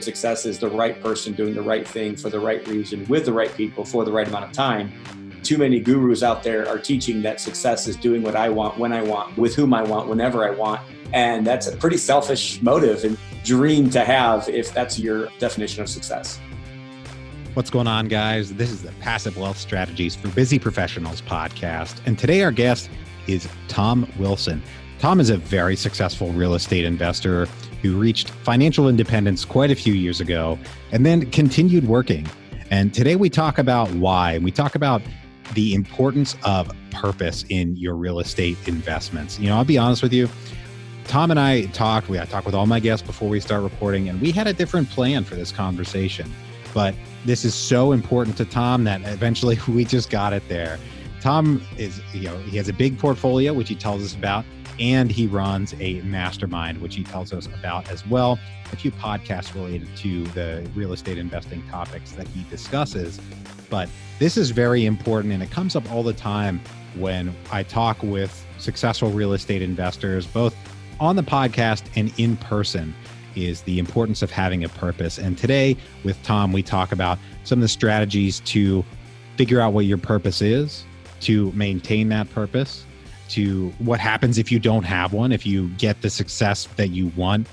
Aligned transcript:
Success 0.00 0.44
is 0.44 0.58
the 0.58 0.68
right 0.68 1.00
person 1.02 1.32
doing 1.32 1.54
the 1.54 1.62
right 1.62 1.88
thing 1.88 2.16
for 2.16 2.28
the 2.28 2.38
right 2.38 2.66
reason 2.68 3.06
with 3.06 3.24
the 3.24 3.32
right 3.32 3.52
people 3.54 3.84
for 3.84 4.04
the 4.04 4.12
right 4.12 4.28
amount 4.28 4.44
of 4.44 4.52
time. 4.52 4.92
Too 5.42 5.58
many 5.58 5.80
gurus 5.80 6.22
out 6.22 6.42
there 6.42 6.68
are 6.68 6.78
teaching 6.78 7.22
that 7.22 7.40
success 7.40 7.86
is 7.86 7.96
doing 7.96 8.22
what 8.22 8.36
I 8.36 8.48
want, 8.50 8.78
when 8.78 8.92
I 8.92 9.02
want, 9.02 9.36
with 9.38 9.54
whom 9.54 9.72
I 9.72 9.82
want, 9.82 10.08
whenever 10.08 10.46
I 10.46 10.50
want. 10.50 10.80
And 11.12 11.46
that's 11.46 11.66
a 11.66 11.76
pretty 11.76 11.96
selfish 11.96 12.60
motive 12.60 13.04
and 13.04 13.18
dream 13.44 13.90
to 13.90 14.04
have 14.04 14.48
if 14.48 14.72
that's 14.72 14.98
your 14.98 15.28
definition 15.38 15.82
of 15.82 15.88
success. 15.88 16.40
What's 17.54 17.70
going 17.70 17.86
on, 17.86 18.08
guys? 18.08 18.52
This 18.54 18.70
is 18.70 18.82
the 18.82 18.92
Passive 19.00 19.36
Wealth 19.38 19.58
Strategies 19.58 20.16
for 20.16 20.28
Busy 20.28 20.58
Professionals 20.58 21.22
podcast. 21.22 22.00
And 22.04 22.18
today, 22.18 22.42
our 22.42 22.52
guest 22.52 22.90
is 23.26 23.48
Tom 23.68 24.10
Wilson. 24.18 24.62
Tom 24.98 25.20
is 25.20 25.30
a 25.30 25.36
very 25.36 25.76
successful 25.76 26.32
real 26.32 26.54
estate 26.54 26.84
investor 26.84 27.48
who 27.84 27.98
reached 27.98 28.30
financial 28.30 28.88
independence 28.88 29.44
quite 29.44 29.70
a 29.70 29.74
few 29.74 29.92
years 29.92 30.18
ago 30.18 30.58
and 30.90 31.04
then 31.04 31.30
continued 31.30 31.86
working. 31.86 32.26
And 32.70 32.94
today 32.94 33.14
we 33.14 33.28
talk 33.28 33.58
about 33.58 33.90
why, 33.90 34.38
we 34.38 34.50
talk 34.50 34.74
about 34.74 35.02
the 35.52 35.74
importance 35.74 36.34
of 36.44 36.72
purpose 36.90 37.44
in 37.50 37.76
your 37.76 37.94
real 37.94 38.20
estate 38.20 38.56
investments. 38.66 39.38
You 39.38 39.50
know, 39.50 39.56
I'll 39.56 39.66
be 39.66 39.76
honest 39.76 40.02
with 40.02 40.14
you. 40.14 40.30
Tom 41.04 41.30
and 41.30 41.38
I 41.38 41.66
talked, 41.66 42.08
we 42.08 42.18
I 42.18 42.24
talked 42.24 42.46
with 42.46 42.54
all 42.54 42.64
my 42.64 42.80
guests 42.80 43.06
before 43.06 43.28
we 43.28 43.38
start 43.38 43.62
recording, 43.62 44.08
and 44.08 44.18
we 44.18 44.32
had 44.32 44.46
a 44.46 44.54
different 44.54 44.88
plan 44.88 45.22
for 45.22 45.34
this 45.34 45.52
conversation. 45.52 46.32
But 46.72 46.94
this 47.26 47.44
is 47.44 47.54
so 47.54 47.92
important 47.92 48.38
to 48.38 48.46
Tom 48.46 48.84
that 48.84 49.02
eventually 49.02 49.58
we 49.68 49.84
just 49.84 50.08
got 50.08 50.32
it 50.32 50.48
there. 50.48 50.78
Tom 51.20 51.62
is, 51.76 52.00
you 52.14 52.22
know, 52.22 52.38
he 52.38 52.56
has 52.56 52.70
a 52.70 52.72
big 52.72 52.98
portfolio, 52.98 53.52
which 53.52 53.68
he 53.68 53.74
tells 53.74 54.02
us 54.02 54.14
about 54.14 54.46
and 54.78 55.10
he 55.10 55.26
runs 55.26 55.74
a 55.80 56.00
mastermind, 56.02 56.80
which 56.80 56.94
he 56.94 57.04
tells 57.04 57.32
us 57.32 57.46
about 57.46 57.88
as 57.90 58.06
well. 58.06 58.38
A 58.72 58.76
few 58.76 58.90
podcasts 58.90 59.54
related 59.54 59.88
to 59.98 60.24
the 60.28 60.68
real 60.74 60.92
estate 60.92 61.18
investing 61.18 61.62
topics 61.70 62.12
that 62.12 62.26
he 62.28 62.44
discusses. 62.50 63.20
But 63.70 63.88
this 64.18 64.36
is 64.36 64.50
very 64.50 64.84
important, 64.84 65.32
and 65.32 65.42
it 65.42 65.50
comes 65.50 65.76
up 65.76 65.90
all 65.92 66.02
the 66.02 66.12
time 66.12 66.60
when 66.96 67.34
I 67.50 67.62
talk 67.62 68.02
with 68.02 68.44
successful 68.58 69.10
real 69.10 69.32
estate 69.32 69.62
investors, 69.62 70.26
both 70.26 70.54
on 71.00 71.16
the 71.16 71.22
podcast 71.22 71.84
and 71.96 72.12
in 72.18 72.36
person 72.36 72.94
is 73.34 73.62
the 73.62 73.78
importance 73.78 74.22
of 74.22 74.30
having 74.30 74.64
a 74.64 74.68
purpose. 74.68 75.18
And 75.18 75.36
today 75.36 75.76
with 76.04 76.20
Tom, 76.22 76.52
we 76.52 76.62
talk 76.62 76.92
about 76.92 77.18
some 77.42 77.58
of 77.58 77.62
the 77.62 77.68
strategies 77.68 78.40
to 78.40 78.84
figure 79.36 79.60
out 79.60 79.72
what 79.72 79.86
your 79.86 79.98
purpose 79.98 80.40
is, 80.40 80.84
to 81.20 81.50
maintain 81.52 82.08
that 82.10 82.30
purpose, 82.30 82.84
to 83.30 83.70
what 83.78 84.00
happens 84.00 84.38
if 84.38 84.52
you 84.52 84.58
don't 84.58 84.84
have 84.84 85.12
one, 85.12 85.32
if 85.32 85.46
you 85.46 85.68
get 85.70 86.02
the 86.02 86.10
success 86.10 86.66
that 86.76 86.88
you 86.88 87.08
want 87.16 87.46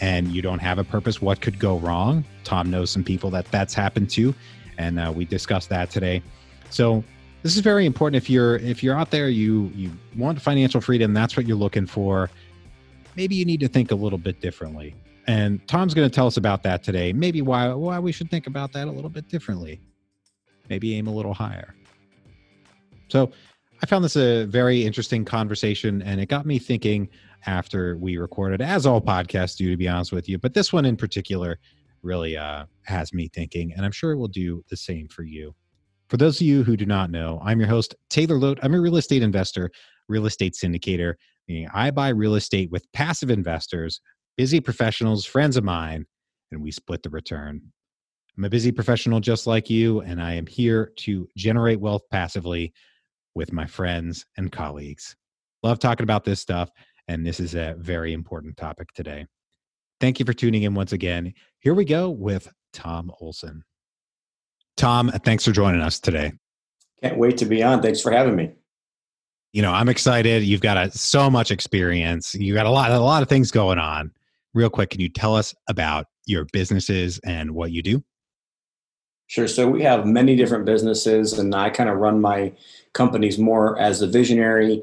and 0.00 0.28
you 0.28 0.42
don't 0.42 0.58
have 0.58 0.78
a 0.78 0.84
purpose, 0.84 1.22
what 1.22 1.40
could 1.40 1.58
go 1.58 1.78
wrong? 1.78 2.24
Tom 2.44 2.70
knows 2.70 2.90
some 2.90 3.04
people 3.04 3.30
that 3.30 3.50
that's 3.50 3.74
happened 3.74 4.10
to, 4.10 4.34
and 4.78 4.98
uh, 4.98 5.12
we 5.14 5.24
discussed 5.24 5.68
that 5.70 5.90
today. 5.90 6.22
So 6.70 7.04
this 7.42 7.56
is 7.56 7.60
very 7.60 7.86
important. 7.86 8.22
If 8.22 8.28
you're 8.28 8.56
if 8.56 8.82
you're 8.82 8.96
out 8.98 9.10
there, 9.10 9.28
you 9.28 9.70
you 9.74 9.92
want 10.16 10.40
financial 10.40 10.80
freedom, 10.80 11.14
that's 11.14 11.36
what 11.36 11.46
you're 11.46 11.56
looking 11.56 11.86
for. 11.86 12.30
Maybe 13.16 13.34
you 13.34 13.44
need 13.44 13.60
to 13.60 13.68
think 13.68 13.90
a 13.92 13.94
little 13.94 14.18
bit 14.18 14.40
differently. 14.40 14.94
And 15.26 15.66
Tom's 15.68 15.94
going 15.94 16.08
to 16.08 16.14
tell 16.14 16.26
us 16.26 16.36
about 16.36 16.62
that 16.64 16.82
today. 16.82 17.12
Maybe 17.12 17.40
why 17.40 17.72
why 17.72 17.98
we 17.98 18.12
should 18.12 18.30
think 18.30 18.46
about 18.46 18.72
that 18.72 18.88
a 18.88 18.90
little 18.90 19.10
bit 19.10 19.28
differently. 19.28 19.80
Maybe 20.68 20.96
aim 20.96 21.06
a 21.06 21.12
little 21.12 21.34
higher. 21.34 21.74
So 23.08 23.30
I 23.82 23.86
found 23.86 24.04
this 24.04 24.16
a 24.16 24.44
very 24.44 24.84
interesting 24.84 25.24
conversation, 25.24 26.00
and 26.02 26.20
it 26.20 26.26
got 26.26 26.46
me 26.46 26.58
thinking 26.58 27.08
after 27.46 27.96
we 27.98 28.16
recorded, 28.16 28.62
as 28.62 28.86
all 28.86 29.00
podcasts 29.00 29.56
do, 29.56 29.70
to 29.70 29.76
be 29.76 29.88
honest 29.88 30.12
with 30.12 30.28
you. 30.28 30.38
But 30.38 30.54
this 30.54 30.72
one 30.72 30.84
in 30.84 30.96
particular 30.96 31.58
really 32.02 32.36
uh, 32.36 32.66
has 32.84 33.12
me 33.12 33.28
thinking, 33.28 33.72
and 33.72 33.84
I'm 33.84 33.92
sure 33.92 34.12
it 34.12 34.18
will 34.18 34.28
do 34.28 34.62
the 34.70 34.76
same 34.76 35.08
for 35.08 35.22
you. 35.22 35.54
For 36.08 36.16
those 36.16 36.40
of 36.40 36.46
you 36.46 36.62
who 36.62 36.76
do 36.76 36.86
not 36.86 37.10
know, 37.10 37.40
I'm 37.44 37.58
your 37.58 37.68
host, 37.68 37.94
Taylor 38.08 38.36
Loht. 38.36 38.58
I'm 38.62 38.74
a 38.74 38.80
real 38.80 38.96
estate 38.96 39.22
investor, 39.22 39.70
real 40.08 40.26
estate 40.26 40.54
syndicator, 40.54 41.14
meaning 41.48 41.68
I 41.74 41.90
buy 41.90 42.08
real 42.08 42.36
estate 42.36 42.70
with 42.70 42.90
passive 42.92 43.30
investors, 43.30 44.00
busy 44.36 44.60
professionals, 44.60 45.24
friends 45.24 45.56
of 45.56 45.64
mine, 45.64 46.06
and 46.52 46.62
we 46.62 46.70
split 46.70 47.02
the 47.02 47.10
return. 47.10 47.60
I'm 48.36 48.44
a 48.44 48.50
busy 48.50 48.72
professional 48.72 49.20
just 49.20 49.46
like 49.46 49.68
you, 49.70 50.00
and 50.00 50.22
I 50.22 50.34
am 50.34 50.46
here 50.46 50.92
to 50.98 51.28
generate 51.36 51.80
wealth 51.80 52.02
passively 52.10 52.72
with 53.34 53.52
my 53.52 53.66
friends 53.66 54.26
and 54.36 54.50
colleagues. 54.50 55.16
Love 55.62 55.78
talking 55.78 56.04
about 56.04 56.24
this 56.24 56.40
stuff, 56.40 56.70
and 57.08 57.26
this 57.26 57.40
is 57.40 57.54
a 57.54 57.74
very 57.78 58.12
important 58.12 58.56
topic 58.56 58.88
today. 58.94 59.26
Thank 60.00 60.18
you 60.18 60.26
for 60.26 60.32
tuning 60.32 60.64
in 60.64 60.74
once 60.74 60.92
again. 60.92 61.32
Here 61.60 61.74
we 61.74 61.84
go 61.84 62.10
with 62.10 62.52
Tom 62.72 63.12
Wilson. 63.20 63.64
Tom, 64.76 65.10
thanks 65.24 65.44
for 65.44 65.52
joining 65.52 65.80
us 65.80 66.00
today. 66.00 66.32
Can't 67.02 67.18
wait 67.18 67.36
to 67.38 67.46
be 67.46 67.62
on. 67.62 67.80
Thanks 67.80 68.00
for 68.00 68.10
having 68.10 68.36
me. 68.36 68.50
You 69.52 69.62
know, 69.62 69.72
I'm 69.72 69.88
excited. 69.88 70.42
You've 70.42 70.60
got 70.60 70.76
a, 70.76 70.90
so 70.90 71.30
much 71.30 71.50
experience. 71.50 72.34
You 72.34 72.54
got 72.54 72.66
a 72.66 72.70
lot, 72.70 72.90
a 72.90 72.98
lot 72.98 73.22
of 73.22 73.28
things 73.28 73.50
going 73.50 73.78
on. 73.78 74.10
Real 74.52 74.70
quick, 74.70 74.90
can 74.90 75.00
you 75.00 75.08
tell 75.08 75.36
us 75.36 75.54
about 75.68 76.06
your 76.26 76.46
businesses 76.52 77.20
and 77.24 77.52
what 77.52 77.70
you 77.70 77.82
do? 77.82 78.02
Sure. 79.26 79.48
So 79.48 79.68
we 79.68 79.82
have 79.82 80.06
many 80.06 80.36
different 80.36 80.64
businesses, 80.64 81.32
and 81.38 81.54
I 81.54 81.70
kind 81.70 81.88
of 81.88 81.96
run 81.96 82.20
my 82.20 82.52
companies 82.92 83.38
more 83.38 83.78
as 83.78 84.02
a 84.02 84.06
visionary, 84.06 84.82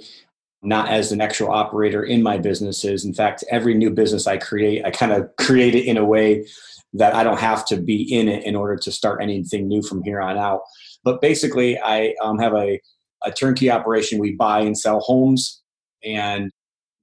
not 0.63 0.89
as 0.89 1.11
an 1.11 1.21
actual 1.21 1.51
operator 1.51 2.03
in 2.03 2.23
my 2.23 2.37
businesses. 2.37 3.05
In 3.05 3.13
fact, 3.13 3.43
every 3.49 3.73
new 3.75 3.89
business 3.91 4.27
I 4.27 4.37
create, 4.37 4.83
I 4.83 4.91
kind 4.91 5.11
of 5.11 5.29
create 5.37 5.75
it 5.75 5.85
in 5.85 5.97
a 5.97 6.05
way 6.05 6.45
that 6.93 7.15
I 7.15 7.23
don't 7.23 7.39
have 7.39 7.65
to 7.67 7.77
be 7.77 8.01
in 8.01 8.27
it 8.27 8.43
in 8.43 8.55
order 8.55 8.75
to 8.75 8.91
start 8.91 9.21
anything 9.21 9.67
new 9.67 9.81
from 9.81 10.03
here 10.03 10.19
on 10.19 10.37
out. 10.37 10.61
But 11.03 11.21
basically, 11.21 11.79
I 11.79 12.13
um, 12.21 12.37
have 12.39 12.53
a, 12.53 12.79
a 13.23 13.31
turnkey 13.31 13.71
operation. 13.71 14.19
We 14.19 14.35
buy 14.35 14.61
and 14.61 14.77
sell 14.77 14.99
homes, 14.99 15.61
and 16.03 16.51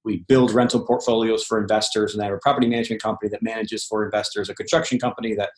we 0.03 0.25
build 0.27 0.53
rental 0.53 0.85
portfolios 0.85 1.43
for 1.43 1.59
investors. 1.59 2.13
And 2.13 2.21
I 2.21 2.25
have 2.25 2.35
a 2.35 2.39
property 2.39 2.67
management 2.67 3.01
company 3.01 3.29
that 3.29 3.41
manages 3.41 3.83
for 3.83 4.05
investors, 4.05 4.49
a 4.49 4.55
construction 4.55 4.99
company 4.99 5.33
that 5.35 5.49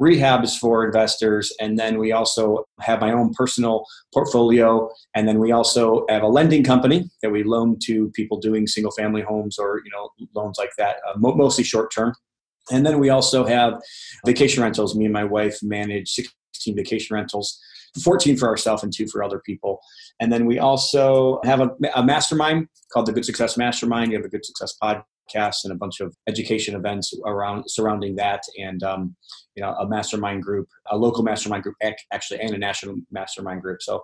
rehabs 0.00 0.56
for 0.56 0.84
investors 0.84 1.52
and 1.60 1.78
then 1.78 1.98
we 1.98 2.12
also 2.12 2.64
have 2.80 3.00
my 3.00 3.12
own 3.12 3.32
personal 3.34 3.84
portfolio 4.14 4.88
and 5.14 5.26
then 5.26 5.38
we 5.38 5.50
also 5.50 6.04
have 6.08 6.22
a 6.22 6.28
lending 6.28 6.62
company 6.62 7.10
that 7.22 7.30
we 7.30 7.42
loan 7.42 7.76
to 7.82 8.10
people 8.10 8.38
doing 8.38 8.66
single 8.66 8.92
family 8.92 9.22
homes 9.22 9.58
or 9.58 9.82
you 9.84 9.90
know 9.90 10.10
loans 10.34 10.56
like 10.58 10.70
that 10.78 10.96
uh, 11.08 11.18
mostly 11.18 11.64
short 11.64 11.92
term 11.92 12.14
and 12.70 12.86
then 12.86 12.98
we 12.98 13.08
also 13.08 13.44
have 13.44 13.74
vacation 14.24 14.62
rentals 14.62 14.94
me 14.94 15.04
and 15.04 15.12
my 15.12 15.24
wife 15.24 15.58
manage 15.62 16.10
16 16.10 16.76
vacation 16.76 17.14
rentals 17.14 17.58
14 18.02 18.36
for 18.36 18.48
ourselves 18.48 18.82
and 18.82 18.92
two 18.92 19.06
for 19.06 19.22
other 19.22 19.40
people. 19.40 19.80
And 20.20 20.32
then 20.32 20.46
we 20.46 20.58
also 20.58 21.40
have 21.44 21.60
a, 21.60 21.70
a, 21.94 22.04
mastermind 22.04 22.68
called 22.92 23.06
the 23.06 23.12
Good 23.12 23.24
Success 23.24 23.56
Mastermind. 23.56 24.12
You 24.12 24.18
have 24.18 24.26
a 24.26 24.28
Good 24.28 24.44
Success 24.44 24.74
podcast 24.80 25.04
podcasts 25.28 25.64
and 25.64 25.72
a 25.72 25.76
bunch 25.76 26.00
of 26.00 26.14
education 26.26 26.74
events 26.74 27.12
around 27.24 27.64
surrounding 27.68 28.16
that, 28.16 28.42
and 28.58 28.82
um, 28.82 29.14
you 29.54 29.62
know 29.62 29.70
a 29.74 29.88
mastermind 29.88 30.42
group, 30.42 30.68
a 30.90 30.96
local 30.96 31.22
mastermind 31.22 31.62
group 31.62 31.76
actually, 32.12 32.40
and 32.40 32.54
a 32.54 32.58
national 32.58 32.96
mastermind 33.10 33.62
group. 33.62 33.82
So 33.82 34.02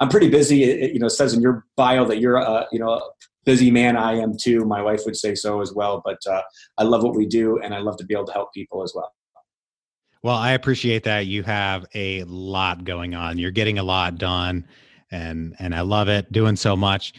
I'm 0.00 0.08
pretty 0.08 0.28
busy. 0.28 0.64
It, 0.64 0.92
you 0.92 1.00
know, 1.00 1.08
says 1.08 1.34
in 1.34 1.40
your 1.40 1.64
bio 1.76 2.04
that 2.06 2.20
you're 2.20 2.36
a 2.36 2.66
you 2.72 2.78
know 2.78 2.90
a 2.90 3.00
busy 3.44 3.70
man. 3.70 3.96
I 3.96 4.14
am 4.14 4.36
too. 4.36 4.64
My 4.64 4.82
wife 4.82 5.02
would 5.06 5.16
say 5.16 5.34
so 5.34 5.60
as 5.60 5.72
well. 5.72 6.02
But 6.04 6.18
uh, 6.26 6.42
I 6.78 6.84
love 6.84 7.02
what 7.02 7.16
we 7.16 7.26
do, 7.26 7.60
and 7.60 7.74
I 7.74 7.78
love 7.78 7.96
to 7.98 8.04
be 8.04 8.14
able 8.14 8.26
to 8.26 8.32
help 8.32 8.52
people 8.52 8.82
as 8.82 8.92
well. 8.94 9.12
Well, 10.22 10.36
I 10.36 10.52
appreciate 10.52 11.04
that 11.04 11.26
you 11.26 11.44
have 11.44 11.86
a 11.94 12.24
lot 12.24 12.84
going 12.84 13.14
on. 13.14 13.38
You're 13.38 13.52
getting 13.52 13.78
a 13.78 13.84
lot 13.84 14.18
done, 14.18 14.66
and 15.10 15.54
and 15.58 15.74
I 15.74 15.82
love 15.82 16.08
it. 16.08 16.30
Doing 16.32 16.56
so 16.56 16.76
much. 16.76 17.14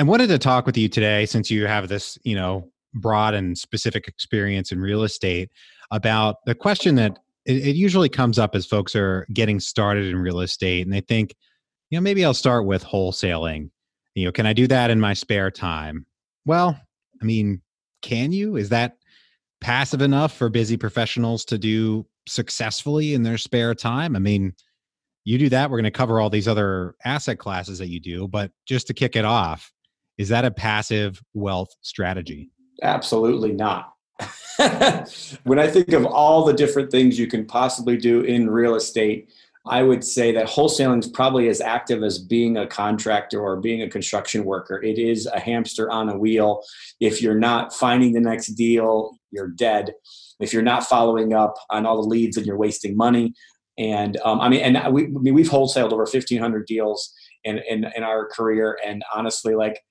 I 0.00 0.04
wanted 0.04 0.28
to 0.28 0.38
talk 0.38 0.64
with 0.64 0.76
you 0.76 0.88
today 0.88 1.26
since 1.26 1.50
you 1.50 1.66
have 1.66 1.88
this, 1.88 2.16
you 2.22 2.36
know, 2.36 2.70
broad 2.94 3.34
and 3.34 3.56
specific 3.56 4.08
experience 4.08 4.72
in 4.72 4.80
real 4.80 5.02
estate 5.02 5.50
about 5.90 6.36
the 6.46 6.54
question 6.54 6.94
that 6.96 7.18
it, 7.44 7.68
it, 7.68 7.76
usually 7.76 8.08
comes 8.08 8.38
up 8.38 8.54
as 8.54 8.66
folks 8.66 8.94
are 8.94 9.26
getting 9.32 9.60
started 9.60 10.06
in 10.06 10.16
real 10.16 10.40
estate 10.40 10.84
and 10.84 10.92
they 10.92 11.00
think, 11.00 11.34
you 11.90 11.98
know, 11.98 12.02
maybe 12.02 12.24
I'll 12.24 12.34
start 12.34 12.66
with 12.66 12.84
wholesaling. 12.84 13.70
You 14.14 14.26
know, 14.26 14.32
can 14.32 14.46
I 14.46 14.52
do 14.52 14.66
that 14.66 14.90
in 14.90 15.00
my 15.00 15.14
spare 15.14 15.50
time? 15.50 16.04
Well, 16.44 16.78
I 17.20 17.24
mean, 17.24 17.62
can 18.02 18.32
you? 18.32 18.56
Is 18.56 18.68
that 18.68 18.96
passive 19.60 20.02
enough 20.02 20.36
for 20.36 20.48
busy 20.48 20.76
professionals 20.76 21.44
to 21.46 21.58
do 21.58 22.06
successfully 22.26 23.14
in 23.14 23.22
their 23.22 23.38
spare 23.38 23.74
time? 23.74 24.14
I 24.16 24.18
mean, 24.18 24.54
you 25.24 25.38
do 25.38 25.48
that, 25.50 25.70
we're 25.70 25.76
going 25.76 25.84
to 25.84 25.90
cover 25.90 26.20
all 26.20 26.30
these 26.30 26.48
other 26.48 26.94
asset 27.04 27.38
classes 27.38 27.78
that 27.78 27.88
you 27.88 28.00
do, 28.00 28.26
but 28.28 28.50
just 28.66 28.86
to 28.86 28.94
kick 28.94 29.14
it 29.14 29.26
off, 29.26 29.70
is 30.16 30.30
that 30.30 30.44
a 30.44 30.50
passive 30.50 31.22
wealth 31.34 31.68
strategy? 31.82 32.50
Absolutely 32.82 33.52
not. 33.52 33.94
when 35.44 35.58
I 35.58 35.68
think 35.68 35.92
of 35.92 36.04
all 36.04 36.44
the 36.44 36.52
different 36.52 36.90
things 36.90 37.18
you 37.18 37.28
can 37.28 37.46
possibly 37.46 37.96
do 37.96 38.22
in 38.22 38.50
real 38.50 38.74
estate, 38.74 39.30
I 39.66 39.82
would 39.82 40.02
say 40.02 40.32
that 40.32 40.46
wholesaling 40.46 41.00
is 41.00 41.08
probably 41.08 41.48
as 41.48 41.60
active 41.60 42.02
as 42.02 42.18
being 42.18 42.56
a 42.56 42.66
contractor 42.66 43.40
or 43.40 43.60
being 43.60 43.82
a 43.82 43.88
construction 43.88 44.44
worker. 44.44 44.82
It 44.82 44.98
is 44.98 45.26
a 45.26 45.38
hamster 45.38 45.90
on 45.90 46.08
a 46.08 46.18
wheel. 46.18 46.62
If 47.00 47.20
you're 47.20 47.38
not 47.38 47.74
finding 47.74 48.12
the 48.12 48.20
next 48.20 48.48
deal, 48.48 49.18
you're 49.30 49.48
dead. 49.48 49.92
If 50.40 50.52
you're 50.52 50.62
not 50.62 50.86
following 50.86 51.34
up 51.34 51.54
on 51.70 51.84
all 51.84 52.00
the 52.00 52.08
leads, 52.08 52.36
and 52.36 52.46
you're 52.46 52.56
wasting 52.56 52.96
money. 52.96 53.34
And 53.76 54.16
um, 54.24 54.40
I 54.40 54.48
mean, 54.48 54.60
and 54.60 54.92
we 54.92 55.04
I 55.04 55.08
mean, 55.08 55.34
we've 55.34 55.48
wholesaled 55.48 55.92
over 55.92 56.04
1,500 56.04 56.66
deals 56.66 57.12
in, 57.44 57.58
in 57.58 57.84
in 57.94 58.02
our 58.02 58.26
career, 58.28 58.78
and 58.84 59.02
honestly, 59.14 59.54
like 59.54 59.82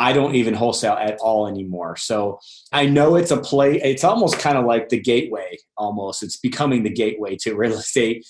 I 0.00 0.14
don't 0.14 0.34
even 0.34 0.54
wholesale 0.54 0.94
at 0.94 1.18
all 1.18 1.46
anymore. 1.46 1.94
So 1.94 2.38
I 2.72 2.86
know 2.86 3.16
it's 3.16 3.30
a 3.30 3.36
play. 3.36 3.74
It's 3.82 4.02
almost 4.02 4.38
kind 4.38 4.56
of 4.56 4.64
like 4.64 4.88
the 4.88 4.98
gateway. 4.98 5.58
Almost, 5.76 6.22
it's 6.22 6.38
becoming 6.38 6.82
the 6.82 6.90
gateway 6.90 7.36
to 7.42 7.54
real 7.56 7.74
estate. 7.74 8.24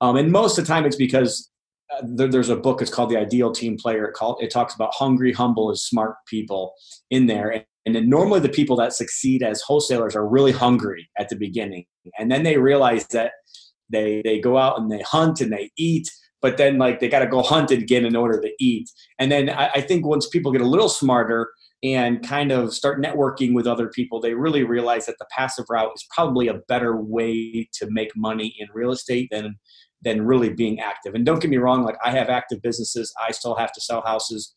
Um, 0.00 0.16
and 0.16 0.32
most 0.32 0.58
of 0.58 0.64
the 0.64 0.68
time, 0.68 0.84
it's 0.84 0.96
because 0.96 1.48
uh, 1.92 2.02
there, 2.04 2.26
there's 2.26 2.48
a 2.48 2.56
book. 2.56 2.82
It's 2.82 2.90
called 2.92 3.10
The 3.10 3.16
Ideal 3.16 3.52
Team 3.52 3.76
Player. 3.78 4.06
It, 4.06 4.14
called, 4.14 4.42
it 4.42 4.50
talks 4.50 4.74
about 4.74 4.92
hungry, 4.92 5.32
humble, 5.32 5.68
and 5.68 5.78
smart 5.78 6.16
people 6.26 6.74
in 7.10 7.28
there. 7.28 7.48
And, 7.48 7.64
and 7.86 7.94
then 7.94 8.08
normally, 8.08 8.40
the 8.40 8.48
people 8.48 8.74
that 8.76 8.92
succeed 8.92 9.44
as 9.44 9.62
wholesalers 9.62 10.16
are 10.16 10.26
really 10.26 10.52
hungry 10.52 11.08
at 11.16 11.28
the 11.28 11.36
beginning, 11.36 11.84
and 12.18 12.28
then 12.28 12.42
they 12.42 12.56
realize 12.56 13.06
that 13.08 13.32
they 13.88 14.20
they 14.24 14.40
go 14.40 14.56
out 14.58 14.80
and 14.80 14.90
they 14.90 15.02
hunt 15.02 15.40
and 15.40 15.52
they 15.52 15.70
eat 15.76 16.10
but 16.44 16.58
then 16.58 16.76
like 16.76 17.00
they 17.00 17.08
got 17.08 17.20
to 17.20 17.26
go 17.26 17.40
hunt 17.40 17.70
it 17.70 17.78
again 17.78 18.04
in 18.04 18.14
order 18.14 18.38
to 18.38 18.52
eat. 18.60 18.90
And 19.18 19.32
then 19.32 19.48
I, 19.48 19.70
I 19.76 19.80
think 19.80 20.04
once 20.04 20.28
people 20.28 20.52
get 20.52 20.60
a 20.60 20.68
little 20.68 20.90
smarter 20.90 21.50
and 21.82 22.22
kind 22.22 22.52
of 22.52 22.74
start 22.74 23.00
networking 23.00 23.54
with 23.54 23.66
other 23.66 23.88
people, 23.88 24.20
they 24.20 24.34
really 24.34 24.62
realize 24.62 25.06
that 25.06 25.16
the 25.18 25.24
passive 25.34 25.64
route 25.70 25.92
is 25.96 26.06
probably 26.14 26.48
a 26.48 26.60
better 26.68 27.00
way 27.00 27.66
to 27.72 27.86
make 27.88 28.10
money 28.14 28.54
in 28.58 28.68
real 28.74 28.92
estate 28.92 29.30
than 29.32 29.58
than 30.02 30.26
really 30.26 30.50
being 30.50 30.80
active. 30.80 31.14
And 31.14 31.24
don't 31.24 31.40
get 31.40 31.48
me 31.48 31.56
wrong, 31.56 31.82
like 31.82 31.96
I 32.04 32.10
have 32.10 32.28
active 32.28 32.60
businesses, 32.60 33.10
I 33.26 33.32
still 33.32 33.54
have 33.54 33.72
to 33.72 33.80
sell 33.80 34.02
houses 34.02 34.54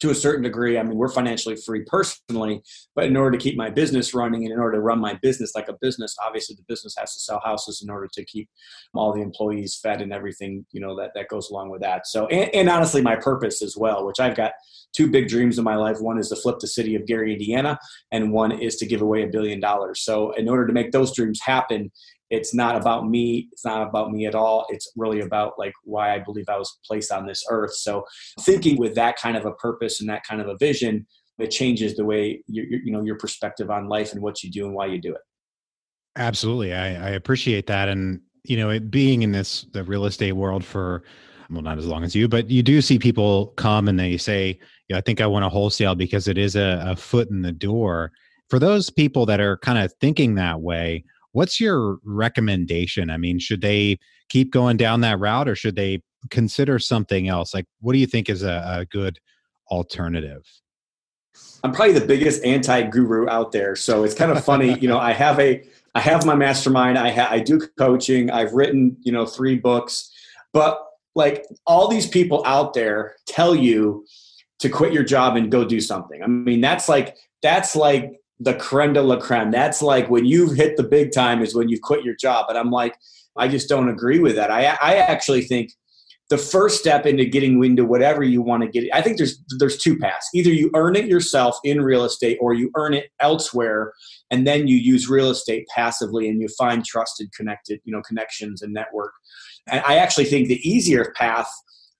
to 0.00 0.10
a 0.10 0.14
certain 0.14 0.42
degree. 0.42 0.78
I 0.78 0.82
mean, 0.82 0.96
we're 0.96 1.08
financially 1.08 1.56
free 1.56 1.84
personally, 1.86 2.62
but 2.94 3.06
in 3.06 3.16
order 3.16 3.36
to 3.36 3.42
keep 3.42 3.56
my 3.56 3.70
business 3.70 4.14
running 4.14 4.44
and 4.44 4.52
in 4.52 4.58
order 4.58 4.76
to 4.76 4.82
run 4.82 5.00
my 5.00 5.18
business 5.22 5.52
like 5.54 5.68
a 5.68 5.76
business, 5.80 6.14
obviously 6.24 6.54
the 6.54 6.64
business 6.68 6.94
has 6.98 7.14
to 7.14 7.20
sell 7.20 7.40
houses 7.44 7.82
in 7.82 7.90
order 7.90 8.08
to 8.12 8.24
keep 8.24 8.48
all 8.94 9.12
the 9.12 9.22
employees 9.22 9.78
fed 9.82 10.02
and 10.02 10.12
everything, 10.12 10.66
you 10.72 10.80
know, 10.80 10.96
that, 10.96 11.12
that 11.14 11.28
goes 11.28 11.50
along 11.50 11.70
with 11.70 11.80
that. 11.80 12.06
So, 12.06 12.26
and, 12.26 12.54
and 12.54 12.68
honestly, 12.68 13.00
my 13.00 13.16
purpose 13.16 13.62
as 13.62 13.76
well, 13.76 14.06
which 14.06 14.20
I've 14.20 14.36
got 14.36 14.52
two 14.94 15.10
big 15.10 15.28
dreams 15.28 15.58
in 15.58 15.64
my 15.64 15.76
life. 15.76 15.98
One 16.00 16.18
is 16.18 16.28
to 16.28 16.36
flip 16.36 16.58
the 16.58 16.66
city 16.66 16.94
of 16.94 17.06
Gary, 17.06 17.32
Indiana, 17.32 17.78
and 18.12 18.32
one 18.32 18.52
is 18.52 18.76
to 18.76 18.86
give 18.86 19.02
away 19.02 19.22
a 19.22 19.28
billion 19.28 19.60
dollars. 19.60 20.02
So, 20.02 20.32
in 20.32 20.48
order 20.48 20.66
to 20.66 20.72
make 20.72 20.92
those 20.92 21.14
dreams 21.14 21.40
happen, 21.42 21.90
it's 22.30 22.54
not 22.54 22.76
about 22.76 23.08
me 23.08 23.48
it's 23.52 23.64
not 23.64 23.86
about 23.86 24.10
me 24.10 24.26
at 24.26 24.34
all. 24.34 24.66
It's 24.70 24.90
really 24.96 25.20
about 25.20 25.54
like 25.58 25.74
why 25.84 26.14
i 26.14 26.18
believe 26.18 26.46
i 26.48 26.58
was 26.58 26.78
placed 26.84 27.12
on 27.12 27.26
this 27.26 27.44
earth. 27.50 27.74
So 27.74 28.04
thinking 28.40 28.78
with 28.78 28.94
that 28.94 29.16
kind 29.16 29.36
of 29.36 29.44
a 29.44 29.52
purpose 29.52 30.00
and 30.00 30.08
that 30.10 30.24
kind 30.28 30.40
of 30.40 30.48
a 30.48 30.56
vision 30.56 31.06
it 31.38 31.50
changes 31.50 31.96
the 31.96 32.04
way 32.04 32.42
you, 32.46 32.80
you 32.84 32.92
know 32.92 33.02
your 33.02 33.18
perspective 33.18 33.70
on 33.70 33.88
life 33.88 34.12
and 34.12 34.22
what 34.22 34.42
you 34.42 34.50
do 34.50 34.64
and 34.64 34.74
why 34.74 34.86
you 34.86 35.00
do 35.00 35.12
it. 35.12 35.20
Absolutely. 36.16 36.72
I, 36.72 36.86
I 36.86 37.10
appreciate 37.10 37.66
that. 37.66 37.90
And 37.90 38.20
you 38.48 38.56
know 38.56 38.70
it 38.70 38.90
being 38.90 39.22
in 39.22 39.32
this 39.32 39.66
the 39.72 39.84
real 39.84 40.06
estate 40.06 40.32
world 40.32 40.64
for 40.64 41.02
well 41.50 41.62
not 41.62 41.78
as 41.78 41.86
long 41.86 42.04
as 42.04 42.14
you 42.14 42.28
but 42.28 42.50
you 42.50 42.62
do 42.62 42.80
see 42.80 42.98
people 42.98 43.48
come 43.56 43.88
and 43.88 43.98
they 43.98 44.16
say 44.16 44.58
yeah 44.88 44.96
i 44.96 45.00
think 45.00 45.20
i 45.20 45.26
want 45.26 45.44
to 45.44 45.48
wholesale 45.48 45.94
because 45.94 46.28
it 46.28 46.38
is 46.38 46.56
a, 46.56 46.82
a 46.86 46.96
foot 46.96 47.30
in 47.30 47.42
the 47.42 47.52
door. 47.52 48.12
For 48.48 48.60
those 48.60 48.90
people 48.90 49.26
that 49.26 49.40
are 49.40 49.58
kind 49.58 49.78
of 49.78 49.92
thinking 50.00 50.36
that 50.36 50.60
way 50.60 51.04
What's 51.36 51.60
your 51.60 51.98
recommendation? 52.02 53.10
I 53.10 53.18
mean, 53.18 53.38
should 53.38 53.60
they 53.60 53.98
keep 54.30 54.50
going 54.50 54.78
down 54.78 55.02
that 55.02 55.18
route 55.18 55.50
or 55.50 55.54
should 55.54 55.76
they 55.76 56.00
consider 56.30 56.78
something 56.78 57.28
else? 57.28 57.52
Like, 57.52 57.66
what 57.80 57.92
do 57.92 57.98
you 57.98 58.06
think 58.06 58.30
is 58.30 58.42
a, 58.42 58.64
a 58.66 58.86
good 58.86 59.18
alternative? 59.70 60.46
I'm 61.62 61.72
probably 61.72 61.92
the 61.92 62.06
biggest 62.06 62.42
anti 62.42 62.84
guru 62.84 63.28
out 63.28 63.52
there. 63.52 63.76
So 63.76 64.02
it's 64.02 64.14
kind 64.14 64.32
of 64.32 64.42
funny. 64.42 64.78
you 64.80 64.88
know, 64.88 64.98
I 64.98 65.12
have 65.12 65.38
a, 65.38 65.62
I 65.94 66.00
have 66.00 66.24
my 66.24 66.34
mastermind. 66.34 66.96
I 66.96 67.10
ha- 67.10 67.28
I 67.30 67.40
do 67.40 67.60
coaching. 67.78 68.30
I've 68.30 68.54
written, 68.54 68.96
you 69.02 69.12
know, 69.12 69.26
three 69.26 69.58
books, 69.58 70.10
but 70.54 70.80
like 71.14 71.44
all 71.66 71.86
these 71.86 72.06
people 72.06 72.42
out 72.46 72.72
there 72.72 73.14
tell 73.26 73.54
you 73.54 74.06
to 74.60 74.70
quit 74.70 74.94
your 74.94 75.04
job 75.04 75.36
and 75.36 75.52
go 75.52 75.66
do 75.66 75.82
something. 75.82 76.22
I 76.22 76.28
mean, 76.28 76.62
that's 76.62 76.88
like, 76.88 77.14
that's 77.42 77.76
like 77.76 78.22
the 78.40 78.54
creme 78.54 78.92
de 78.92 79.02
la 79.02 79.16
creme. 79.16 79.50
That's 79.50 79.82
like 79.82 80.10
when 80.10 80.24
you've 80.24 80.56
hit 80.56 80.76
the 80.76 80.82
big 80.82 81.12
time 81.12 81.42
is 81.42 81.54
when 81.54 81.68
you 81.68 81.78
quit 81.80 82.04
your 82.04 82.16
job. 82.16 82.46
And 82.48 82.58
I'm 82.58 82.70
like, 82.70 82.96
I 83.36 83.48
just 83.48 83.68
don't 83.68 83.88
agree 83.88 84.18
with 84.18 84.36
that. 84.36 84.50
I, 84.50 84.76
I 84.82 84.96
actually 84.96 85.42
think 85.42 85.72
the 86.28 86.38
first 86.38 86.80
step 86.80 87.06
into 87.06 87.24
getting 87.24 87.62
into 87.62 87.84
whatever 87.84 88.24
you 88.24 88.42
want 88.42 88.62
to 88.62 88.68
get, 88.68 88.92
I 88.92 89.00
think 89.00 89.16
there's 89.16 89.40
there's 89.58 89.78
two 89.78 89.96
paths. 89.96 90.28
Either 90.34 90.50
you 90.50 90.70
earn 90.74 90.96
it 90.96 91.06
yourself 91.06 91.56
in 91.62 91.82
real 91.82 92.04
estate, 92.04 92.38
or 92.40 92.52
you 92.52 92.70
earn 92.76 92.94
it 92.94 93.10
elsewhere, 93.20 93.92
and 94.30 94.46
then 94.46 94.66
you 94.66 94.76
use 94.76 95.08
real 95.08 95.30
estate 95.30 95.66
passively, 95.74 96.28
and 96.28 96.40
you 96.40 96.48
find 96.58 96.84
trusted, 96.84 97.32
connected, 97.32 97.80
you 97.84 97.92
know, 97.92 98.02
connections 98.02 98.60
and 98.60 98.72
network. 98.72 99.12
And 99.68 99.82
I 99.86 99.98
actually 99.98 100.24
think 100.24 100.48
the 100.48 100.68
easier 100.68 101.12
path 101.16 101.50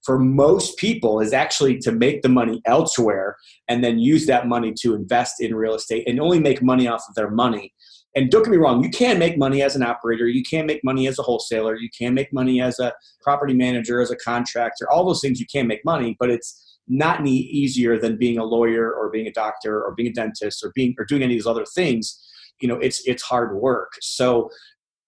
for 0.06 0.20
most 0.20 0.78
people 0.78 1.20
is 1.20 1.32
actually 1.32 1.78
to 1.78 1.90
make 1.90 2.22
the 2.22 2.28
money 2.28 2.62
elsewhere 2.64 3.36
and 3.66 3.82
then 3.82 3.98
use 3.98 4.24
that 4.26 4.46
money 4.46 4.72
to 4.80 4.94
invest 4.94 5.40
in 5.40 5.52
real 5.52 5.74
estate 5.74 6.08
and 6.08 6.20
only 6.20 6.38
make 6.38 6.62
money 6.62 6.86
off 6.86 7.02
of 7.08 7.14
their 7.16 7.30
money. 7.30 7.74
And 8.14 8.30
don't 8.30 8.44
get 8.44 8.52
me 8.52 8.56
wrong, 8.56 8.82
you 8.82 8.88
can 8.88 9.18
make 9.18 9.36
money 9.36 9.62
as 9.62 9.74
an 9.74 9.82
operator, 9.82 10.28
you 10.28 10.44
can 10.44 10.64
make 10.64 10.80
money 10.84 11.08
as 11.08 11.18
a 11.18 11.22
wholesaler, 11.22 11.76
you 11.76 11.90
can 11.90 12.14
make 12.14 12.32
money 12.32 12.62
as 12.62 12.78
a 12.78 12.92
property 13.20 13.52
manager, 13.52 14.00
as 14.00 14.12
a 14.12 14.16
contractor, 14.16 14.88
all 14.90 15.04
those 15.04 15.20
things 15.20 15.40
you 15.40 15.46
can 15.52 15.66
make 15.66 15.84
money, 15.84 16.16
but 16.20 16.30
it's 16.30 16.78
not 16.88 17.18
any 17.18 17.36
easier 17.36 17.98
than 17.98 18.16
being 18.16 18.38
a 18.38 18.44
lawyer 18.44 18.92
or 18.92 19.10
being 19.10 19.26
a 19.26 19.32
doctor 19.32 19.82
or 19.82 19.92
being 19.96 20.08
a 20.08 20.12
dentist 20.12 20.64
or 20.64 20.70
being 20.74 20.94
or 20.98 21.04
doing 21.04 21.22
any 21.22 21.34
of 21.34 21.38
these 21.38 21.46
other 21.46 21.66
things. 21.74 22.24
You 22.60 22.68
know, 22.68 22.76
it's 22.76 23.02
it's 23.06 23.24
hard 23.24 23.56
work. 23.56 23.92
So 24.00 24.50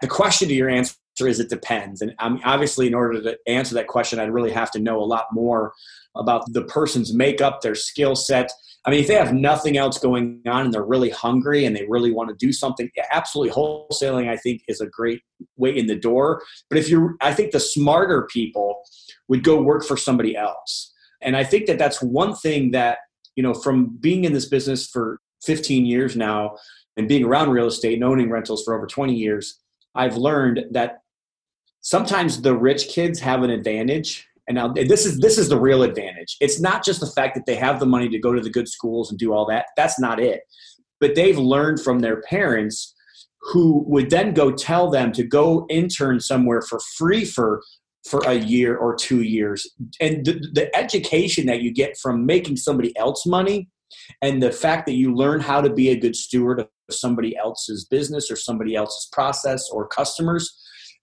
the 0.00 0.08
question 0.08 0.48
to 0.48 0.54
your 0.54 0.68
answer 0.68 0.94
is 1.26 1.40
it 1.40 1.50
depends. 1.50 2.00
And 2.00 2.14
I 2.18 2.28
mean, 2.28 2.42
obviously, 2.44 2.86
in 2.86 2.94
order 2.94 3.20
to 3.22 3.38
answer 3.46 3.74
that 3.74 3.88
question, 3.88 4.18
I'd 4.18 4.32
really 4.32 4.52
have 4.52 4.70
to 4.72 4.78
know 4.78 5.00
a 5.00 5.04
lot 5.04 5.26
more 5.32 5.72
about 6.16 6.44
the 6.52 6.62
person's 6.64 7.14
makeup, 7.14 7.60
their 7.60 7.74
skill 7.74 8.14
set. 8.16 8.50
I 8.84 8.90
mean, 8.90 9.00
if 9.00 9.08
they 9.08 9.14
have 9.14 9.34
nothing 9.34 9.76
else 9.76 9.98
going 9.98 10.40
on 10.46 10.66
and 10.66 10.74
they're 10.74 10.84
really 10.84 11.10
hungry 11.10 11.64
and 11.64 11.76
they 11.76 11.86
really 11.88 12.12
want 12.12 12.30
to 12.30 12.36
do 12.46 12.52
something, 12.52 12.90
absolutely 13.12 13.52
wholesaling, 13.52 14.28
I 14.28 14.36
think, 14.36 14.62
is 14.68 14.80
a 14.80 14.86
great 14.86 15.20
way 15.56 15.76
in 15.76 15.86
the 15.86 15.96
door. 15.96 16.42
But 16.70 16.78
if 16.78 16.88
you're, 16.88 17.16
I 17.20 17.34
think 17.34 17.52
the 17.52 17.60
smarter 17.60 18.26
people 18.30 18.82
would 19.28 19.44
go 19.44 19.60
work 19.60 19.84
for 19.84 19.96
somebody 19.96 20.36
else. 20.36 20.92
And 21.20 21.36
I 21.36 21.44
think 21.44 21.66
that 21.66 21.78
that's 21.78 22.00
one 22.00 22.34
thing 22.34 22.70
that, 22.70 22.98
you 23.36 23.42
know, 23.42 23.54
from 23.54 23.96
being 24.00 24.24
in 24.24 24.32
this 24.32 24.48
business 24.48 24.86
for 24.88 25.20
15 25.44 25.84
years 25.84 26.16
now 26.16 26.56
and 26.96 27.08
being 27.08 27.24
around 27.24 27.50
real 27.50 27.66
estate 27.66 27.94
and 27.94 28.04
owning 28.04 28.30
rentals 28.30 28.62
for 28.64 28.74
over 28.74 28.86
20 28.86 29.14
years, 29.14 29.60
I've 29.94 30.16
learned 30.16 30.64
that 30.70 31.02
sometimes 31.80 32.42
the 32.42 32.56
rich 32.56 32.88
kids 32.88 33.20
have 33.20 33.42
an 33.42 33.50
advantage 33.50 34.28
and 34.48 34.54
now 34.54 34.68
this 34.68 35.04
is 35.04 35.18
this 35.18 35.36
is 35.36 35.50
the 35.50 35.60
real 35.60 35.82
advantage. 35.82 36.38
It's 36.40 36.58
not 36.58 36.82
just 36.82 37.00
the 37.00 37.06
fact 37.06 37.34
that 37.34 37.44
they 37.44 37.54
have 37.56 37.78
the 37.78 37.86
money 37.86 38.08
to 38.08 38.18
go 38.18 38.32
to 38.32 38.40
the 38.40 38.50
good 38.50 38.66
schools 38.66 39.10
and 39.10 39.18
do 39.18 39.34
all 39.34 39.46
that. 39.46 39.66
That's 39.76 40.00
not 40.00 40.18
it. 40.18 40.40
But 41.00 41.14
they've 41.14 41.38
learned 41.38 41.82
from 41.82 42.00
their 42.00 42.22
parents 42.22 42.94
who 43.42 43.84
would 43.86 44.08
then 44.08 44.32
go 44.32 44.50
tell 44.50 44.90
them 44.90 45.12
to 45.12 45.22
go 45.22 45.66
intern 45.68 46.18
somewhere 46.18 46.62
for 46.62 46.80
free 46.96 47.26
for 47.26 47.62
for 48.08 48.20
a 48.26 48.34
year 48.34 48.74
or 48.74 48.96
two 48.96 49.20
years. 49.22 49.70
And 50.00 50.24
the, 50.24 50.40
the 50.54 50.74
education 50.74 51.44
that 51.46 51.60
you 51.60 51.70
get 51.70 51.98
from 51.98 52.24
making 52.24 52.56
somebody 52.56 52.96
else 52.96 53.26
money 53.26 53.68
and 54.22 54.42
the 54.42 54.50
fact 54.50 54.86
that 54.86 54.94
you 54.94 55.14
learn 55.14 55.40
how 55.40 55.60
to 55.60 55.68
be 55.68 55.90
a 55.90 55.96
good 55.96 56.16
steward 56.16 56.60
of 56.60 56.68
somebody 56.90 57.36
else's 57.36 57.84
business 57.84 58.30
or 58.30 58.36
somebody 58.36 58.74
else's 58.74 59.08
process 59.12 59.68
or 59.70 59.86
customers 59.86 60.58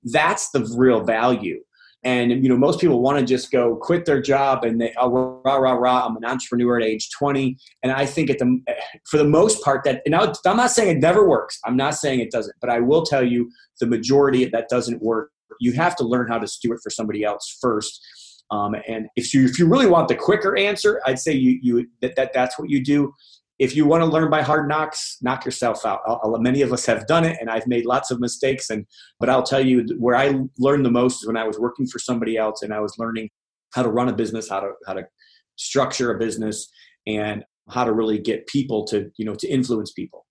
that's 0.05 0.50
the 0.51 0.65
real 0.77 1.03
value. 1.03 1.59
And 2.03 2.43
you 2.43 2.50
know, 2.50 2.57
most 2.57 2.79
people 2.79 3.01
want 3.01 3.17
to 3.17 3.25
just 3.25 3.51
go 3.51 3.75
quit 3.75 4.05
their 4.05 4.21
job 4.21 4.63
and 4.63 4.79
they 4.79 4.93
oh, 4.97 5.09
rah 5.43 5.55
rah 5.55 5.74
rah. 5.74 6.05
I'm 6.05 6.15
an 6.15 6.24
entrepreneur 6.24 6.77
at 6.79 6.85
age 6.85 7.09
20, 7.17 7.57
and 7.81 7.91
I 7.91 8.05
think 8.05 8.29
at 8.29 8.38
the 8.38 8.59
for 9.09 9.17
the 9.17 9.25
most 9.25 9.63
part 9.63 9.83
that 9.85 10.03
now 10.05 10.31
I'm 10.45 10.57
not 10.57 10.69
saying 10.69 10.97
it 10.97 11.00
never 11.00 11.27
works. 11.27 11.59
I'm 11.65 11.75
not 11.75 11.95
saying 11.95 12.19
it 12.19 12.29
doesn't, 12.29 12.55
but 12.62 12.69
I 12.69 12.79
will 12.79 13.03
tell 13.03 13.24
you 13.24 13.50
the 13.79 13.88
majority 13.88 14.45
that 14.45 14.69
doesn't 14.69 15.01
work. 15.01 15.31
You 15.59 15.74
have 15.74 15.95
to 15.95 16.03
learn 16.03 16.27
how 16.27 16.38
to 16.38 16.47
steward 16.47 16.79
for 16.83 16.91
somebody 16.91 17.24
else 17.24 17.57
first. 17.59 18.00
Um, 18.51 18.75
and 18.88 19.07
if 19.15 19.33
you 19.33 19.45
if 19.45 19.57
you 19.57 19.67
really 19.67 19.88
want 19.88 20.07
the 20.07 20.15
quicker 20.15 20.55
answer, 20.55 21.01
I'd 21.07 21.17
say 21.17 21.33
you 21.33 21.57
you 21.63 21.88
that, 22.03 22.15
that 22.17 22.33
that's 22.33 22.59
what 22.59 22.69
you 22.69 22.83
do 22.83 23.13
if 23.57 23.75
you 23.75 23.85
want 23.85 24.01
to 24.01 24.05
learn 24.05 24.29
by 24.29 24.41
hard 24.41 24.67
knocks, 24.67 25.17
knock 25.21 25.45
yourself 25.45 25.85
out. 25.85 26.01
I'll, 26.05 26.38
many 26.39 26.62
of 26.62 26.74
us 26.74 26.85
have 26.85 27.07
done 27.07 27.24
it, 27.24 27.38
and 27.39 27.50
I've 27.50 27.67
made 27.67 27.85
lots 27.85 28.12
of 28.12 28.19
mistakes. 28.19 28.69
And 28.69 28.85
but 29.19 29.29
I'll 29.29 29.43
tell 29.43 29.65
you 29.65 29.85
where 29.97 30.15
I 30.15 30.39
learned 30.59 30.85
the 30.85 30.91
most 30.91 31.24
is 31.24 31.27
when 31.27 31.38
I 31.38 31.45
was 31.45 31.57
working 31.57 31.88
for 31.88 32.00
somebody 32.00 32.38
else, 32.38 32.62
and 32.62 32.74
I 32.74 32.79
was 32.81 32.97
learning 32.97 33.29
how 33.74 33.83
to 33.83 33.89
run 33.89 34.09
a 34.09 34.13
business, 34.13 34.50
how 34.50 34.59
to 34.59 34.71
how 34.85 34.93
to 34.93 35.03
structure 35.55 36.12
a 36.12 36.19
business, 36.19 36.69
and 37.07 37.43
how 37.69 37.85
to 37.85 37.93
really 37.93 38.19
get 38.19 38.45
people 38.47 38.85
to 38.85 39.09
you 39.17 39.25
know 39.25 39.35
to 39.35 39.47
influence 39.47 39.93
people. 39.93 40.25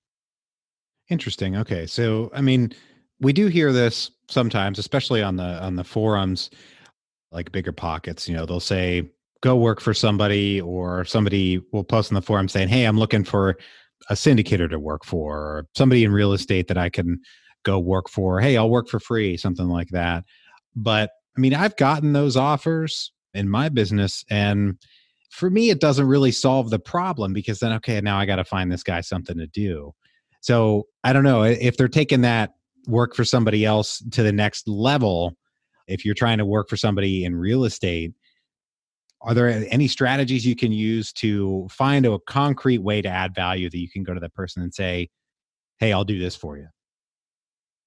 Interesting. 1.08 1.56
Okay, 1.56 1.86
so 1.86 2.30
I 2.34 2.42
mean, 2.42 2.72
we 3.20 3.32
do 3.32 3.46
hear 3.46 3.72
this 3.72 4.10
sometimes, 4.28 4.78
especially 4.78 5.22
on 5.22 5.36
the 5.36 5.62
on 5.62 5.76
the 5.76 5.84
forums, 5.84 6.50
like 7.32 7.52
BiggerPockets. 7.52 8.28
You 8.28 8.34
know, 8.34 8.44
they'll 8.44 8.60
say 8.60 9.08
go 9.44 9.54
work 9.54 9.78
for 9.78 9.92
somebody 9.92 10.58
or 10.60 11.04
somebody 11.04 11.60
will 11.70 11.84
post 11.84 12.10
in 12.10 12.14
the 12.14 12.22
forum 12.22 12.48
saying 12.48 12.66
hey 12.66 12.84
i'm 12.84 12.98
looking 12.98 13.22
for 13.22 13.56
a 14.10 14.14
syndicator 14.14 14.68
to 14.68 14.78
work 14.78 15.04
for 15.04 15.36
or 15.36 15.66
somebody 15.74 16.04
in 16.04 16.12
real 16.12 16.32
estate 16.32 16.68
that 16.68 16.78
I 16.78 16.90
can 16.90 17.20
go 17.64 17.78
work 17.78 18.08
for. 18.08 18.40
Hey, 18.40 18.56
I'll 18.56 18.70
work 18.70 18.88
for 18.88 19.00
free, 19.00 19.36
something 19.36 19.68
like 19.68 19.88
that. 19.88 20.24
But 20.76 21.10
I 21.36 21.40
mean, 21.40 21.54
I've 21.54 21.76
gotten 21.76 22.12
those 22.12 22.36
offers 22.36 23.12
in 23.32 23.48
my 23.48 23.68
business 23.68 24.24
and 24.30 24.78
for 25.30 25.50
me 25.50 25.70
it 25.70 25.80
doesn't 25.80 26.06
really 26.06 26.30
solve 26.30 26.70
the 26.70 26.78
problem 26.78 27.32
because 27.32 27.58
then 27.58 27.72
okay, 27.72 28.00
now 28.00 28.18
I 28.18 28.26
got 28.26 28.36
to 28.36 28.44
find 28.44 28.70
this 28.70 28.82
guy 28.82 29.00
something 29.00 29.38
to 29.38 29.46
do. 29.46 29.92
So, 30.40 30.86
I 31.04 31.14
don't 31.14 31.24
know 31.24 31.42
if 31.42 31.78
they're 31.78 31.88
taking 31.88 32.20
that 32.20 32.50
work 32.86 33.14
for 33.14 33.24
somebody 33.24 33.64
else 33.64 34.04
to 34.12 34.22
the 34.22 34.32
next 34.32 34.68
level. 34.68 35.32
If 35.88 36.04
you're 36.04 36.14
trying 36.14 36.38
to 36.38 36.44
work 36.44 36.68
for 36.68 36.76
somebody 36.76 37.24
in 37.24 37.34
real 37.34 37.64
estate, 37.64 38.12
are 39.24 39.34
there 39.34 39.48
any 39.48 39.88
strategies 39.88 40.46
you 40.46 40.54
can 40.54 40.72
use 40.72 41.12
to 41.12 41.66
find 41.70 42.06
a 42.06 42.18
concrete 42.26 42.78
way 42.78 43.02
to 43.02 43.08
add 43.08 43.34
value 43.34 43.70
that 43.70 43.78
you 43.78 43.88
can 43.88 44.02
go 44.02 44.14
to 44.14 44.20
that 44.20 44.34
person 44.34 44.62
and 44.62 44.72
say 44.72 45.08
hey 45.78 45.92
i'll 45.92 46.04
do 46.04 46.18
this 46.18 46.36
for 46.36 46.56
you 46.56 46.66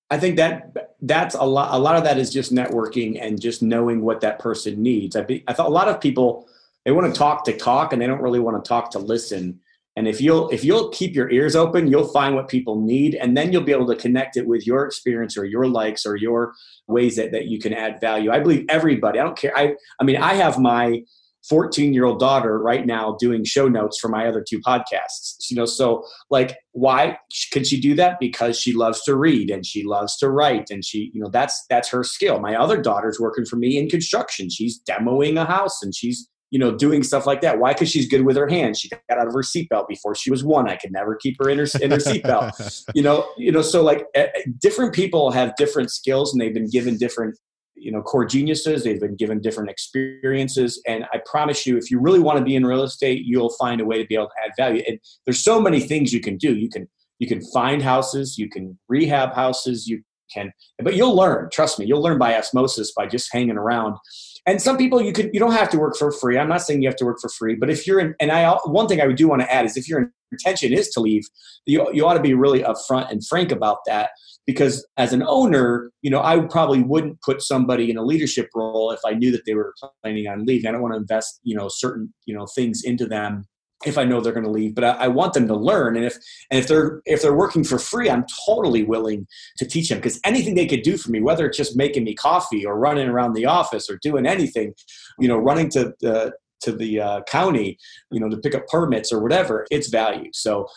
i 0.10 0.18
think 0.18 0.36
that 0.36 0.88
that's 1.02 1.36
a 1.36 1.44
lot 1.44 1.74
a 1.74 1.78
lot 1.78 1.96
of 1.96 2.04
that 2.04 2.18
is 2.18 2.32
just 2.32 2.54
networking 2.54 3.22
and 3.22 3.40
just 3.40 3.62
knowing 3.62 4.02
what 4.02 4.22
that 4.22 4.40
person 4.40 4.82
needs. 4.82 5.16
I, 5.16 5.22
be, 5.22 5.44
I 5.48 5.54
thought 5.54 5.68
a 5.68 5.70
lot 5.70 5.88
of 5.88 6.02
people 6.02 6.48
they 6.86 6.92
want 6.92 7.14
to 7.14 7.18
talk 7.18 7.44
to 7.46 7.56
talk 7.56 7.94
and 7.94 8.02
they 8.02 8.08
don't 8.08 8.22
really 8.22 8.40
want 8.40 8.64
to 8.64 8.68
talk 8.68 8.92
to 8.92 9.00
listen. 9.00 9.60
And 9.96 10.08
if 10.08 10.22
you'll 10.22 10.50
if 10.50 10.64
you'll 10.64 10.90
keep 10.90 11.16
your 11.16 11.30
ears 11.30 11.56
open 11.56 11.88
you'll 11.88 12.08
find 12.08 12.36
what 12.36 12.48
people 12.48 12.80
need 12.82 13.16
and 13.16 13.36
then 13.36 13.52
you'll 13.52 13.64
be 13.64 13.72
able 13.72 13.88
to 13.88 13.96
connect 13.96 14.38
it 14.38 14.48
with 14.48 14.66
your 14.66 14.86
experience 14.86 15.38
or 15.38 15.46
your 15.46 15.68
likes 15.68 16.06
or 16.06 16.16
your 16.16 16.54
ways 16.88 17.16
that, 17.16 17.32
that 17.32 17.46
you 17.46 17.60
can 17.60 17.74
add 17.74 18.00
value. 18.00 18.32
I 18.32 18.40
believe 18.40 18.66
everybody 18.70 19.20
i 19.20 19.24
don't 19.24 19.38
care 19.38 19.58
i 19.58 19.76
i 20.00 20.04
mean 20.04 20.18
i 20.18 20.36
have 20.36 20.60
my 20.60 21.02
14 21.50 21.94
year 21.94 22.06
old 22.06 22.20
daughter 22.20 22.60
right 22.60 22.86
now 22.86 23.16
doing 23.20 23.44
show 23.44 23.68
notes 23.68 24.00
for 24.00 24.10
my 24.10 24.28
other 24.28 24.44
two 24.48 24.60
podcasts 24.62 25.50
you 25.50 25.56
know 25.56 25.66
so 25.66 26.04
like 26.30 26.58
why 26.78 27.18
can 27.52 27.64
she 27.64 27.82
do 27.82 27.96
that? 27.96 28.20
Because 28.20 28.60
she 28.60 28.72
loves 28.72 29.04
to 29.04 29.16
read 29.16 29.50
and 29.50 29.66
she 29.66 29.84
loves 29.84 30.16
to 30.18 30.30
write 30.30 30.70
and 30.70 30.86
she 30.86 31.10
you 31.14 31.20
know 31.20 31.30
that's 31.30 31.66
that's 31.70 31.90
her 31.90 32.04
skill. 32.04 32.40
My 32.40 32.56
other 32.56 32.80
daughter's 32.80 33.20
working 33.20 33.46
for 33.46 33.56
me 33.56 33.78
in 33.80 33.90
construction. 33.90 34.50
She's 34.50 34.80
demoing 34.88 35.42
a 35.42 35.46
house 35.46 35.82
and 35.82 35.96
she's 35.96 36.30
you 36.52 36.60
know 36.60 36.76
doing 36.76 37.02
stuff 37.02 37.26
like 37.26 37.42
that. 37.42 37.58
Why? 37.58 37.74
Because 37.74 37.90
she's 37.90 38.08
good 38.08 38.26
with 38.26 38.38
her 38.38 38.48
hands. 38.48 38.80
She 38.80 38.90
got 38.90 39.02
out 39.10 39.28
of 39.28 39.34
her 39.34 39.42
seatbelt 39.42 39.88
before 39.88 40.14
she 40.14 40.30
was 40.30 40.44
one. 40.44 40.70
I 40.70 40.76
could 40.76 40.92
never 40.92 41.16
keep 41.16 41.36
her 41.40 41.50
in 41.50 41.58
her, 41.58 41.68
in 41.82 41.92
her 41.92 41.98
seatbelt. 41.98 42.84
You 42.94 43.02
know 43.02 43.28
you 43.38 43.52
know 43.52 43.62
so 43.62 43.84
like 43.84 44.06
uh, 44.16 44.26
different 44.60 44.94
people 44.94 45.32
have 45.32 45.56
different 45.56 45.92
skills 45.92 46.32
and 46.32 46.40
they've 46.40 46.54
been 46.54 46.70
given 46.70 46.98
different 46.98 47.38
you 47.78 47.92
know 47.92 48.02
core 48.02 48.26
geniuses. 48.26 48.84
They've 48.84 49.00
been 49.00 49.16
given 49.16 49.42
different 49.42 49.70
experiences. 49.70 50.82
And 50.88 51.06
i 51.14 51.22
promise 51.26 51.66
you 51.66 51.78
if 51.78 51.90
you 51.92 52.00
really 52.00 52.20
want 52.20 52.38
to 52.40 52.44
be 52.44 52.56
in 52.56 52.66
real 52.66 52.84
estate 52.84 53.24
you'll 53.26 53.54
find 53.60 53.82
a 53.82 53.86
way 53.86 54.02
to 54.02 54.08
be 54.08 54.16
able 54.16 54.28
to 54.28 54.44
add 54.44 54.52
value. 54.58 54.84
And 54.88 55.00
there's 55.26 55.44
so 55.44 55.62
many 55.62 55.80
things 55.80 56.14
you 56.14 56.22
can 56.22 56.38
do. 56.38 56.56
You 56.56 56.70
can 56.70 56.88
you 57.20 57.28
can 57.28 57.42
find 57.52 57.82
houses. 57.82 58.38
You 58.38 58.50
can 58.50 58.78
rehab 58.88 59.34
houses. 59.34 59.88
You 59.88 60.02
can 60.34 60.52
but 60.80 60.96
you'll 60.96 61.16
learn. 61.16 61.50
Trust 61.52 61.80
me 61.80 61.86
you'll 61.86 62.02
learn 62.02 62.18
by 62.18 62.38
osmosis 62.38 62.92
by 62.94 63.08
just 63.08 63.30
hanging 63.32 63.58
around. 63.58 63.98
And 64.46 64.62
some 64.62 64.78
people 64.78 65.02
you 65.02 65.14
could 65.14 65.30
you 65.34 65.40
don't 65.40 65.54
have 65.54 65.70
to 65.70 65.78
work 65.78 65.96
for 65.98 66.12
free. 66.12 66.38
I'm 66.38 66.50
not 66.50 66.62
saying 66.62 66.82
you 66.82 66.90
have 66.90 66.98
to 66.98 67.06
work 67.06 67.20
for 67.22 67.30
free 67.30 67.56
but 67.56 67.70
if 67.70 67.88
you're 67.88 68.00
in 68.00 68.16
and 68.20 68.32
i 68.32 68.52
one 68.66 68.88
thing 68.88 69.02
i 69.02 69.12
do 69.12 69.28
want 69.28 69.42
to 69.42 69.54
add 69.54 69.66
is 69.66 69.78
if 69.78 69.88
your 69.88 70.12
intention 70.32 70.74
is 70.74 70.90
to 70.90 71.00
leave 71.00 71.24
you, 71.66 71.88
you 71.94 72.06
ought 72.06 72.16
to 72.16 72.22
be 72.22 72.34
really 72.34 72.62
upfront 72.62 73.12
and 73.12 73.26
frank 73.26 73.52
about 73.52 73.80
that 73.86 74.12
because 74.48 74.88
as 74.96 75.14
an 75.14 75.22
owner, 75.28 75.92
you 76.02 76.10
know, 76.10 76.24
I 76.24 76.40
probably 76.40 76.82
wouldn't 76.82 77.22
put 77.22 77.42
somebody 77.42 77.92
in 77.92 77.98
a 77.98 78.04
leadership 78.04 78.50
role 78.56 78.92
if 78.92 79.02
I 79.06 79.14
knew 79.14 79.32
that 79.34 79.46
they 79.46 79.54
were 79.54 79.76
planning 80.02 80.28
on 80.28 80.46
leaving. 80.46 80.68
I 80.68 80.72
don't 80.72 80.82
want 80.82 80.94
to 80.94 81.00
invest, 81.00 81.42
you 81.44 81.56
know, 81.56 81.68
certain, 81.70 82.14
you 82.26 82.34
know, 82.34 82.48
things 82.56 82.82
into 82.84 83.06
them 83.06 83.46
if 83.86 83.98
I 83.98 84.06
know 84.06 84.22
they're 84.22 84.34
going 84.34 84.46
to 84.46 84.50
leave, 84.50 84.74
but 84.74 84.84
I, 84.84 84.92
I, 84.92 85.08
want 85.08 85.34
them 85.34 85.48
to 85.50 85.56
learn. 85.56 85.96
And 85.96 86.04
if 86.06 86.18
and 86.50 86.60
if 86.60 86.68
they're 86.68 87.02
if 87.06 87.22
they're 87.22 87.36
working 87.36 87.64
for 87.64 87.78
free, 87.78 88.10
I'm 88.10 88.26
totally 88.48 88.84
willing 88.84 89.28
to 89.58 89.68
teach 89.68 89.90
them 89.90 90.00
because 90.00 90.20
anything 90.24 90.56
they 90.56 90.66
could 90.66 90.82
do 90.82 90.98
for 90.98 91.12
me, 91.12 91.22
whether 91.22 91.46
it's 91.46 91.58
just 91.58 91.78
making 91.78 92.04
me 92.04 92.16
coffee 92.16 92.66
or 92.66 92.80
running 92.80 93.08
around 93.08 93.34
the 93.34 93.46
office 93.46 93.88
or 93.88 94.00
doing 94.02 94.26
anything, 94.26 94.74
you 95.20 95.28
know, 95.28 95.38
running 95.38 95.70
to 95.72 95.94
the 96.00 96.34
to 96.62 96.72
the 96.72 97.00
uh, 97.00 97.22
county, 97.28 97.78
you 98.10 98.20
know, 98.20 98.30
to 98.30 98.38
pick 98.38 98.56
up 98.56 98.66
permits 98.68 99.14
or 99.14 99.22
whatever, 99.22 99.68
it's 99.70 99.90
value. 99.90 100.32
So 100.34 100.68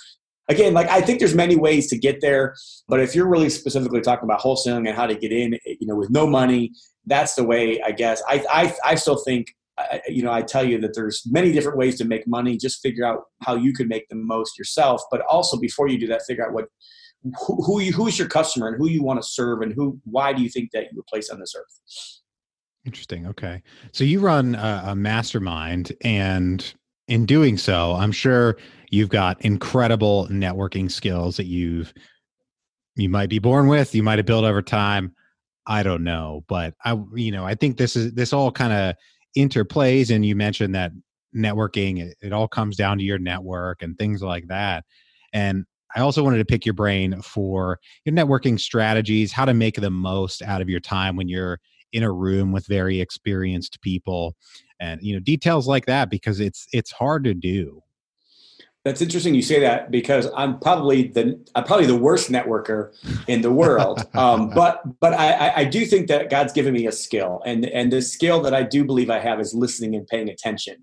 again, 0.50 0.74
like 0.74 0.88
I 0.88 1.00
think 1.00 1.18
there's 1.18 1.34
many 1.34 1.56
ways 1.56 1.88
to 1.88 1.98
get 1.98 2.20
there, 2.20 2.54
but 2.88 3.00
if 3.00 3.14
you're 3.14 3.28
really 3.28 3.48
specifically 3.48 4.02
talking 4.02 4.24
about 4.24 4.40
wholesaling 4.40 4.86
and 4.88 4.96
how 4.96 5.06
to 5.06 5.14
get 5.14 5.32
in, 5.32 5.58
you 5.64 5.86
know, 5.86 5.96
with 5.96 6.10
no 6.10 6.26
money, 6.26 6.72
that's 7.06 7.34
the 7.34 7.44
way. 7.44 7.80
I 7.80 7.92
guess 7.92 8.22
I 8.28 8.44
I, 8.50 8.74
I 8.92 8.94
still 8.96 9.16
think. 9.24 9.54
You 10.06 10.22
know, 10.22 10.30
I 10.30 10.42
tell 10.42 10.62
you 10.62 10.78
that 10.82 10.92
there's 10.92 11.22
many 11.24 11.52
different 11.52 11.78
ways 11.78 11.96
to 12.00 12.04
make 12.04 12.26
money. 12.26 12.58
Just 12.58 12.82
figure 12.82 13.06
out 13.06 13.20
how 13.40 13.54
you 13.54 13.72
can 13.72 13.88
make 13.88 14.06
the 14.10 14.14
most 14.14 14.58
yourself. 14.58 15.00
But 15.10 15.22
also, 15.22 15.58
before 15.58 15.88
you 15.88 15.98
do 15.98 16.06
that, 16.08 16.20
figure 16.26 16.44
out 16.46 16.52
what 16.52 16.66
who, 17.46 17.62
who 17.64 17.80
you, 17.80 17.92
who 17.92 18.06
is 18.06 18.18
your 18.18 18.28
customer 18.28 18.68
and 18.68 18.76
who 18.76 18.90
you 18.90 19.02
want 19.02 19.22
to 19.22 19.26
serve 19.26 19.62
and 19.62 19.72
who 19.72 19.98
why 20.04 20.34
do 20.34 20.42
you 20.42 20.50
think 20.50 20.70
that 20.72 20.84
you 20.84 20.96
were 20.96 21.04
placed 21.08 21.32
on 21.32 21.40
this 21.40 21.54
earth. 21.56 22.20
Interesting. 22.84 23.26
Okay, 23.26 23.62
so 23.92 24.04
you 24.04 24.20
run 24.20 24.54
a, 24.54 24.82
a 24.88 24.94
mastermind, 24.94 25.92
and 26.02 26.74
in 27.10 27.26
doing 27.26 27.58
so, 27.58 27.92
I'm 27.94 28.12
sure 28.12 28.56
you've 28.90 29.08
got 29.08 29.44
incredible 29.44 30.28
networking 30.30 30.90
skills 30.90 31.36
that 31.36 31.46
you've 31.46 31.92
you 32.96 33.08
might 33.08 33.28
be 33.28 33.38
born 33.38 33.66
with, 33.66 33.94
you 33.94 34.02
might 34.02 34.18
have 34.18 34.26
built 34.26 34.44
over 34.44 34.62
time. 34.62 35.14
I 35.66 35.82
don't 35.82 36.04
know, 36.04 36.44
but 36.48 36.74
I 36.84 36.98
you 37.14 37.32
know, 37.32 37.44
I 37.44 37.54
think 37.54 37.76
this 37.76 37.96
is 37.96 38.12
this 38.14 38.32
all 38.32 38.52
kind 38.52 38.72
of 38.72 38.94
interplays 39.36 40.14
and 40.14 40.24
you 40.24 40.36
mentioned 40.36 40.74
that 40.74 40.92
networking 41.36 42.00
it, 42.00 42.16
it 42.22 42.32
all 42.32 42.48
comes 42.48 42.76
down 42.76 42.98
to 42.98 43.04
your 43.04 43.18
network 43.18 43.82
and 43.82 43.98
things 43.98 44.22
like 44.22 44.46
that. 44.46 44.84
And 45.32 45.66
I 45.96 46.00
also 46.00 46.22
wanted 46.22 46.38
to 46.38 46.44
pick 46.44 46.64
your 46.64 46.74
brain 46.74 47.20
for 47.22 47.80
your 48.04 48.14
networking 48.14 48.58
strategies, 48.58 49.32
how 49.32 49.44
to 49.44 49.54
make 49.54 49.74
the 49.74 49.90
most 49.90 50.42
out 50.42 50.62
of 50.62 50.68
your 50.68 50.80
time 50.80 51.16
when 51.16 51.28
you're 51.28 51.58
in 51.92 52.02
a 52.02 52.12
room 52.12 52.52
with 52.52 52.66
very 52.66 53.00
experienced 53.00 53.80
people 53.80 54.36
and 54.80 55.02
you 55.02 55.14
know 55.14 55.20
details 55.20 55.66
like 55.66 55.86
that 55.86 56.10
because 56.10 56.40
it's 56.40 56.66
it's 56.72 56.90
hard 56.90 57.24
to 57.24 57.34
do 57.34 57.82
that's 58.84 59.02
interesting 59.02 59.34
you 59.34 59.42
say 59.42 59.60
that 59.60 59.90
because 59.90 60.28
I'm 60.34 60.58
probably 60.58 61.08
the 61.08 61.38
I'm 61.54 61.64
probably 61.64 61.86
the 61.86 61.98
worst 61.98 62.30
networker 62.30 62.92
in 63.26 63.42
the 63.42 63.50
world. 63.50 64.06
Um, 64.14 64.48
but 64.54 64.80
but 65.00 65.12
I, 65.12 65.52
I 65.56 65.64
do 65.64 65.84
think 65.84 66.08
that 66.08 66.30
God's 66.30 66.52
given 66.52 66.72
me 66.72 66.86
a 66.86 66.92
skill, 66.92 67.42
and 67.44 67.66
and 67.66 67.92
the 67.92 68.00
skill 68.00 68.40
that 68.42 68.54
I 68.54 68.62
do 68.62 68.84
believe 68.84 69.10
I 69.10 69.18
have 69.18 69.38
is 69.38 69.52
listening 69.52 69.94
and 69.94 70.06
paying 70.06 70.30
attention. 70.30 70.82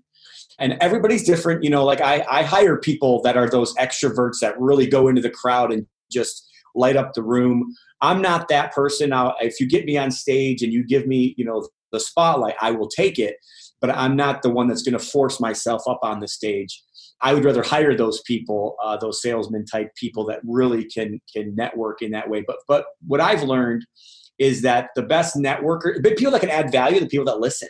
And 0.60 0.76
everybody's 0.80 1.24
different, 1.24 1.64
you 1.64 1.70
know. 1.70 1.84
Like 1.84 2.00
I 2.00 2.24
I 2.30 2.44
hire 2.44 2.76
people 2.76 3.20
that 3.22 3.36
are 3.36 3.48
those 3.48 3.74
extroverts 3.74 4.38
that 4.42 4.58
really 4.60 4.86
go 4.86 5.08
into 5.08 5.20
the 5.20 5.30
crowd 5.30 5.72
and 5.72 5.84
just 6.10 6.48
light 6.78 6.96
up 6.96 7.12
the 7.12 7.22
room. 7.22 7.74
I'm 8.00 8.22
not 8.22 8.48
that 8.48 8.72
person. 8.72 9.10
Now, 9.10 9.34
if 9.40 9.60
you 9.60 9.68
get 9.68 9.84
me 9.84 9.98
on 9.98 10.10
stage 10.10 10.62
and 10.62 10.72
you 10.72 10.84
give 10.84 11.06
me, 11.06 11.34
you 11.36 11.44
know, 11.44 11.68
the 11.92 12.00
spotlight, 12.00 12.54
I 12.60 12.70
will 12.70 12.88
take 12.88 13.18
it. 13.18 13.36
But 13.80 13.90
I'm 13.90 14.16
not 14.16 14.42
the 14.42 14.50
one 14.50 14.66
that's 14.66 14.82
going 14.82 14.98
to 14.98 15.04
force 15.04 15.38
myself 15.40 15.82
up 15.86 16.00
on 16.02 16.20
the 16.20 16.28
stage 16.28 16.82
I 17.20 17.34
would 17.34 17.44
rather 17.44 17.62
hire 17.62 17.96
those 17.96 18.20
people, 18.22 18.76
uh, 18.82 18.96
those 18.96 19.20
salesman 19.20 19.64
type 19.64 19.94
people 19.96 20.24
that 20.26 20.40
really 20.44 20.84
can 20.84 21.20
can 21.34 21.54
network 21.56 22.00
in 22.02 22.12
that 22.12 22.28
way. 22.30 22.44
But 22.46 22.58
but 22.68 22.86
what 23.06 23.20
I've 23.20 23.42
learned 23.42 23.84
is 24.38 24.62
that 24.62 24.90
the 24.94 25.02
best 25.02 25.34
networker, 25.36 26.00
but 26.02 26.16
people 26.16 26.32
that 26.32 26.40
can 26.40 26.50
add 26.50 26.70
value, 26.70 27.00
the 27.00 27.06
people 27.06 27.24
that 27.26 27.40
listen, 27.40 27.68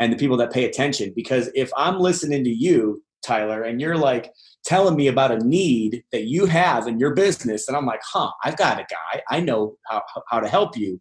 and 0.00 0.12
the 0.12 0.16
people 0.16 0.36
that 0.38 0.52
pay 0.52 0.64
attention. 0.64 1.12
Because 1.14 1.50
if 1.54 1.70
I'm 1.76 2.00
listening 2.00 2.42
to 2.44 2.50
you, 2.50 3.02
Tyler, 3.22 3.62
and 3.62 3.80
you're 3.80 3.96
like 3.96 4.30
telling 4.64 4.96
me 4.96 5.08
about 5.08 5.32
a 5.32 5.38
need 5.38 6.02
that 6.12 6.24
you 6.24 6.46
have 6.46 6.86
in 6.86 6.98
your 6.98 7.14
business, 7.14 7.68
and 7.68 7.76
I'm 7.76 7.86
like, 7.86 8.00
huh, 8.04 8.30
I've 8.44 8.56
got 8.56 8.80
a 8.80 8.86
guy, 8.90 9.22
I 9.30 9.40
know 9.40 9.76
how 9.86 10.02
how 10.28 10.40
to 10.40 10.48
help 10.48 10.76
you. 10.76 11.00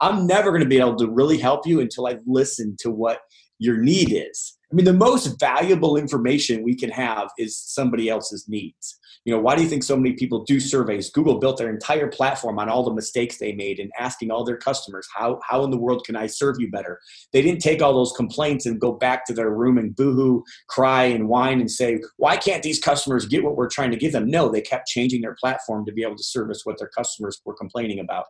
I'm 0.00 0.26
never 0.26 0.50
going 0.50 0.62
to 0.62 0.68
be 0.68 0.78
able 0.78 0.96
to 0.96 1.10
really 1.10 1.36
help 1.36 1.66
you 1.66 1.80
until 1.80 2.06
I've 2.06 2.22
listened 2.26 2.78
to 2.80 2.90
what 2.90 3.20
your 3.60 3.76
need 3.76 4.12
is 4.12 4.58
I 4.70 4.76
mean, 4.76 4.84
the 4.84 4.92
most 4.92 5.38
valuable 5.40 5.96
information 5.96 6.62
we 6.62 6.76
can 6.76 6.90
have 6.90 7.30
is 7.38 7.58
somebody 7.58 8.08
else's 8.08 8.48
needs. 8.48 8.98
You 9.24 9.34
know, 9.34 9.40
why 9.40 9.56
do 9.56 9.62
you 9.62 9.68
think 9.68 9.82
so 9.82 9.96
many 9.96 10.14
people 10.14 10.44
do 10.44 10.60
surveys? 10.60 11.10
Google 11.10 11.40
built 11.40 11.58
their 11.58 11.68
entire 11.68 12.06
platform 12.06 12.58
on 12.58 12.68
all 12.68 12.84
the 12.84 12.94
mistakes 12.94 13.36
they 13.36 13.52
made 13.52 13.80
and 13.80 13.90
asking 13.98 14.30
all 14.30 14.44
their 14.44 14.56
customers, 14.56 15.06
how, 15.14 15.40
how 15.46 15.64
in 15.64 15.70
the 15.70 15.76
world 15.76 16.04
can 16.06 16.14
I 16.14 16.26
serve 16.26 16.56
you 16.58 16.70
better? 16.70 17.00
They 17.32 17.42
didn't 17.42 17.60
take 17.60 17.82
all 17.82 17.92
those 17.92 18.12
complaints 18.12 18.64
and 18.64 18.80
go 18.80 18.92
back 18.92 19.26
to 19.26 19.34
their 19.34 19.50
room 19.50 19.76
and 19.76 19.94
boohoo, 19.94 20.42
cry 20.68 21.04
and 21.04 21.28
whine 21.28 21.60
and 21.60 21.70
say, 21.70 22.00
why 22.16 22.36
can't 22.36 22.62
these 22.62 22.78
customers 22.78 23.26
get 23.26 23.42
what 23.42 23.56
we're 23.56 23.68
trying 23.68 23.90
to 23.90 23.98
give 23.98 24.12
them? 24.12 24.30
No, 24.30 24.48
they 24.48 24.62
kept 24.62 24.86
changing 24.86 25.20
their 25.20 25.36
platform 25.38 25.84
to 25.84 25.92
be 25.92 26.02
able 26.02 26.16
to 26.16 26.24
service 26.24 26.60
what 26.64 26.78
their 26.78 26.90
customers 26.96 27.42
were 27.44 27.54
complaining 27.54 27.98
about. 27.98 28.26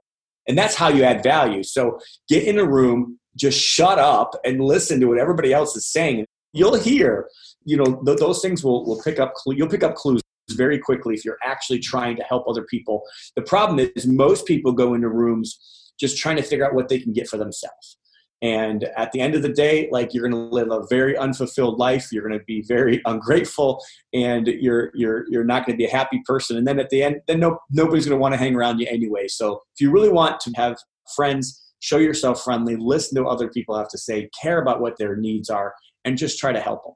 And 0.49 0.59
that's 0.59 0.75
how 0.75 0.89
you 0.89 1.05
add 1.05 1.23
value. 1.23 1.63
So 1.63 2.01
get 2.29 2.45
in 2.45 2.59
a 2.59 2.65
room, 2.65 3.20
just 3.37 3.59
shut 3.59 3.99
up 3.99 4.35
and 4.45 4.61
listen 4.61 5.01
to 5.01 5.07
what 5.07 5.19
everybody 5.19 5.53
else 5.53 5.77
is 5.77 5.87
saying. 5.87 6.27
You'll 6.53 6.79
hear, 6.79 7.29
you 7.65 7.77
know, 7.77 8.03
th- 8.05 8.19
those 8.19 8.43
things 8.43 8.65
will, 8.65 8.85
will 8.85 9.01
pick 9.03 9.19
up, 9.21 9.33
you'll 9.47 9.69
pick 9.69 9.85
up 9.85 9.95
clues 9.95 10.21
very 10.51 10.79
quickly 10.79 11.15
if 11.15 11.25
you're 11.25 11.39
actually 11.45 11.79
trying 11.79 12.17
to 12.17 12.25
help 12.25 12.45
other 12.49 12.65
people. 12.65 13.03
The 13.37 13.43
problem 13.43 13.89
is 13.95 14.07
most 14.07 14.47
people 14.47 14.73
go 14.73 14.95
into 14.95 15.09
rooms 15.09 15.59
just 15.99 16.19
trying 16.19 16.37
to 16.37 16.43
figure 16.43 16.67
out 16.67 16.75
what 16.75 16.89
they 16.89 16.99
can 16.99 17.13
get 17.13 17.29
for 17.29 17.37
themselves. 17.37 17.99
and 18.43 18.85
at 18.97 19.13
the 19.13 19.21
end 19.21 19.35
of 19.35 19.43
the 19.43 19.53
day 19.53 19.89
like 19.93 20.15
you're 20.15 20.27
going 20.27 20.33
to 20.33 20.55
live 20.55 20.71
a 20.71 20.87
very 20.89 21.17
unfulfilled 21.17 21.79
life 21.79 22.09
you're 22.11 22.27
going 22.27 22.39
to 22.39 22.45
be 22.47 22.63
very 22.63 23.01
ungrateful 23.13 23.83
and 24.15 24.47
you're 24.47 24.91
you're 24.95 25.27
you're 25.29 25.45
not 25.45 25.67
going 25.67 25.75
to 25.75 25.83
be 25.83 25.85
a 25.85 25.91
happy 25.91 26.23
person 26.25 26.57
and 26.57 26.67
then 26.67 26.79
at 26.81 26.89
the 26.91 27.03
end 27.03 27.21
then 27.27 27.41
no, 27.41 27.59
nobody's 27.71 28.07
going 28.07 28.17
to 28.17 28.21
want 28.21 28.33
to 28.33 28.39
hang 28.39 28.57
around 28.57 28.79
you 28.79 28.87
anyway 28.89 29.29
so 29.29 29.61
if 29.75 29.81
you 29.81 29.91
really 29.91 30.09
want 30.09 30.41
to 30.41 30.51
have 30.57 30.77
friends 31.15 31.70
show 31.81 31.99
yourself 31.99 32.43
friendly 32.43 32.77
listen 32.77 33.17
to 33.17 33.25
what 33.25 33.33
other 33.33 33.49
people 33.49 33.77
have 33.77 33.89
to 33.89 33.99
say 33.99 34.29
care 34.41 34.61
about 34.61 34.81
what 34.81 34.97
their 34.99 35.17
needs 35.17 35.51
are 35.51 35.75
and 36.05 36.17
just 36.17 36.39
try 36.39 36.53
to 36.53 36.61
help 36.61 36.85
them 36.85 36.95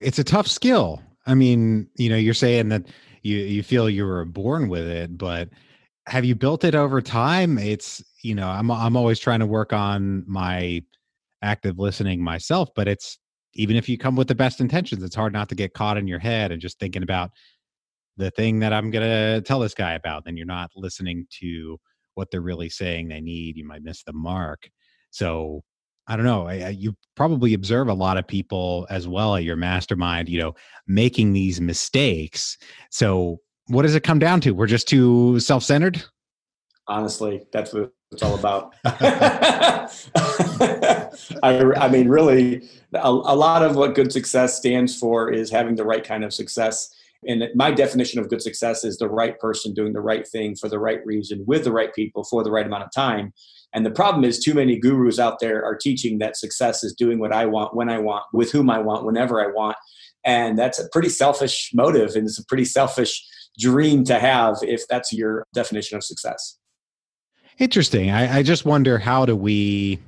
it's 0.00 0.18
a 0.18 0.24
tough 0.24 0.46
skill. 0.46 1.02
I 1.26 1.34
mean 1.34 1.88
you 1.96 2.08
know 2.08 2.16
you're 2.16 2.34
saying 2.34 2.70
that 2.70 2.86
you 3.22 3.36
you 3.36 3.62
feel 3.62 3.90
you 3.90 4.06
were 4.06 4.24
born 4.24 4.68
with 4.68 4.86
it 4.86 5.18
but 5.18 5.50
have 6.06 6.24
you 6.24 6.34
built 6.34 6.64
it 6.64 6.74
over 6.74 7.02
time? 7.02 7.58
It's 7.58 8.02
you 8.22 8.34
know 8.34 8.48
i'm 8.48 8.70
i'm 8.70 8.96
always 8.96 9.18
trying 9.18 9.40
to 9.40 9.46
work 9.46 9.72
on 9.72 10.24
my 10.26 10.82
active 11.42 11.78
listening 11.78 12.22
myself 12.22 12.68
but 12.74 12.88
it's 12.88 13.18
even 13.54 13.76
if 13.76 13.88
you 13.88 13.98
come 13.98 14.16
with 14.16 14.28
the 14.28 14.34
best 14.34 14.60
intentions 14.60 15.02
it's 15.02 15.14
hard 15.14 15.32
not 15.32 15.48
to 15.48 15.54
get 15.54 15.74
caught 15.74 15.96
in 15.96 16.06
your 16.06 16.18
head 16.18 16.52
and 16.52 16.60
just 16.60 16.78
thinking 16.78 17.02
about 17.02 17.30
the 18.16 18.30
thing 18.32 18.58
that 18.60 18.72
i'm 18.72 18.90
going 18.90 19.06
to 19.06 19.40
tell 19.42 19.60
this 19.60 19.74
guy 19.74 19.92
about 19.92 20.24
then 20.24 20.36
you're 20.36 20.46
not 20.46 20.70
listening 20.76 21.26
to 21.30 21.78
what 22.20 22.30
they're 22.30 22.40
really 22.40 22.68
saying 22.68 23.08
they 23.08 23.20
need 23.20 23.56
you 23.56 23.66
might 23.66 23.82
miss 23.82 24.02
the 24.04 24.12
mark 24.12 24.70
so 25.10 25.62
i 26.06 26.16
don't 26.16 26.24
know 26.24 26.46
I, 26.46 26.54
I, 26.54 26.68
you 26.68 26.94
probably 27.16 27.54
observe 27.54 27.88
a 27.88 27.94
lot 27.94 28.18
of 28.18 28.28
people 28.28 28.86
as 28.90 29.08
well 29.08 29.36
at 29.36 29.44
your 29.44 29.56
mastermind 29.56 30.28
you 30.28 30.38
know 30.38 30.54
making 30.86 31.32
these 31.32 31.60
mistakes 31.60 32.56
so 32.90 33.38
what 33.66 33.82
does 33.82 33.94
it 33.94 34.04
come 34.04 34.18
down 34.18 34.40
to 34.42 34.52
we're 34.52 34.66
just 34.66 34.88
too 34.88 35.40
self-centered 35.40 36.02
honestly 36.86 37.46
that's 37.52 37.72
what 37.72 37.92
it's 38.12 38.22
all 38.22 38.34
about. 38.34 38.74
I, 41.42 41.62
I, 41.76 41.88
mean, 41.88 42.08
really, 42.08 42.68
a, 42.92 43.08
a, 43.08 43.36
lot 43.36 43.62
of 43.62 43.76
what 43.76 43.94
good 43.94 44.12
success 44.12 44.56
stands 44.56 44.98
for 44.98 45.30
is 45.30 45.50
having 45.50 45.76
the 45.76 45.84
right 45.84 46.02
kind 46.02 46.24
of 46.24 46.34
success. 46.34 46.92
And 47.26 47.44
my 47.54 47.70
definition 47.70 48.18
of 48.18 48.28
good 48.28 48.40
success 48.40 48.82
is 48.82 48.96
the 48.96 49.08
right 49.08 49.38
person 49.38 49.74
doing 49.74 49.92
the 49.92 50.00
right 50.00 50.26
thing 50.26 50.56
for 50.56 50.68
the 50.68 50.78
right 50.78 51.04
reason 51.04 51.44
with 51.46 51.64
the 51.64 51.72
right 51.72 51.94
people 51.94 52.24
for 52.24 52.42
the 52.42 52.50
right 52.50 52.64
amount 52.64 52.84
of 52.84 52.90
time. 52.92 53.32
And 53.74 53.84
the 53.84 53.90
problem 53.90 54.24
is, 54.24 54.38
too 54.38 54.54
many 54.54 54.78
gurus 54.78 55.18
out 55.18 55.38
there 55.38 55.64
are 55.64 55.76
teaching 55.76 56.18
that 56.18 56.36
success 56.36 56.82
is 56.82 56.94
doing 56.94 57.18
what 57.18 57.32
I 57.32 57.46
want, 57.46 57.76
when 57.76 57.88
I 57.88 57.98
want, 57.98 58.24
with 58.32 58.50
whom 58.50 58.70
I 58.70 58.78
want, 58.78 59.04
whenever 59.04 59.40
I 59.40 59.52
want. 59.52 59.76
And 60.24 60.58
that's 60.58 60.78
a 60.78 60.88
pretty 60.90 61.08
selfish 61.08 61.70
motive, 61.72 62.14
and 62.16 62.26
it's 62.26 62.38
a 62.38 62.44
pretty 62.46 62.64
selfish 62.64 63.24
dream 63.58 64.04
to 64.04 64.18
have 64.18 64.56
if 64.62 64.88
that's 64.88 65.12
your 65.12 65.46
definition 65.54 65.96
of 65.96 66.04
success. 66.04 66.58
Interesting. 67.58 68.10
I, 68.10 68.38
I 68.38 68.42
just 68.42 68.64
wonder 68.64 68.98
how 68.98 69.26
do 69.26 69.36
we 69.36 69.98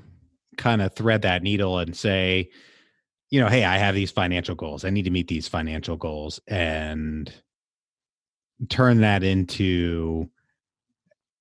kind 0.56 0.82
of 0.82 0.94
thread 0.94 1.22
that 1.22 1.42
needle 1.42 1.78
and 1.78 1.94
say, 1.96 2.48
you 3.32 3.40
know, 3.40 3.48
hey, 3.48 3.64
I 3.64 3.78
have 3.78 3.94
these 3.94 4.10
financial 4.10 4.54
goals. 4.54 4.84
I 4.84 4.90
need 4.90 5.06
to 5.06 5.10
meet 5.10 5.26
these 5.26 5.48
financial 5.48 5.96
goals 5.96 6.38
and 6.48 7.32
turn 8.68 9.00
that 9.00 9.24
into 9.24 10.28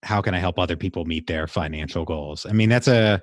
how 0.01 0.21
can 0.21 0.33
I 0.33 0.39
help 0.39 0.57
other 0.57 0.77
people 0.77 1.03
meet 1.03 1.27
their 1.27 1.47
financial 1.47 2.05
goals? 2.05 2.45
I 2.45 2.53
mean, 2.53 2.69
that's 2.69 2.87
a 2.87 3.21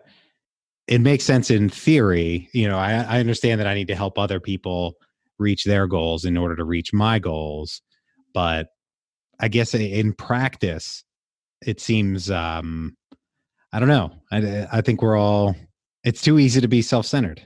it 0.86 1.00
makes 1.00 1.24
sense 1.24 1.50
in 1.50 1.70
theory. 1.70 2.50
You 2.52 2.68
know, 2.68 2.78
I, 2.78 2.92
I 2.92 3.20
understand 3.20 3.58
that 3.58 3.66
I 3.66 3.72
need 3.72 3.88
to 3.88 3.96
help 3.96 4.18
other 4.18 4.38
people 4.38 4.96
reach 5.38 5.64
their 5.64 5.86
goals 5.86 6.26
in 6.26 6.36
order 6.36 6.54
to 6.54 6.64
reach 6.64 6.92
my 6.92 7.18
goals. 7.18 7.80
But 8.34 8.68
I 9.40 9.48
guess 9.48 9.72
in 9.74 10.12
practice, 10.12 11.04
it 11.66 11.80
seems 11.80 12.30
um 12.30 12.96
i 13.72 13.80
don't 13.80 13.88
know 13.88 14.12
i 14.30 14.66
i 14.72 14.80
think 14.80 15.02
we're 15.02 15.16
all 15.16 15.56
it's 16.04 16.22
too 16.22 16.38
easy 16.38 16.60
to 16.60 16.68
be 16.68 16.80
self-centered 16.80 17.44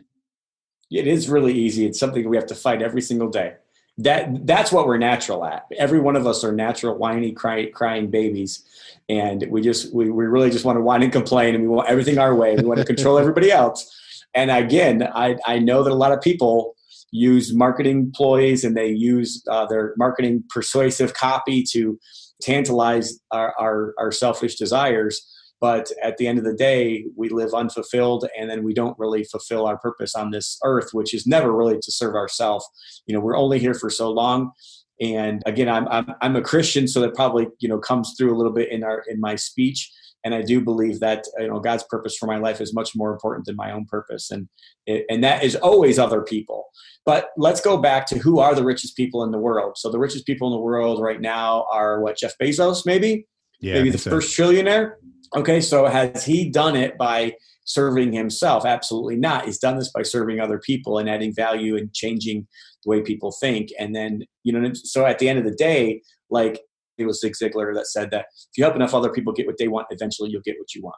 it 0.93 1.07
is 1.07 1.29
really 1.29 1.55
easy. 1.55 1.87
It's 1.87 1.99
something 1.99 2.29
we 2.29 2.37
have 2.37 2.47
to 2.47 2.55
fight 2.55 2.83
every 2.83 3.03
single 3.03 3.29
day. 3.29 3.55
That 3.99 4.47
that's 4.47 4.73
what 4.73 4.87
we're 4.87 4.99
natural 4.99 5.45
at. 5.45 5.67
Every 5.77 6.01
one 6.01 6.17
of 6.17 6.27
us 6.27 6.45
are 6.45 6.53
natural 6.53 6.97
whiny 6.97 7.33
cry, 7.33 7.67
crying 7.67 8.11
babies. 8.11 8.65
And 9.09 9.47
we 9.51 9.61
just 9.61 9.95
we, 9.95 10.11
we 10.11 10.25
really 10.27 10.51
just 10.51 10.65
want 10.65 10.77
to 10.77 10.81
whine 10.81 11.03
and 11.03 11.13
complain 11.13 11.55
and 11.55 11.63
we 11.63 11.69
want 11.69 11.89
everything 11.89 12.19
our 12.19 12.35
way. 12.35 12.57
We 12.57 12.65
want 12.65 12.81
to 12.81 12.87
control 12.87 13.19
everybody 13.19 13.51
else. 13.51 13.99
And 14.35 14.51
again 14.51 15.07
i 15.15 15.37
i 15.47 15.59
know 15.59 15.83
that 15.83 15.93
a 15.93 15.95
lot 15.95 16.11
of 16.11 16.23
people 16.23 16.75
use 17.13 17.55
marketing 17.55 18.11
ploys 18.15 18.65
and 18.65 18.75
they 18.77 18.89
use 18.89 19.45
uh, 19.49 19.67
their 19.67 19.95
marketing 19.99 20.43
persuasive 20.49 21.13
copy 21.13 21.63
to 21.63 21.99
tantalize 22.41 23.21
our, 23.31 23.55
our, 23.61 23.95
our 23.99 24.11
selfish 24.11 24.57
desires 24.57 25.29
but 25.63 25.93
at 26.03 26.19
the 26.19 26.27
end 26.27 26.39
of 26.39 26.45
the 26.45 26.53
day 26.53 27.07
we 27.17 27.31
live 27.31 27.55
unfulfilled 27.55 28.27
and 28.37 28.51
then 28.51 28.65
we 28.65 28.75
don't 28.75 28.99
really 28.99 29.23
fulfill 29.23 29.65
our 29.65 29.79
purpose 29.79 30.15
on 30.15 30.31
this 30.31 30.59
earth 30.65 30.91
which 30.93 31.15
is 31.15 31.27
never 31.27 31.57
really 31.57 31.79
to 31.81 31.93
serve 31.93 32.15
ourselves 32.15 32.69
you 33.07 33.15
know 33.15 33.21
we're 33.21 33.37
only 33.37 33.59
here 33.59 33.75
for 33.75 33.91
so 33.91 34.11
long. 34.11 34.53
And 35.01 35.43
again 35.47 35.69
I'm, 35.69 35.89
I'm 35.89 36.07
i'm 36.21 36.37
a 36.37 36.43
christian 36.43 36.87
so 36.87 37.01
that 37.01 37.15
probably 37.15 37.49
you 37.61 37.69
know 37.69 37.79
comes 37.79 38.15
through 38.17 38.35
a 38.35 38.37
little 38.37 38.53
bit 38.53 38.71
in 38.71 38.85
our 38.85 39.03
in 39.09 39.21
my 39.21 39.37
speech. 39.37 39.91
And 40.25 40.35
i 40.35 40.43
do 40.43 40.61
believe 40.61 41.01
that 41.01 41.25
you 41.39 41.49
know 41.49 41.59
god's 41.59 41.85
purpose 41.89 42.17
for 42.17 42.27
my 42.27 42.39
life 42.39 42.61
is 42.61 42.75
much 42.75 42.91
more 42.95 43.13
important 43.13 43.47
than 43.47 43.57
my 43.57 43.73
own 43.73 43.87
purpose. 43.87 44.31
And 44.31 44.49
and 44.87 45.25
that 45.25 45.43
is 45.43 45.57
always 45.57 45.99
other 45.99 46.23
people. 46.23 46.67
But 47.05 47.31
let's 47.37 47.61
go 47.61 47.77
back 47.77 48.07
to 48.09 48.19
who 48.19 48.39
are 48.39 48.55
the 48.55 48.65
richest 48.65 48.97
people 48.97 49.25
in 49.25 49.33
the 49.33 49.39
world. 49.39 49.77
So 49.77 49.91
the 49.91 49.99
richest 49.99 50.27
people 50.27 50.49
in 50.49 50.53
the 50.53 50.63
world 50.63 51.01
right 51.01 51.21
now 51.21 51.67
are 51.73 52.01
what 52.01 52.17
jeff 52.17 52.35
bezos 52.41 52.85
maybe? 52.87 53.27
Yeah, 53.61 53.75
maybe 53.75 53.91
the 53.91 53.99
so. 53.99 54.11
first 54.11 54.37
trillionaire 54.37 54.95
okay 55.35 55.61
so 55.61 55.87
has 55.87 56.25
he 56.25 56.49
done 56.49 56.77
it 56.77 56.97
by 56.99 57.33
serving 57.65 58.13
himself 58.13 58.65
absolutely 58.67 59.17
not 59.17 59.45
he's 59.45 59.59
done 59.59 59.79
this 59.79 59.91
by 59.91 60.03
serving 60.03 60.41
other 60.41 60.59
people 60.59 60.99
and 60.99 61.09
adding 61.09 61.33
value 61.35 61.77
and 61.77 61.93
changing 61.95 62.47
the 62.85 62.91
way 62.91 63.01
people 63.01 63.33
think 63.41 63.69
and 63.79 63.95
then 63.95 64.23
you 64.43 64.53
know 64.53 64.73
so 64.75 65.07
at 65.07 65.19
the 65.19 65.29
end 65.29 65.39
of 65.39 65.45
the 65.45 65.55
day 65.55 66.01
like 66.31 66.61
it 66.99 67.07
was 67.07 67.21
Zig 67.21 67.35
Ziglar 67.35 67.75
that 67.75 67.87
said 67.87 68.11
that 68.11 68.27
if 68.51 68.57
you 68.57 68.65
help 68.65 68.77
enough 68.77 68.95
other 68.95 69.11
people 69.11 69.33
get 69.33 69.47
what 69.47 69.59
they 69.59 69.69
want, 69.69 69.87
eventually 69.91 70.31
you'll 70.31 70.43
get 70.43 70.57
what 70.59 70.75
you 70.75 70.83
want. 70.83 70.97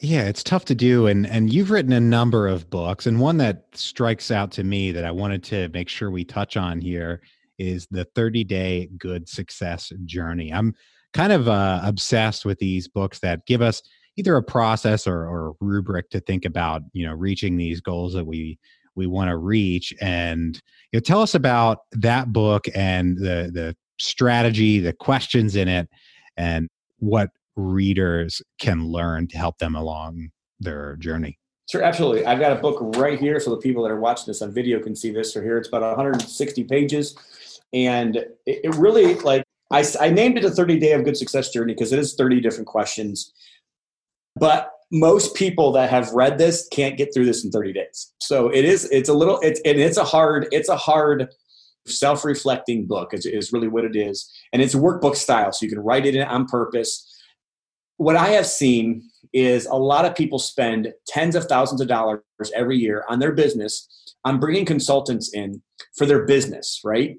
Yeah, 0.00 0.24
it's 0.24 0.42
tough 0.42 0.64
to 0.66 0.74
do. 0.74 1.06
And 1.06 1.26
and 1.26 1.52
you've 1.52 1.70
written 1.70 1.92
a 1.92 2.00
number 2.00 2.48
of 2.48 2.68
books, 2.68 3.06
and 3.06 3.20
one 3.20 3.36
that 3.38 3.66
strikes 3.72 4.30
out 4.30 4.50
to 4.52 4.64
me 4.64 4.92
that 4.92 5.04
I 5.04 5.10
wanted 5.10 5.42
to 5.44 5.68
make 5.68 5.88
sure 5.88 6.10
we 6.10 6.24
touch 6.24 6.56
on 6.56 6.80
here 6.80 7.22
is 7.58 7.86
the 7.90 8.04
30 8.16 8.44
day 8.44 8.88
good 8.98 9.28
success 9.28 9.92
journey. 10.04 10.52
I'm 10.52 10.74
kind 11.14 11.32
of 11.32 11.48
uh, 11.48 11.80
obsessed 11.84 12.44
with 12.44 12.58
these 12.58 12.88
books 12.88 13.20
that 13.20 13.46
give 13.46 13.62
us 13.62 13.82
either 14.16 14.36
a 14.36 14.42
process 14.42 15.06
or, 15.06 15.26
or 15.26 15.50
a 15.50 15.52
rubric 15.60 16.10
to 16.10 16.20
think 16.20 16.44
about, 16.44 16.82
you 16.92 17.06
know, 17.06 17.14
reaching 17.14 17.56
these 17.56 17.80
goals 17.80 18.12
that 18.12 18.26
we 18.26 18.58
we 18.96 19.06
want 19.06 19.28
to 19.28 19.36
reach. 19.36 19.92
And 20.00 20.60
you 20.92 20.98
know, 20.98 21.00
tell 21.00 21.22
us 21.22 21.34
about 21.34 21.78
that 21.92 22.32
book 22.32 22.66
and 22.74 23.16
the 23.16 23.50
the 23.52 23.76
strategy, 23.98 24.80
the 24.80 24.92
questions 24.92 25.56
in 25.56 25.68
it, 25.68 25.88
and 26.36 26.68
what 26.98 27.30
readers 27.56 28.42
can 28.58 28.86
learn 28.86 29.28
to 29.28 29.38
help 29.38 29.58
them 29.58 29.74
along 29.74 30.30
their 30.60 30.96
journey. 30.96 31.38
Sure, 31.70 31.82
absolutely. 31.82 32.26
I've 32.26 32.40
got 32.40 32.52
a 32.52 32.60
book 32.60 32.78
right 32.98 33.18
here, 33.18 33.40
so 33.40 33.50
the 33.50 33.56
people 33.56 33.82
that 33.84 33.90
are 33.90 34.00
watching 34.00 34.26
this 34.26 34.42
on 34.42 34.52
video 34.52 34.80
can 34.80 34.94
see 34.94 35.10
this. 35.10 35.34
or 35.34 35.42
here, 35.42 35.56
it's 35.56 35.68
about 35.68 35.82
160 35.82 36.64
pages, 36.64 37.16
and 37.72 38.16
it, 38.16 38.38
it 38.46 38.74
really 38.74 39.14
like 39.20 39.44
I, 39.74 39.84
I 40.00 40.10
named 40.10 40.38
it 40.38 40.44
a 40.44 40.50
30 40.50 40.78
day 40.78 40.92
of 40.92 41.04
good 41.04 41.16
success 41.16 41.50
journey 41.50 41.74
because 41.74 41.92
it 41.92 41.98
is 41.98 42.14
30 42.14 42.40
different 42.40 42.66
questions. 42.66 43.32
But 44.36 44.70
most 44.92 45.34
people 45.34 45.72
that 45.72 45.90
have 45.90 46.12
read 46.12 46.38
this 46.38 46.68
can't 46.70 46.96
get 46.96 47.12
through 47.12 47.26
this 47.26 47.44
in 47.44 47.50
30 47.50 47.72
days. 47.72 48.12
So 48.20 48.48
it 48.48 48.64
is 48.64 48.88
it's 48.90 49.08
a 49.08 49.14
little 49.14 49.40
it's 49.40 49.60
and 49.64 49.78
it's 49.78 49.96
a 49.96 50.04
hard 50.04 50.46
it's 50.52 50.68
a 50.68 50.76
hard 50.76 51.28
self-reflecting 51.86 52.86
book 52.86 53.12
is, 53.12 53.26
is 53.26 53.52
really 53.52 53.68
what 53.68 53.84
it 53.84 53.94
is 53.94 54.30
and 54.52 54.62
it's 54.62 54.74
workbook 54.74 55.14
style 55.16 55.52
so 55.52 55.66
you 55.66 55.70
can 55.70 55.80
write 55.80 56.06
it 56.06 56.14
in 56.14 56.22
on 56.22 56.46
purpose 56.46 57.06
what 57.98 58.16
i 58.16 58.28
have 58.28 58.46
seen 58.46 59.02
is 59.34 59.66
a 59.66 59.74
lot 59.74 60.06
of 60.06 60.14
people 60.14 60.38
spend 60.38 60.90
tens 61.06 61.34
of 61.34 61.44
thousands 61.44 61.82
of 61.82 61.88
dollars 61.88 62.22
every 62.54 62.78
year 62.78 63.04
on 63.10 63.18
their 63.18 63.32
business 63.32 63.86
on 64.24 64.40
bringing 64.40 64.64
consultants 64.64 65.34
in 65.34 65.60
for 65.94 66.06
their 66.06 66.24
business 66.24 66.80
right 66.84 67.16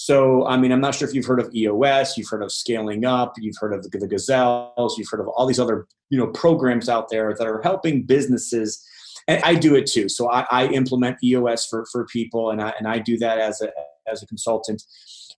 so 0.00 0.46
i 0.46 0.56
mean 0.56 0.70
i'm 0.70 0.80
not 0.80 0.94
sure 0.94 1.08
if 1.08 1.14
you've 1.14 1.26
heard 1.26 1.40
of 1.40 1.52
eos 1.54 2.16
you've 2.16 2.28
heard 2.28 2.42
of 2.42 2.52
scaling 2.52 3.04
up 3.04 3.34
you've 3.38 3.56
heard 3.58 3.74
of 3.74 3.82
the, 3.82 4.06
gazelles 4.06 4.96
you've 4.96 5.08
heard 5.10 5.20
of 5.20 5.26
all 5.28 5.44
these 5.44 5.58
other 5.58 5.86
you 6.08 6.16
know 6.16 6.28
programs 6.28 6.88
out 6.88 7.08
there 7.08 7.34
that 7.36 7.46
are 7.46 7.60
helping 7.62 8.04
businesses 8.04 8.84
and 9.26 9.44
I 9.44 9.54
do 9.54 9.74
it 9.74 9.86
too. 9.86 10.08
So 10.08 10.30
I, 10.30 10.46
I, 10.50 10.66
implement 10.68 11.22
EOS 11.22 11.66
for, 11.66 11.84
for 11.92 12.06
people, 12.06 12.50
and 12.50 12.62
I 12.62 12.72
and 12.78 12.88
I 12.88 12.98
do 12.98 13.18
that 13.18 13.38
as 13.38 13.60
a 13.60 13.68
as 14.10 14.22
a 14.22 14.26
consultant. 14.26 14.82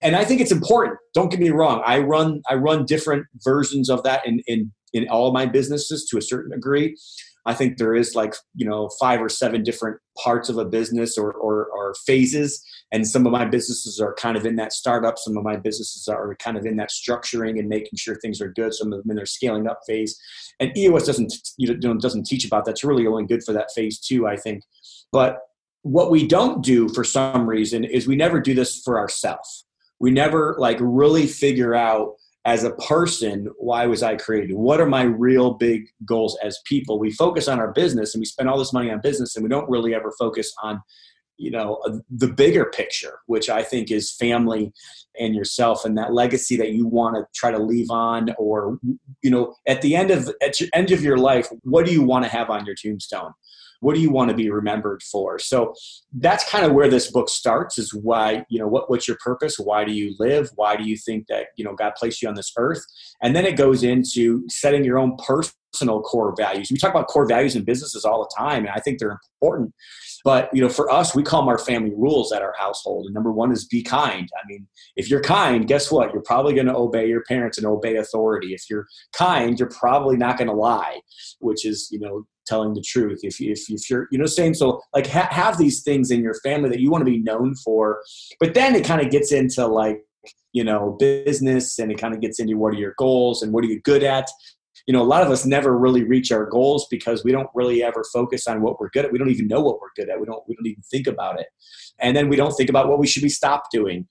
And 0.01 0.15
I 0.15 0.25
think 0.25 0.41
it's 0.41 0.53
important. 0.53 0.99
Don't 1.13 1.31
get 1.31 1.41
me 1.41 1.51
wrong. 1.51 1.83
I 1.85 1.99
run 1.99 2.41
I 2.49 2.55
run 2.55 2.87
different 2.87 3.27
versions 3.45 3.91
of 3.91 4.05
that 4.05 4.25
in 4.25 4.43
in 4.47 4.73
in 4.93 5.09
all 5.09 5.33
my 5.33 5.45
businesses 5.45 6.07
to 6.11 6.19
a 6.19 6.23
certain 6.23 6.53
degree. 6.53 6.97
I 7.47 7.55
think 7.55 7.79
there 7.79 7.95
is 7.95 8.15
like, 8.15 8.35
you 8.55 8.69
know, 8.69 8.91
five 9.01 9.21
or 9.21 9.29
seven 9.29 9.63
different 9.63 9.99
parts 10.19 10.49
of 10.49 10.59
a 10.59 10.65
business 10.65 11.17
or, 11.17 11.33
or, 11.33 11.67
or, 11.67 11.95
phases. 12.07 12.63
And 12.93 13.07
some 13.07 13.25
of 13.25 13.33
my 13.33 13.45
businesses 13.45 14.01
are 14.01 14.15
kind 14.15 14.37
of 14.37 14.45
in 14.45 14.57
that 14.57 14.73
startup. 14.73 15.19
Some 15.19 15.37
of 15.37 15.45
my 15.45 15.57
businesses 15.57 16.09
are 16.09 16.35
kind 16.37 16.57
of 16.57 16.67
in 16.67 16.77
that 16.77 16.91
structuring 16.91 17.59
and 17.59 17.69
making 17.69 17.97
sure 17.97 18.17
things 18.17 18.41
are 18.41 18.53
good. 18.53 18.75
Some 18.75 18.93
of 18.93 19.03
them 19.03 19.11
in 19.11 19.17
their 19.17 19.27
scaling 19.27 19.69
up 19.69 19.81
phase. 19.87 20.19
And 20.59 20.77
EOS 20.77 21.07
doesn't, 21.07 21.33
you 21.57 21.73
know, 21.77 21.95
doesn't 21.95 22.27
teach 22.27 22.45
about 22.45 22.65
that. 22.65 22.73
It's 22.73 22.85
really 22.85 23.07
only 23.07 23.27
good 23.27 23.45
for 23.45 23.53
that 23.53 23.71
phase 23.75 23.99
two, 23.99 24.27
I 24.27 24.37
think. 24.37 24.65
But 25.13 25.39
what 25.83 26.11
we 26.11 26.27
don't 26.27 26.63
do 26.65 26.89
for 26.89 27.05
some 27.05 27.49
reason 27.49 27.85
is 27.85 28.07
we 28.07 28.17
never 28.17 28.41
do 28.41 28.55
this 28.55 28.83
for 28.83 28.99
ourselves. 28.99 29.67
We 30.01 30.11
never 30.11 30.57
like 30.59 30.79
really 30.81 31.27
figure 31.27 31.75
out 31.75 32.15
as 32.47 32.65
a 32.65 32.71
person, 32.71 33.49
why 33.59 33.87
was 33.87 34.03
I 34.03 34.17
created? 34.17 34.55
What 34.55 34.81
are 34.81 34.87
my 34.87 35.03
real 35.03 35.55
big 35.55 35.89
goals 36.07 36.39
as 36.43 36.59
people? 36.65 36.99
We 36.99 37.13
focus 37.13 37.49
on 37.49 37.61
our 37.61 37.71
business 37.73 38.15
and 38.15 38.21
we 38.21 38.25
spend 38.25 38.49
all 38.49 38.59
this 38.59 38.73
money 38.73 38.91
on 38.91 39.01
business 39.03 39.37
and 39.37 39.43
we 39.43 39.51
don't 39.51 39.69
really 39.69 39.95
ever 39.95 40.11
focus 40.19 40.53
on 40.63 40.81
you 41.41 41.51
know 41.51 41.77
uh, 41.87 41.97
the 42.11 42.29
bigger 42.29 42.67
picture 42.67 43.19
which 43.27 43.49
i 43.49 43.63
think 43.63 43.91
is 43.91 44.13
family 44.13 44.73
and 45.19 45.35
yourself 45.35 45.85
and 45.85 45.97
that 45.97 46.13
legacy 46.13 46.57
that 46.57 46.73
you 46.73 46.87
want 46.87 47.17
to 47.17 47.25
try 47.35 47.51
to 47.51 47.59
leave 47.59 47.91
on 47.91 48.31
or 48.39 48.79
you 49.23 49.31
know 49.31 49.55
at 49.67 49.83
the 49.83 49.97
end 49.97 50.11
of 50.11 50.31
at 50.43 50.61
your 50.61 50.69
end 50.75 50.91
of 50.91 51.03
your 51.03 51.19
life 51.19 51.49
what 51.63 51.87
do 51.87 51.93
you 51.93 52.03
want 52.03 52.25
to 52.25 52.31
have 52.31 52.51
on 52.51 52.67
your 52.67 52.75
tombstone? 52.75 53.33
What 53.81 53.95
do 53.95 54.01
you 54.03 54.11
want 54.11 54.29
to 54.31 54.37
be 54.37 54.51
remembered 54.51 55.03
for? 55.03 55.39
So 55.39 55.73
that's 56.13 56.49
kind 56.51 56.67
of 56.67 56.73
where 56.73 56.89
this 56.89 57.11
book 57.11 57.31
starts 57.31 57.79
is 57.79 57.95
why 57.95 58.45
you 58.51 58.59
know 58.59 58.69
what, 58.69 58.91
what's 58.91 59.09
your 59.09 59.17
purpose? 59.23 59.59
Why 59.59 59.85
do 59.85 59.93
you 59.93 60.15
live? 60.19 60.51
Why 60.55 60.77
do 60.77 60.85
you 60.85 60.97
think 60.97 61.29
that 61.29 61.47
you 61.57 61.65
know 61.65 61.75
god 61.75 61.95
placed 61.97 62.21
you 62.21 62.29
on 62.29 62.35
this 62.35 62.53
earth? 62.59 62.85
And 63.23 63.35
then 63.35 63.47
it 63.47 63.57
goes 63.57 63.83
into 63.83 64.45
setting 64.51 64.85
your 64.85 64.99
own 64.99 65.17
personal 65.17 66.03
core 66.03 66.35
values. 66.37 66.71
We 66.71 66.77
talk 66.77 66.91
about 66.91 67.07
core 67.07 67.27
values 67.27 67.57
in 67.57 67.65
businesses 67.65 68.05
all 68.05 68.21
the 68.21 68.35
time 68.37 68.65
and 68.65 68.71
i 68.71 68.81
think 68.81 68.99
they're 68.99 69.19
important 69.41 69.73
but 70.25 70.51
you 70.53 70.61
know 70.61 70.69
for 70.69 70.91
us 70.91 71.15
we 71.15 71.23
call 71.23 71.43
them 71.43 71.49
our 71.49 71.59
family 71.59 71.93
rules 71.97 72.33
at 72.33 72.43
our 72.43 72.55
household 72.59 73.07
and 73.07 73.15
number 73.15 73.33
one 73.33 73.53
is 73.53 73.67
be 73.67 73.83
kind. 73.83 74.29
I 74.37 74.47
mean 74.49 74.67
if 74.97 75.11
you're 75.11 75.23
kind 75.23 75.67
guess 75.67 75.91
what? 75.91 76.13
You're 76.13 76.23
probably 76.23 76.55
going 76.55 76.67
to 76.67 76.77
obey 76.77 77.09
your 77.09 77.23
parents 77.25 77.59
and 77.59 77.67
obey 77.67 77.97
authority. 77.97 78.55
If 78.55 78.65
you're 78.69 78.87
kind 79.13 79.59
you're 79.59 79.71
probably 79.71 80.17
not 80.17 80.39
going 80.39 80.49
to 80.49 80.55
lie 80.55 81.01
which 81.41 81.65
is 81.65 81.89
you 81.91 81.99
know 81.99 82.25
telling 82.47 82.75
the 82.75 82.83
truth. 82.83 83.21
If, 83.23 83.41
if, 83.41 83.71
if 83.71 83.89
you're 83.89 84.09
you 84.11 84.19
know 84.19 84.27
saying? 84.27 84.55
So 84.55 84.81
like 84.95 85.07
ha- 85.07 85.29
have 85.31 85.59
these 85.59 85.83
things 85.83 86.11
in 86.11 86.23
your 86.23 86.35
family 86.43 86.69
that 86.71 86.81
you 86.81 86.91
want 86.91 87.03
to 87.03 87.11
be 87.11 87.19
known 87.19 87.55
for 87.55 88.03
but 88.39 88.55
then 88.55 88.75
it 88.75 88.85
kind 88.85 89.01
of 89.01 89.11
gets 89.11 89.33
into 89.33 89.67
like 89.67 90.01
you 90.53 90.65
know 90.65 90.97
business 90.99 91.79
and 91.79 91.91
it 91.93 91.99
kind 91.99 92.15
of 92.15 92.21
gets 92.21 92.41
into 92.41 92.57
what 92.57 92.75
are 92.75 92.79
your 92.79 92.95
goals 92.99 93.43
and 93.43 93.53
what 93.53 93.65
are 93.65 93.69
you 93.69 93.81
good 93.81 94.03
at 94.03 94.27
you 94.87 94.93
know 94.93 95.03
a 95.03 95.05
lot 95.05 95.23
of 95.23 95.31
us 95.31 95.45
never 95.45 95.77
really 95.79 96.05
reach 96.05 96.33
our 96.33 96.47
goals 96.47 96.87
because 96.91 97.25
we 97.25 97.33
don't 97.33 97.49
really 97.55 97.83
ever 97.83 98.05
focus 98.13 98.47
on 98.47 98.63
what 98.63 98.81
we're 98.81 98.91
good 98.91 99.05
at. 99.05 99.13
We 99.13 99.19
don't 99.19 99.31
even 99.31 99.49
know 99.49 99.61
what 99.61 99.81
we're 99.81 99.95
good 99.97 100.09
at. 100.09 100.19
We 100.21 100.27
don't 100.27 100.43
we 100.49 100.55
don't 100.55 100.67
even 100.67 100.83
think 100.91 101.07
about 101.07 101.41
it. 101.41 101.47
And 101.99 102.17
then 102.17 102.29
we 102.29 102.37
don't 102.37 102.53
think 102.53 102.71
about 102.71 102.89
what 102.89 102.99
we 102.99 103.07
should 103.07 103.23
be 103.23 103.29
stopped 103.29 103.71
doing. 103.71 104.07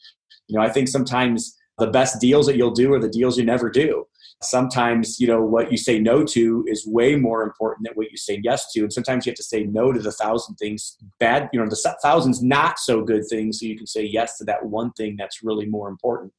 You 0.47 0.57
know 0.57 0.63
i 0.63 0.69
think 0.69 0.87
sometimes 0.87 1.55
the 1.77 1.87
best 1.87 2.19
deals 2.19 2.45
that 2.47 2.57
you'll 2.57 2.71
do 2.71 2.93
are 2.93 2.99
the 2.99 3.09
deals 3.09 3.37
you 3.37 3.45
never 3.45 3.69
do 3.69 4.05
sometimes 4.41 5.19
you 5.19 5.27
know 5.27 5.41
what 5.41 5.71
you 5.71 5.77
say 5.77 5.99
no 5.99 6.23
to 6.23 6.63
is 6.67 6.87
way 6.87 7.15
more 7.15 7.43
important 7.43 7.85
than 7.85 7.93
what 7.95 8.09
you 8.09 8.17
say 8.17 8.39
yes 8.43 8.71
to. 8.71 8.81
And 8.81 8.93
sometimes 8.93 9.25
you 9.25 9.31
have 9.31 9.37
to 9.37 9.43
say 9.43 9.65
no 9.65 9.91
to 9.91 9.99
the 9.99 10.11
thousand 10.11 10.55
things 10.55 10.97
bad 11.19 11.49
you 11.51 11.59
know 11.59 11.69
the 11.69 11.95
thousands 12.01 12.41
not 12.41 12.79
so 12.79 13.03
good 13.03 13.23
things 13.29 13.59
so 13.59 13.65
you 13.65 13.77
can 13.77 13.87
say 13.87 14.03
yes 14.03 14.37
to 14.37 14.45
that 14.45 14.65
one 14.65 14.91
thing 14.93 15.15
that's 15.17 15.43
really 15.43 15.65
more 15.65 15.89
important. 15.89 16.31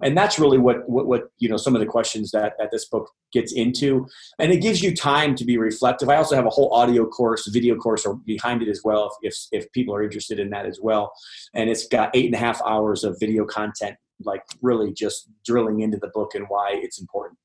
And 0.00 0.16
that's 0.16 0.38
really 0.38 0.58
what 0.58 0.88
what, 0.88 1.06
what 1.06 1.22
you 1.38 1.48
know 1.48 1.56
some 1.56 1.74
of 1.74 1.80
the 1.80 1.86
questions 1.86 2.30
that, 2.30 2.54
that 2.58 2.70
this 2.70 2.84
book 2.84 3.10
gets 3.32 3.52
into. 3.52 4.06
And 4.38 4.52
it 4.52 4.58
gives 4.58 4.80
you 4.80 4.94
time 4.94 5.34
to 5.34 5.44
be 5.44 5.58
reflective. 5.58 6.08
I 6.08 6.16
also 6.16 6.36
have 6.36 6.46
a 6.46 6.50
whole 6.50 6.72
audio 6.72 7.06
course 7.06 7.48
video 7.48 7.74
course 7.74 8.06
or 8.06 8.14
behind 8.14 8.62
it 8.62 8.68
as 8.68 8.82
well 8.84 9.10
if, 9.22 9.32
if, 9.32 9.64
if 9.64 9.72
people 9.72 9.94
are 9.94 10.02
interested 10.02 10.38
in 10.38 10.50
that 10.50 10.64
as 10.64 10.78
well. 10.80 11.12
And 11.54 11.68
it's 11.68 11.88
got 11.88 12.14
eight 12.14 12.26
and 12.26 12.34
a 12.34 12.38
half 12.38 12.62
hours 12.64 13.02
of 13.02 13.18
video 13.18 13.44
content 13.44 13.96
like 14.24 14.42
really 14.62 14.92
just 14.92 15.28
drilling 15.44 15.80
into 15.80 15.96
the 15.96 16.08
book 16.08 16.34
and 16.34 16.46
why 16.48 16.70
it's 16.72 17.00
important 17.00 17.38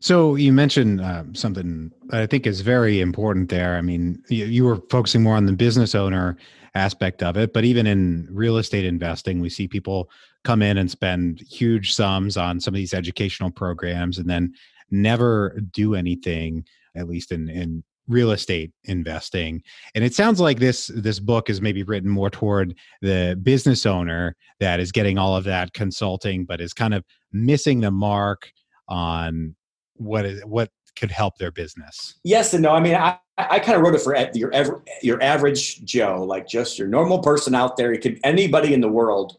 so 0.00 0.34
you 0.34 0.52
mentioned 0.52 1.00
uh, 1.00 1.24
something 1.34 1.92
I 2.10 2.26
think 2.26 2.46
is 2.46 2.62
very 2.62 3.00
important 3.00 3.50
there. 3.50 3.76
I 3.76 3.82
mean, 3.82 4.22
you, 4.28 4.46
you, 4.46 4.64
were 4.64 4.80
focusing 4.90 5.22
more 5.22 5.36
on 5.36 5.44
the 5.44 5.52
business 5.52 5.94
owner 5.94 6.38
aspect 6.74 7.22
of 7.22 7.36
it, 7.36 7.52
but 7.52 7.64
even 7.64 7.86
in 7.86 8.26
real 8.30 8.56
estate 8.56 8.86
investing, 8.86 9.40
we 9.40 9.50
see 9.50 9.68
people 9.68 10.08
come 10.42 10.62
in 10.62 10.78
and 10.78 10.90
spend 10.90 11.40
huge 11.40 11.92
sums 11.92 12.38
on 12.38 12.60
some 12.60 12.72
of 12.72 12.76
these 12.76 12.94
educational 12.94 13.50
programs 13.50 14.16
and 14.16 14.28
then 14.28 14.54
never 14.90 15.60
do 15.72 15.94
anything, 15.94 16.64
at 16.94 17.06
least 17.06 17.30
in 17.30 17.50
in 17.50 17.84
real 18.08 18.32
estate 18.32 18.72
investing. 18.84 19.62
And 19.94 20.02
it 20.02 20.14
sounds 20.14 20.40
like 20.40 20.58
this 20.58 20.90
this 20.94 21.20
book 21.20 21.50
is 21.50 21.60
maybe 21.60 21.82
written 21.82 22.10
more 22.10 22.30
toward 22.30 22.74
the 23.02 23.38
business 23.42 23.84
owner 23.84 24.34
that 24.60 24.80
is 24.80 24.92
getting 24.92 25.18
all 25.18 25.36
of 25.36 25.44
that 25.44 25.74
consulting, 25.74 26.46
but 26.46 26.60
is 26.60 26.72
kind 26.72 26.94
of 26.94 27.04
missing 27.32 27.80
the 27.80 27.90
mark 27.90 28.50
on 28.88 29.54
what 30.00 30.24
is 30.24 30.44
what 30.44 30.70
could 30.96 31.10
help 31.10 31.38
their 31.38 31.52
business? 31.52 32.18
Yes 32.24 32.52
and 32.52 32.62
no. 32.62 32.72
I 32.72 32.80
mean, 32.80 32.94
I, 32.94 33.18
I 33.38 33.58
kind 33.58 33.76
of 33.76 33.82
wrote 33.82 33.94
it 33.94 34.02
for 34.02 34.16
your 34.34 34.52
ever, 34.52 34.82
your 35.02 35.22
average 35.22 35.84
Joe, 35.84 36.24
like 36.24 36.48
just 36.48 36.78
your 36.78 36.88
normal 36.88 37.20
person 37.20 37.54
out 37.54 37.76
there. 37.76 37.92
It 37.92 38.00
could 38.00 38.18
anybody 38.24 38.74
in 38.74 38.80
the 38.80 38.88
world 38.88 39.36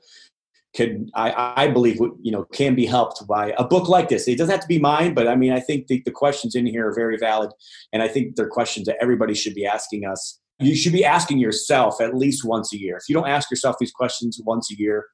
could 0.75 1.09
I, 1.15 1.63
I 1.63 1.67
believe 1.67 1.97
you 2.21 2.31
know 2.31 2.45
can 2.53 2.75
be 2.75 2.85
helped 2.85 3.27
by 3.27 3.53
a 3.57 3.63
book 3.63 3.89
like 3.89 4.09
this. 4.09 4.27
It 4.27 4.37
doesn't 4.37 4.51
have 4.51 4.61
to 4.61 4.67
be 4.67 4.79
mine, 4.79 5.13
but 5.13 5.27
I 5.27 5.35
mean 5.35 5.51
I 5.51 5.59
think 5.59 5.87
the, 5.87 6.01
the 6.05 6.11
questions 6.11 6.55
in 6.55 6.65
here 6.65 6.87
are 6.87 6.95
very 6.95 7.17
valid, 7.17 7.51
and 7.91 8.01
I 8.01 8.07
think 8.07 8.35
they're 8.35 8.47
questions 8.47 8.85
that 8.87 8.97
everybody 9.01 9.33
should 9.33 9.53
be 9.53 9.65
asking 9.65 10.05
us. 10.05 10.39
You 10.59 10.75
should 10.75 10.93
be 10.93 11.03
asking 11.03 11.39
yourself 11.39 11.99
at 11.99 12.15
least 12.15 12.45
once 12.45 12.71
a 12.73 12.77
year. 12.77 12.95
If 12.95 13.09
you 13.09 13.15
don't 13.15 13.27
ask 13.27 13.49
yourself 13.51 13.77
these 13.79 13.91
questions 13.91 14.39
once 14.45 14.71
a 14.71 14.75
year, 14.79 15.07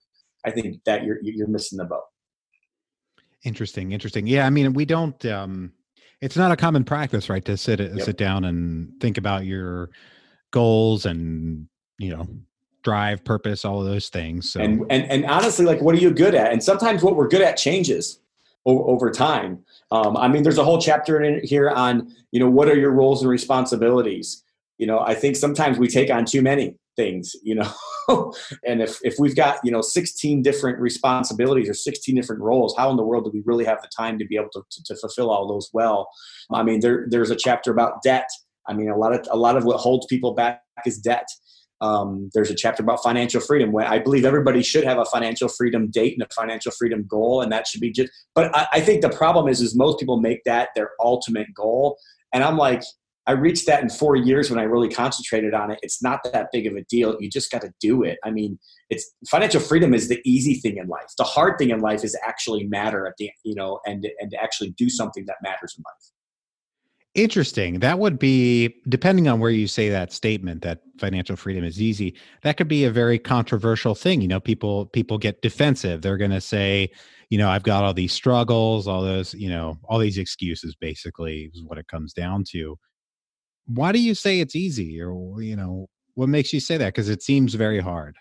I 0.45 0.51
think 0.51 0.83
that 0.85 1.03
you're 1.03 1.17
you're 1.23 1.47
missing 1.47 1.77
the 1.77 1.85
boat. 1.85 2.03
Interesting, 3.43 3.91
interesting. 3.91 4.27
Yeah, 4.27 4.45
I 4.45 4.49
mean, 4.49 4.73
we 4.73 4.85
don't. 4.85 5.23
um 5.25 5.73
It's 6.21 6.35
not 6.35 6.51
a 6.51 6.55
common 6.55 6.83
practice, 6.83 7.29
right, 7.29 7.45
to 7.45 7.57
sit 7.57 7.79
yep. 7.79 8.01
sit 8.01 8.17
down 8.17 8.45
and 8.45 8.91
think 8.99 9.17
about 9.17 9.45
your 9.45 9.89
goals 10.51 11.05
and 11.05 11.67
you 11.99 12.09
know 12.15 12.27
drive, 12.83 13.23
purpose, 13.25 13.65
all 13.65 13.81
of 13.81 13.85
those 13.85 14.09
things. 14.09 14.51
So. 14.51 14.61
And 14.61 14.85
and 14.89 15.03
and 15.11 15.25
honestly, 15.25 15.65
like, 15.65 15.81
what 15.81 15.93
are 15.93 15.99
you 15.99 16.11
good 16.11 16.35
at? 16.35 16.51
And 16.51 16.63
sometimes 16.63 17.03
what 17.03 17.15
we're 17.15 17.27
good 17.27 17.41
at 17.41 17.57
changes 17.57 18.19
over, 18.65 18.83
over 18.83 19.11
time. 19.11 19.63
Um, 19.91 20.15
I 20.17 20.27
mean, 20.27 20.43
there's 20.43 20.57
a 20.57 20.63
whole 20.63 20.79
chapter 20.79 21.21
in 21.21 21.45
here 21.45 21.69
on 21.69 22.13
you 22.31 22.39
know 22.39 22.49
what 22.49 22.67
are 22.69 22.77
your 22.77 22.91
roles 22.91 23.21
and 23.21 23.29
responsibilities. 23.29 24.43
You 24.77 24.87
know, 24.87 24.99
I 24.99 25.15
think 25.15 25.35
sometimes 25.35 25.77
we 25.77 25.87
take 25.87 26.09
on 26.09 26.25
too 26.25 26.41
many 26.41 26.75
things. 26.97 27.33
You 27.43 27.55
know. 27.55 27.71
and 28.65 28.81
if, 28.81 28.99
if 29.03 29.15
we've 29.19 29.35
got 29.35 29.59
you 29.63 29.71
know 29.71 29.81
16 29.81 30.41
different 30.41 30.79
responsibilities 30.79 31.69
or 31.69 31.73
16 31.73 32.15
different 32.15 32.41
roles 32.41 32.73
how 32.77 32.89
in 32.89 32.95
the 32.95 33.03
world 33.03 33.25
do 33.25 33.31
we 33.33 33.43
really 33.45 33.65
have 33.65 33.81
the 33.81 33.89
time 33.95 34.17
to 34.17 34.25
be 34.25 34.37
able 34.37 34.49
to, 34.53 34.61
to, 34.71 34.83
to 34.85 34.95
fulfill 34.95 35.29
all 35.29 35.45
those 35.45 35.69
well 35.73 36.07
i 36.53 36.63
mean 36.63 36.79
there, 36.79 37.05
there's 37.09 37.31
a 37.31 37.35
chapter 37.35 37.69
about 37.69 38.01
debt 38.03 38.27
i 38.67 38.73
mean 38.73 38.89
a 38.89 38.95
lot 38.95 39.13
of 39.13 39.27
a 39.29 39.35
lot 39.35 39.57
of 39.57 39.65
what 39.65 39.77
holds 39.77 40.05
people 40.05 40.33
back 40.33 40.61
is 40.85 40.99
debt 40.99 41.27
um, 41.79 42.29
there's 42.33 42.49
a 42.49 42.55
chapter 42.55 42.81
about 42.81 43.03
financial 43.03 43.39
freedom 43.39 43.71
where 43.71 43.87
I 43.87 43.99
believe 43.99 44.25
everybody 44.25 44.63
should 44.63 44.83
have 44.83 44.97
a 44.97 45.05
financial 45.05 45.47
freedom 45.47 45.91
date 45.91 46.13
and 46.13 46.23
a 46.23 46.33
financial 46.33 46.71
freedom 46.71 47.05
goal, 47.07 47.41
and 47.41 47.51
that 47.51 47.67
should 47.67 47.81
be 47.81 47.91
just. 47.91 48.11
But 48.33 48.55
I, 48.55 48.67
I 48.73 48.81
think 48.81 49.01
the 49.01 49.09
problem 49.09 49.47
is, 49.47 49.61
is 49.61 49.75
most 49.75 49.99
people 49.99 50.19
make 50.19 50.43
that 50.45 50.69
their 50.75 50.91
ultimate 50.99 51.53
goal, 51.53 51.97
and 52.33 52.43
I'm 52.43 52.57
like, 52.57 52.81
I 53.27 53.33
reached 53.33 53.65
that 53.67 53.83
in 53.83 53.89
four 53.89 54.15
years 54.15 54.49
when 54.49 54.57
I 54.57 54.63
really 54.63 54.89
concentrated 54.89 55.53
on 55.53 55.69
it. 55.69 55.79
It's 55.83 56.01
not 56.01 56.23
that 56.31 56.47
big 56.53 56.65
of 56.65 56.75
a 56.75 56.83
deal. 56.83 57.17
You 57.19 57.29
just 57.29 57.51
got 57.51 57.61
to 57.61 57.73
do 57.81 58.03
it. 58.03 58.17
I 58.23 58.31
mean, 58.31 58.57
it's 58.89 59.13
financial 59.29 59.59
freedom 59.59 59.93
is 59.93 60.07
the 60.07 60.21
easy 60.23 60.55
thing 60.55 60.77
in 60.77 60.87
life. 60.87 61.11
The 61.17 61.25
hard 61.25 61.57
thing 61.59 61.71
in 61.71 61.81
life 61.81 62.05
is 62.05 62.17
actually 62.25 62.63
matter 62.63 63.05
at 63.05 63.13
the 63.17 63.29
you 63.43 63.53
know 63.53 63.79
and 63.85 64.07
and 64.19 64.33
actually 64.41 64.71
do 64.71 64.89
something 64.89 65.25
that 65.27 65.35
matters 65.43 65.75
in 65.77 65.83
life. 65.85 66.11
Interesting. 67.15 67.79
That 67.79 67.99
would 67.99 68.19
be 68.19 68.75
depending 68.87 69.27
on 69.27 69.39
where 69.39 69.49
you 69.49 69.67
say 69.67 69.89
that 69.89 70.13
statement 70.13 70.61
that 70.61 70.81
financial 70.99 71.35
freedom 71.35 71.63
is 71.63 71.81
easy. 71.81 72.15
That 72.43 72.57
could 72.57 72.67
be 72.67 72.85
a 72.85 72.91
very 72.91 73.17
controversial 73.17 73.95
thing. 73.95 74.21
You 74.21 74.27
know, 74.27 74.39
people 74.39 74.85
people 74.85 75.17
get 75.17 75.41
defensive. 75.41 76.01
They're 76.01 76.17
going 76.17 76.31
to 76.31 76.39
say, 76.39 76.91
you 77.29 77.37
know, 77.37 77.49
I've 77.49 77.63
got 77.63 77.83
all 77.83 77.93
these 77.93 78.13
struggles, 78.13 78.87
all 78.87 79.01
those, 79.01 79.33
you 79.33 79.49
know, 79.49 79.77
all 79.89 79.99
these 79.99 80.17
excuses 80.17 80.75
basically 80.79 81.51
is 81.53 81.63
what 81.63 81.77
it 81.77 81.87
comes 81.87 82.13
down 82.13 82.43
to 82.51 82.77
why 83.67 83.91
do 83.91 83.99
you 83.99 84.15
say 84.15 84.39
it's 84.39 84.55
easy? 84.55 85.01
Or 85.01 85.41
you 85.41 85.55
know 85.55 85.87
what 86.15 86.29
makes 86.29 86.51
you 86.53 86.59
say 86.59 86.77
that? 86.77 86.87
Because 86.87 87.09
it 87.09 87.21
seems 87.21 87.53
very 87.53 87.79
hard. 87.79 88.15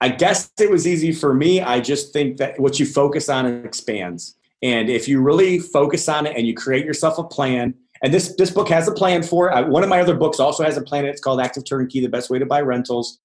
I 0.00 0.10
guess 0.10 0.50
it 0.58 0.70
was 0.70 0.86
easy 0.86 1.12
for 1.12 1.34
me. 1.34 1.60
I 1.60 1.80
just 1.80 2.12
think 2.12 2.36
that 2.38 2.58
what 2.58 2.78
you 2.78 2.86
focus 2.86 3.28
on 3.28 3.46
expands. 3.64 4.36
And 4.62 4.90
if 4.90 5.08
you 5.08 5.20
really 5.20 5.58
focus 5.58 6.08
on 6.08 6.26
it 6.26 6.36
and 6.36 6.46
you 6.46 6.54
create 6.54 6.84
yourself 6.84 7.18
a 7.18 7.24
plan 7.24 7.74
and 8.02 8.14
this 8.14 8.34
this 8.36 8.50
book 8.50 8.68
has 8.68 8.86
a 8.88 8.92
plan 8.92 9.22
for 9.22 9.48
it. 9.48 9.54
I, 9.54 9.62
one 9.62 9.82
of 9.82 9.88
my 9.88 10.00
other 10.00 10.14
books 10.14 10.38
also 10.38 10.62
has 10.62 10.76
a 10.76 10.82
plan. 10.82 11.04
It's 11.04 11.20
called 11.20 11.40
active 11.40 11.64
turnkey 11.64 12.00
the 12.00 12.08
best 12.08 12.30
way 12.30 12.38
to 12.38 12.46
buy 12.46 12.60
rentals. 12.60 13.18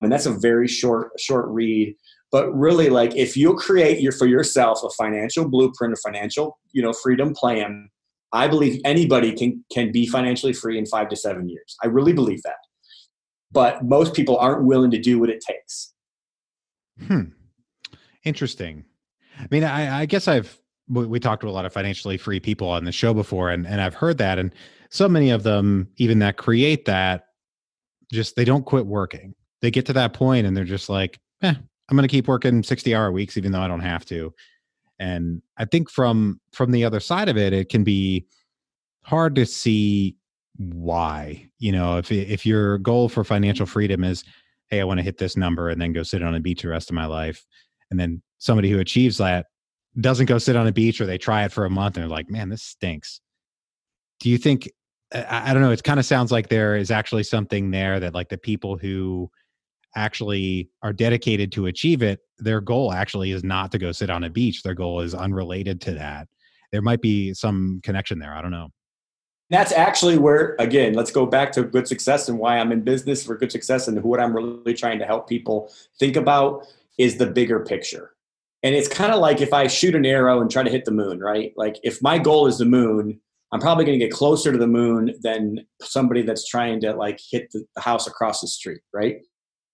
And 0.00 0.12
that's 0.12 0.26
a 0.26 0.32
very 0.32 0.68
short 0.68 1.12
short 1.18 1.46
read. 1.48 1.96
But 2.30 2.54
really 2.54 2.90
like 2.90 3.16
if 3.16 3.36
you 3.36 3.54
create 3.54 4.00
your 4.00 4.12
for 4.12 4.26
yourself 4.26 4.82
a 4.84 4.90
financial 4.90 5.48
blueprint 5.48 5.94
a 5.94 5.96
financial 5.96 6.58
you 6.72 6.82
know 6.82 6.92
freedom 6.92 7.32
plan 7.34 7.88
I 8.32 8.48
believe 8.48 8.80
anybody 8.84 9.32
can 9.32 9.64
can 9.72 9.90
be 9.92 10.06
financially 10.06 10.52
free 10.52 10.78
in 10.78 10.86
five 10.86 11.08
to 11.08 11.16
seven 11.16 11.48
years. 11.48 11.76
I 11.82 11.86
really 11.86 12.12
believe 12.12 12.42
that. 12.42 12.56
But 13.50 13.84
most 13.84 14.14
people 14.14 14.36
aren't 14.36 14.64
willing 14.64 14.90
to 14.90 14.98
do 14.98 15.18
what 15.18 15.30
it 15.30 15.42
takes. 15.46 15.94
Hmm. 17.06 17.30
Interesting. 18.24 18.84
I 19.38 19.46
mean, 19.50 19.64
I, 19.64 20.00
I 20.00 20.06
guess 20.06 20.28
I've 20.28 20.60
we, 20.88 21.06
we 21.06 21.20
talked 21.20 21.42
to 21.42 21.48
a 21.48 21.50
lot 21.50 21.64
of 21.64 21.72
financially 21.72 22.18
free 22.18 22.40
people 22.40 22.68
on 22.68 22.84
the 22.84 22.92
show 22.92 23.14
before, 23.14 23.50
and 23.50 23.66
and 23.66 23.80
I've 23.80 23.94
heard 23.94 24.18
that, 24.18 24.38
and 24.38 24.54
so 24.90 25.08
many 25.08 25.30
of 25.30 25.42
them, 25.42 25.88
even 25.96 26.18
that 26.20 26.36
create 26.36 26.84
that, 26.86 27.26
just 28.12 28.36
they 28.36 28.44
don't 28.44 28.64
quit 28.64 28.86
working. 28.86 29.34
They 29.60 29.70
get 29.70 29.86
to 29.86 29.92
that 29.94 30.12
point, 30.12 30.46
and 30.46 30.56
they're 30.56 30.64
just 30.64 30.88
like, 30.88 31.18
eh, 31.42 31.54
I'm 31.88 31.96
going 31.96 32.08
to 32.08 32.12
keep 32.12 32.28
working 32.28 32.62
60 32.62 32.94
hour 32.94 33.10
weeks, 33.12 33.36
even 33.36 33.52
though 33.52 33.60
I 33.60 33.68
don't 33.68 33.80
have 33.80 34.04
to. 34.06 34.32
And 34.98 35.42
I 35.56 35.64
think 35.64 35.90
from 35.90 36.40
from 36.52 36.72
the 36.72 36.84
other 36.84 37.00
side 37.00 37.28
of 37.28 37.36
it, 37.36 37.52
it 37.52 37.68
can 37.68 37.84
be 37.84 38.26
hard 39.02 39.34
to 39.36 39.46
see 39.46 40.16
why. 40.56 41.48
You 41.58 41.72
know, 41.72 41.98
if 41.98 42.10
if 42.10 42.44
your 42.44 42.78
goal 42.78 43.08
for 43.08 43.24
financial 43.24 43.64
mm-hmm. 43.64 43.72
freedom 43.72 44.04
is, 44.04 44.24
hey, 44.68 44.80
I 44.80 44.84
want 44.84 44.98
to 44.98 45.04
hit 45.04 45.18
this 45.18 45.36
number 45.36 45.68
and 45.68 45.80
then 45.80 45.92
go 45.92 46.02
sit 46.02 46.22
on 46.22 46.34
a 46.34 46.40
beach 46.40 46.62
the 46.62 46.68
rest 46.68 46.90
of 46.90 46.94
my 46.94 47.06
life, 47.06 47.46
and 47.90 47.98
then 47.98 48.22
somebody 48.38 48.70
who 48.70 48.78
achieves 48.78 49.18
that 49.18 49.46
doesn't 50.00 50.26
go 50.26 50.38
sit 50.38 50.56
on 50.56 50.66
a 50.66 50.72
beach 50.72 51.00
or 51.00 51.06
they 51.06 51.18
try 51.18 51.44
it 51.44 51.52
for 51.52 51.64
a 51.64 51.70
month 51.70 51.96
and 51.96 52.02
they're 52.02 52.10
like, 52.10 52.30
man, 52.30 52.48
this 52.48 52.62
stinks. 52.62 53.20
Do 54.20 54.30
you 54.30 54.38
think? 54.38 54.70
Uh, 55.14 55.24
I, 55.28 55.50
I 55.50 55.54
don't 55.54 55.62
know. 55.62 55.70
It 55.70 55.82
kind 55.82 56.00
of 56.00 56.06
sounds 56.06 56.32
like 56.32 56.48
there 56.48 56.76
is 56.76 56.90
actually 56.90 57.22
something 57.22 57.70
there 57.70 58.00
that 58.00 58.14
like 58.14 58.28
the 58.28 58.38
people 58.38 58.76
who 58.76 59.30
actually 59.96 60.70
are 60.82 60.92
dedicated 60.92 61.50
to 61.52 61.66
achieve 61.66 62.02
it, 62.02 62.20
their 62.38 62.60
goal 62.60 62.92
actually 62.92 63.32
is 63.32 63.44
not 63.44 63.72
to 63.72 63.78
go 63.78 63.92
sit 63.92 64.10
on 64.10 64.24
a 64.24 64.30
beach. 64.30 64.62
Their 64.62 64.74
goal 64.74 65.00
is 65.00 65.14
unrelated 65.14 65.80
to 65.82 65.94
that. 65.94 66.28
There 66.72 66.82
might 66.82 67.00
be 67.00 67.34
some 67.34 67.80
connection 67.82 68.18
there. 68.18 68.34
I 68.34 68.42
don't 68.42 68.50
know. 68.50 68.68
That's 69.50 69.72
actually 69.72 70.18
where, 70.18 70.56
again, 70.58 70.92
let's 70.92 71.10
go 71.10 71.24
back 71.24 71.52
to 71.52 71.62
good 71.62 71.88
success 71.88 72.28
and 72.28 72.38
why 72.38 72.58
I'm 72.58 72.70
in 72.70 72.82
business 72.82 73.24
for 73.24 73.36
good 73.36 73.50
success 73.50 73.88
and 73.88 74.02
what 74.02 74.20
I'm 74.20 74.34
really 74.36 74.74
trying 74.74 74.98
to 74.98 75.06
help 75.06 75.26
people 75.26 75.72
think 75.98 76.16
about 76.16 76.66
is 76.98 77.16
the 77.16 77.26
bigger 77.26 77.60
picture. 77.60 78.12
And 78.62 78.74
it's 78.74 78.88
kind 78.88 79.12
of 79.12 79.20
like 79.20 79.40
if 79.40 79.54
I 79.54 79.66
shoot 79.68 79.94
an 79.94 80.04
arrow 80.04 80.40
and 80.40 80.50
try 80.50 80.62
to 80.62 80.70
hit 80.70 80.84
the 80.84 80.90
moon, 80.90 81.20
right? 81.20 81.52
Like 81.56 81.76
if 81.82 82.02
my 82.02 82.18
goal 82.18 82.46
is 82.46 82.58
the 82.58 82.66
moon, 82.66 83.20
I'm 83.52 83.60
probably 83.60 83.86
going 83.86 83.98
to 83.98 84.04
get 84.04 84.12
closer 84.12 84.52
to 84.52 84.58
the 84.58 84.66
moon 84.66 85.14
than 85.22 85.60
somebody 85.80 86.22
that's 86.22 86.46
trying 86.46 86.80
to 86.82 86.92
like 86.92 87.18
hit 87.30 87.50
the 87.52 87.64
house 87.80 88.06
across 88.06 88.42
the 88.42 88.48
street, 88.48 88.82
right? 88.92 89.20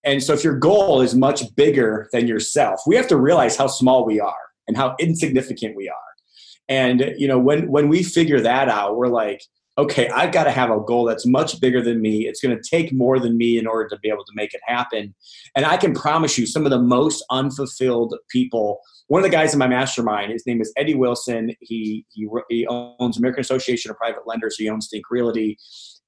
And 0.04 0.22
so 0.22 0.32
if 0.32 0.44
your 0.44 0.58
goal 0.58 1.00
is 1.00 1.14
much 1.14 1.54
bigger 1.56 2.08
than 2.12 2.26
yourself, 2.26 2.80
we 2.86 2.96
have 2.96 3.08
to 3.08 3.16
realize 3.16 3.56
how 3.56 3.66
small 3.66 4.04
we 4.04 4.20
are 4.20 4.34
and 4.68 4.76
how 4.76 4.94
insignificant 4.98 5.76
we 5.76 5.88
are. 5.88 5.94
And 6.68 7.14
you 7.16 7.28
know, 7.28 7.38
when 7.38 7.70
when 7.70 7.88
we 7.88 8.02
figure 8.02 8.40
that 8.40 8.68
out, 8.68 8.96
we're 8.96 9.08
like, 9.08 9.42
okay, 9.76 10.08
I've 10.08 10.32
got 10.32 10.44
to 10.44 10.50
have 10.50 10.70
a 10.70 10.80
goal 10.80 11.04
that's 11.04 11.26
much 11.26 11.60
bigger 11.60 11.82
than 11.82 12.00
me. 12.00 12.26
It's 12.26 12.40
going 12.40 12.56
to 12.56 12.62
take 12.62 12.92
more 12.92 13.18
than 13.18 13.36
me 13.36 13.58
in 13.58 13.66
order 13.66 13.88
to 13.88 13.98
be 13.98 14.08
able 14.08 14.24
to 14.24 14.32
make 14.34 14.54
it 14.54 14.60
happen. 14.66 15.14
And 15.56 15.66
I 15.66 15.76
can 15.76 15.94
promise 15.94 16.38
you, 16.38 16.46
some 16.46 16.64
of 16.64 16.70
the 16.70 16.80
most 16.80 17.24
unfulfilled 17.30 18.14
people. 18.30 18.80
One 19.08 19.22
of 19.22 19.30
the 19.30 19.36
guys 19.36 19.52
in 19.52 19.58
my 19.58 19.66
mastermind, 19.66 20.32
his 20.32 20.46
name 20.46 20.62
is 20.62 20.72
Eddie 20.76 20.94
Wilson. 20.94 21.50
He 21.60 22.06
he, 22.12 22.26
he 22.48 22.66
owns 22.68 23.18
American 23.18 23.40
Association 23.40 23.90
of 23.90 23.98
Private 23.98 24.26
Lenders. 24.26 24.56
He 24.56 24.68
owns 24.70 24.88
Think 24.90 25.10
Realty, 25.10 25.58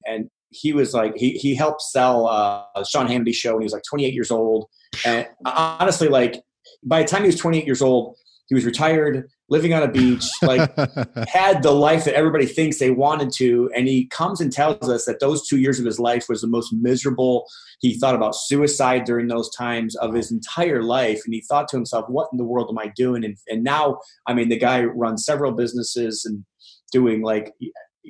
and 0.05 0.29
he 0.49 0.73
was 0.73 0.93
like 0.93 1.15
he 1.15 1.31
he 1.31 1.55
helped 1.55 1.81
sell 1.81 2.27
uh, 2.27 2.83
Sean 2.83 3.07
Hannity 3.07 3.33
show 3.33 3.53
when 3.53 3.61
he 3.61 3.65
was 3.65 3.73
like 3.73 3.83
28 3.89 4.13
years 4.13 4.31
old. 4.31 4.69
And 5.05 5.27
honestly, 5.45 6.07
like 6.07 6.41
by 6.83 7.01
the 7.01 7.07
time 7.07 7.21
he 7.21 7.27
was 7.27 7.37
28 7.37 7.65
years 7.65 7.81
old, 7.81 8.15
he 8.47 8.55
was 8.55 8.65
retired, 8.65 9.29
living 9.49 9.73
on 9.73 9.83
a 9.83 9.91
beach, 9.91 10.25
like 10.41 10.73
had 11.27 11.63
the 11.63 11.71
life 11.71 12.05
that 12.05 12.13
everybody 12.13 12.45
thinks 12.45 12.79
they 12.79 12.91
wanted 12.91 13.31
to. 13.33 13.69
And 13.75 13.87
he 13.87 14.07
comes 14.07 14.39
and 14.39 14.51
tells 14.51 14.89
us 14.89 15.05
that 15.05 15.19
those 15.19 15.45
two 15.45 15.57
years 15.57 15.79
of 15.79 15.85
his 15.85 15.99
life 15.99 16.27
was 16.29 16.41
the 16.41 16.47
most 16.47 16.73
miserable. 16.73 17.45
He 17.81 17.99
thought 17.99 18.15
about 18.15 18.35
suicide 18.35 19.03
during 19.03 19.27
those 19.27 19.53
times 19.53 19.95
of 19.97 20.13
his 20.13 20.31
entire 20.31 20.81
life. 20.81 21.21
And 21.25 21.33
he 21.33 21.41
thought 21.41 21.67
to 21.69 21.77
himself, 21.77 22.05
what 22.07 22.29
in 22.31 22.37
the 22.37 22.45
world 22.45 22.69
am 22.69 22.79
I 22.79 22.91
doing? 22.95 23.25
And, 23.25 23.35
and 23.47 23.63
now, 23.63 23.99
I 24.27 24.33
mean, 24.33 24.47
the 24.47 24.57
guy 24.57 24.83
runs 24.85 25.25
several 25.25 25.51
businesses 25.51 26.23
and 26.23 26.45
doing 26.93 27.21
like 27.21 27.53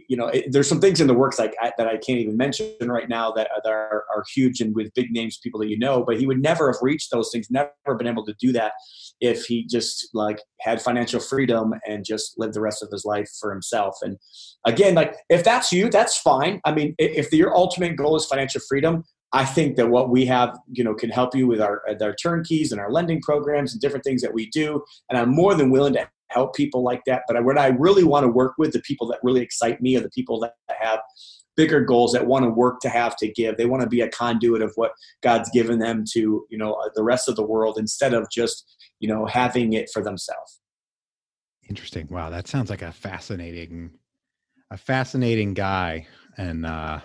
you 0.07 0.17
know, 0.17 0.27
it, 0.27 0.51
there's 0.51 0.67
some 0.67 0.79
things 0.79 1.01
in 1.01 1.07
the 1.07 1.13
works 1.13 1.39
like 1.39 1.53
I, 1.61 1.71
that 1.77 1.87
I 1.87 1.97
can't 1.97 2.19
even 2.19 2.37
mention 2.37 2.75
right 2.81 3.09
now 3.09 3.31
that, 3.31 3.47
uh, 3.55 3.59
that 3.63 3.71
are, 3.71 4.05
are 4.15 4.23
huge 4.33 4.61
and 4.61 4.75
with 4.75 4.93
big 4.93 5.11
names, 5.11 5.39
people 5.41 5.59
that 5.59 5.69
you 5.69 5.77
know. 5.77 6.03
But 6.03 6.19
he 6.19 6.27
would 6.27 6.41
never 6.41 6.71
have 6.71 6.81
reached 6.81 7.11
those 7.11 7.31
things, 7.31 7.49
never 7.49 7.71
been 7.97 8.07
able 8.07 8.25
to 8.25 8.35
do 8.39 8.51
that 8.53 8.73
if 9.19 9.45
he 9.45 9.65
just 9.65 10.09
like 10.13 10.39
had 10.61 10.81
financial 10.81 11.19
freedom 11.19 11.73
and 11.87 12.05
just 12.05 12.33
lived 12.37 12.53
the 12.53 12.61
rest 12.61 12.83
of 12.83 12.89
his 12.91 13.05
life 13.05 13.29
for 13.39 13.51
himself. 13.51 13.95
And 14.01 14.17
again, 14.65 14.95
like 14.95 15.15
if 15.29 15.43
that's 15.43 15.71
you, 15.71 15.89
that's 15.89 16.17
fine. 16.17 16.61
I 16.65 16.73
mean, 16.73 16.95
if 16.99 17.31
your 17.33 17.55
ultimate 17.55 17.95
goal 17.95 18.15
is 18.15 18.25
financial 18.25 18.61
freedom, 18.67 19.03
I 19.33 19.43
think 19.43 19.75
that 19.75 19.89
what 19.89 20.09
we 20.09 20.25
have, 20.27 20.57
you 20.71 20.83
know, 20.83 20.93
can 20.93 21.09
help 21.09 21.35
you 21.35 21.47
with 21.47 21.59
our, 21.59 21.81
uh, 21.89 21.95
our 22.01 22.15
turnkeys 22.15 22.71
and 22.71 22.79
our 22.79 22.91
lending 22.91 23.21
programs 23.21 23.73
and 23.73 23.81
different 23.81 24.05
things 24.05 24.21
that 24.21 24.33
we 24.33 24.49
do. 24.49 24.81
And 25.09 25.17
I'm 25.19 25.35
more 25.35 25.53
than 25.53 25.69
willing 25.69 25.93
to 25.93 26.07
help 26.29 26.55
people 26.55 26.83
like 26.83 27.01
that. 27.05 27.23
But 27.27 27.43
what 27.43 27.57
I 27.57 27.67
really 27.67 28.03
want 28.03 28.25
to 28.25 28.31
work 28.31 28.55
with, 28.57 28.73
the 28.73 28.81
people 28.81 29.07
that 29.07 29.19
really 29.23 29.41
excite 29.41 29.81
me, 29.81 29.95
are 29.95 30.01
the 30.01 30.09
people 30.09 30.39
that 30.41 30.53
have 30.69 30.99
bigger 31.57 31.81
goals 31.81 32.13
that 32.13 32.27
want 32.27 32.45
to 32.45 32.49
work 32.49 32.79
to 32.81 32.89
have 32.89 33.17
to 33.17 33.27
give. 33.27 33.57
They 33.57 33.65
want 33.65 33.81
to 33.81 33.89
be 33.89 34.01
a 34.01 34.09
conduit 34.09 34.61
of 34.61 34.71
what 34.75 34.91
God's 35.21 35.49
given 35.49 35.79
them 35.79 36.05
to, 36.13 36.45
you 36.49 36.57
know, 36.57 36.77
the 36.95 37.03
rest 37.03 37.27
of 37.27 37.35
the 37.35 37.45
world 37.45 37.77
instead 37.77 38.13
of 38.13 38.27
just, 38.31 38.77
you 38.99 39.09
know, 39.09 39.25
having 39.25 39.73
it 39.73 39.89
for 39.91 40.03
themselves. 40.03 40.61
Interesting. 41.67 42.07
Wow, 42.09 42.29
that 42.29 42.47
sounds 42.47 42.69
like 42.69 42.83
a 42.83 42.93
fascinating, 42.93 43.91
a 44.71 44.77
fascinating 44.77 45.53
guy. 45.53 46.07
And 46.37 46.65
uh, 46.65 46.99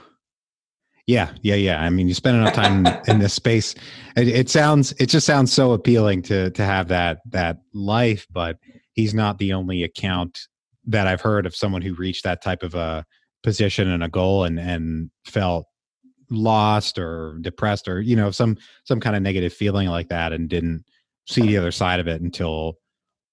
yeah, 1.07 1.31
yeah, 1.41 1.57
yeah. 1.57 1.83
I 1.83 1.91
mean, 1.91 2.07
you 2.07 2.15
spend 2.15 2.37
enough 2.37 2.55
time 2.55 2.87
in 3.09 3.19
this 3.19 3.35
space. 3.35 3.75
It, 4.17 4.29
it 4.29 4.51
sounds, 4.51 4.93
it 4.99 5.07
just 5.07 5.27
sounds 5.27 5.53
so 5.53 5.73
appealing 5.73 6.23
to 6.23 6.51
to 6.51 6.65
have 6.65 6.89
that 6.89 7.21
that 7.31 7.59
life, 7.73 8.27
but 8.31 8.59
he's 8.95 9.15
not 9.15 9.39
the 9.39 9.53
only 9.53 9.83
account 9.83 10.41
that 10.85 11.07
I've 11.07 11.21
heard 11.21 11.47
of 11.47 11.55
someone 11.55 11.83
who 11.83 11.95
reached 11.95 12.25
that 12.25 12.43
type 12.43 12.63
of 12.63 12.75
a 12.75 13.05
position 13.43 13.89
and 13.89 14.03
a 14.03 14.09
goal 14.09 14.45
and 14.45 14.59
and 14.59 15.11
felt 15.25 15.67
lost 16.31 16.99
or 16.99 17.39
depressed 17.41 17.89
or 17.89 18.01
you 18.01 18.17
know 18.17 18.31
some 18.31 18.57
some 18.85 19.01
kind 19.01 19.17
of 19.17 19.23
negative 19.23 19.53
feeling 19.53 19.89
like 19.89 20.09
that 20.09 20.33
and 20.33 20.49
didn't 20.49 20.85
see 21.27 21.43
the 21.43 21.57
other 21.57 21.73
side 21.73 22.01
of 22.01 22.09
it 22.09 22.23
until 22.23 22.75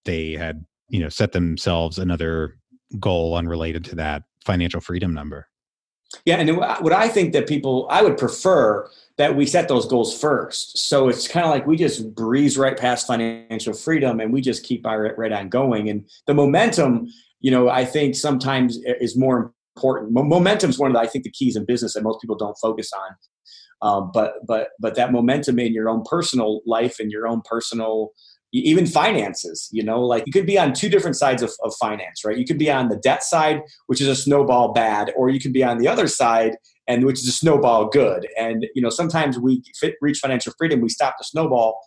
they 0.06 0.34
had 0.34 0.65
you 0.89 1.00
know 1.00 1.10
set 1.10 1.32
themselves 1.32 1.98
another 1.98 2.58
goal 3.00 3.36
unrelated 3.36 3.86
to 3.86 3.95
that 3.95 4.24
financial 4.43 4.82
freedom 4.82 5.13
number 5.13 5.48
yeah 6.26 6.38
and 6.38 6.58
what 6.58 6.93
i 6.93 7.08
think 7.08 7.34
that 7.34 7.48
people 7.48 7.88
i 7.89 8.02
would 8.02 8.17
prefer 8.17 8.89
that 9.19 9.36
we 9.36 9.45
set 9.45 9.67
those 9.67 9.86
goals 9.86 10.17
first. 10.17 10.78
So 10.78 11.10
it's 11.10 11.28
kind 11.28 11.45
of 11.45 11.52
like 11.52 11.67
we 11.67 11.76
just 11.76 12.15
breeze 12.15 12.58
right 12.58 12.78
past 12.78 13.06
financial 13.06 13.74
freedom 13.74 14.22
and 14.22 14.32
we 14.32 14.39
just 14.39 14.63
keep 14.63 14.88
our 14.88 15.13
right 15.17 15.34
on 15.34 15.50
going. 15.50 15.89
And 15.89 16.10
the 16.26 16.34
momentum, 16.34 17.10
you 17.41 17.52
know, 17.52 17.67
I 17.67 17.84
think 17.84 18.15
sometimes 18.15 18.80
is 18.86 19.17
more 19.17 19.52
important. 19.76 20.13
Momentum 20.13 20.69
is 20.69 20.80
one 20.80 20.89
of 20.89 20.93
the, 20.93 21.02
I 21.02 21.08
think 21.08 21.26
the 21.26 21.32
keys 21.32 21.58
in 21.58 21.65
business 21.65 21.95
that 21.95 22.04
most 22.04 22.22
people 22.22 22.38
don't 22.38 22.56
focus 22.62 22.91
on. 22.93 23.15
Um, 23.82 24.12
but 24.13 24.36
but 24.48 24.69
but 24.80 24.95
that 24.95 25.12
momentum 25.12 25.60
in 25.60 25.74
your 25.74 25.89
own 25.89 26.04
personal 26.04 26.62
life 26.65 26.98
and 27.00 27.12
your 27.12 27.28
own 27.28 27.41
personal 27.43 28.12
even 28.52 28.86
finances 28.86 29.70
you 29.72 29.84
know 29.84 30.02
like 30.02 30.24
you 30.26 30.32
could 30.32 30.46
be 30.46 30.58
on 30.58 30.74
two 30.74 30.90
different 30.90 31.16
sides 31.16 31.44
of, 31.44 31.52
of 31.64 31.74
finance 31.80 32.24
right? 32.26 32.38
You 32.38 32.46
could 32.46 32.58
be 32.58 32.72
on 32.72 32.90
the 32.90 32.98
debt 32.98 33.24
side 33.24 33.62
which 33.88 34.02
is 34.02 34.08
a 34.08 34.16
snowball 34.16 34.74
bad 34.74 35.12
or 35.16 35.30
you 35.30 35.40
could 35.40 35.54
be 35.54 35.64
on 35.64 35.78
the 35.78 35.88
other 35.88 36.08
side 36.08 36.56
and 36.88 37.06
which 37.06 37.20
is 37.20 37.28
a 37.28 37.32
snowball 37.32 37.88
good. 37.88 38.28
And 38.38 38.66
you 38.74 38.82
know 38.82 38.90
sometimes 38.90 39.38
we 39.38 39.62
fit, 39.80 39.96
reach 40.02 40.20
financial 40.20 40.54
freedom 40.58 40.82
we 40.82 40.90
stop 40.90 41.16
the 41.18 41.24
snowball. 41.24 41.80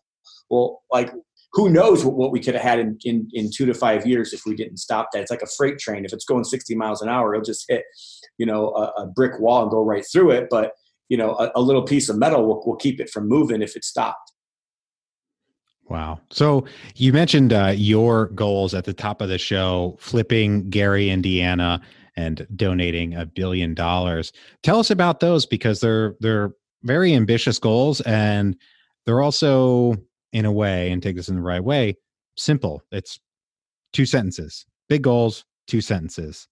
Well 0.51 0.83
like 0.91 1.13
who 1.53 1.69
knows 1.69 2.05
what, 2.05 2.15
what 2.15 2.33
we 2.33 2.41
could 2.41 2.55
have 2.55 2.63
had 2.63 2.79
in, 2.79 2.97
in, 3.05 3.29
in 3.33 3.51
two 3.55 3.67
to 3.67 3.75
five 3.75 4.07
years 4.07 4.33
if 4.33 4.43
we 4.47 4.55
didn't 4.55 4.79
stop 4.79 5.09
that. 5.13 5.21
It's 5.21 5.31
like 5.31 5.43
a 5.43 5.47
freight 5.59 5.79
train. 5.79 6.05
If 6.05 6.15
it's 6.15 6.25
going 6.25 6.45
60 6.45 6.75
miles 6.77 7.03
an 7.03 7.09
hour 7.09 7.35
it'll 7.35 7.45
just 7.45 7.65
hit 7.69 7.85
you 8.39 8.47
know 8.47 8.69
a, 8.69 9.03
a 9.03 9.07
brick 9.07 9.41
wall 9.41 9.63
and 9.63 9.71
go 9.71 9.83
right 9.83 10.05
through 10.13 10.31
it. 10.31 10.47
But 10.49 10.73
you 11.09 11.17
know 11.17 11.33
a, 11.33 11.51
a 11.57 11.61
little 11.61 11.83
piece 11.83 12.09
of 12.09 12.17
metal 12.17 12.47
will, 12.47 12.65
will 12.65 12.77
keep 12.77 13.01
it 13.01 13.11
from 13.11 13.27
moving 13.27 13.63
if 13.63 13.75
it 13.75 13.85
stopped 13.85 14.32
Wow. 15.89 16.21
So 16.31 16.65
you 16.95 17.13
mentioned 17.13 17.53
uh, 17.53 17.75
your 17.77 18.27
goals 18.29 18.75
at 18.75 18.85
the 18.85 18.95
top 18.95 19.21
of 19.21 19.29
the 19.29 19.39
show, 19.39 19.97
flipping 20.01 20.71
Gary, 20.71 21.11
Indiana, 21.11 21.81
and 22.17 22.47
donating 22.57 23.15
a 23.15 23.27
billion 23.27 23.75
dollars. 23.75 24.33
Tell 24.63 24.79
us 24.79 24.91
about 24.91 25.21
those 25.21 25.45
because 25.47 25.81
they're 25.81 26.15
they're 26.21 26.53
very 26.83 27.15
ambitious 27.15 27.59
goals 27.59 28.01
and 28.03 28.57
they're 29.05 29.23
also 29.23 29.97
in 30.33 30.45
a 30.45 30.53
way, 30.53 30.91
and 30.91 31.03
take 31.03 31.17
this 31.17 31.29
in 31.29 31.37
the 31.37 31.43
right 31.43 31.63
way, 31.63 31.97
simple. 32.37 32.83
It's 32.91 33.21
two 33.93 34.07
sentences. 34.07 34.65
Big 34.89 35.03
goals, 35.03 35.45
two 35.67 35.81
sentences. 35.81 36.49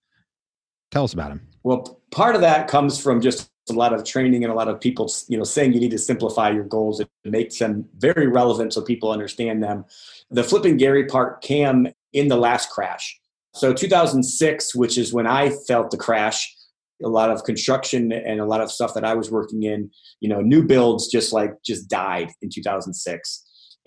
Tell 0.90 1.04
us 1.04 1.14
about 1.14 1.30
them. 1.30 1.46
Well, 1.62 2.00
part 2.10 2.34
of 2.34 2.40
that 2.40 2.68
comes 2.68 3.00
from 3.00 3.20
just 3.20 3.50
a 3.70 3.78
lot 3.78 3.92
of 3.92 4.04
training 4.04 4.44
and 4.44 4.52
a 4.52 4.56
lot 4.56 4.68
of 4.68 4.80
people, 4.80 5.10
you 5.28 5.38
know, 5.38 5.44
saying 5.44 5.72
you 5.72 5.80
need 5.80 5.90
to 5.92 5.98
simplify 5.98 6.50
your 6.50 6.64
goals. 6.64 7.00
and 7.00 7.08
make 7.24 7.56
them 7.58 7.86
very 7.96 8.26
relevant 8.26 8.72
so 8.72 8.82
people 8.82 9.10
understand 9.10 9.62
them. 9.62 9.84
The 10.30 10.44
flipping 10.44 10.76
Gary 10.76 11.06
part 11.06 11.42
came 11.42 11.88
in 12.12 12.28
the 12.28 12.36
last 12.36 12.70
crash. 12.70 13.18
So 13.54 13.72
2006, 13.72 14.74
which 14.74 14.96
is 14.96 15.12
when 15.12 15.26
I 15.26 15.50
felt 15.50 15.90
the 15.90 15.96
crash, 15.96 16.54
a 17.02 17.08
lot 17.08 17.30
of 17.30 17.44
construction 17.44 18.12
and 18.12 18.40
a 18.40 18.44
lot 18.44 18.60
of 18.60 18.70
stuff 18.70 18.94
that 18.94 19.04
I 19.04 19.14
was 19.14 19.30
working 19.30 19.62
in, 19.62 19.90
you 20.20 20.28
know, 20.28 20.40
new 20.40 20.62
builds 20.62 21.08
just 21.08 21.32
like 21.32 21.54
just 21.64 21.88
died 21.88 22.30
in 22.42 22.50
2006. 22.50 23.46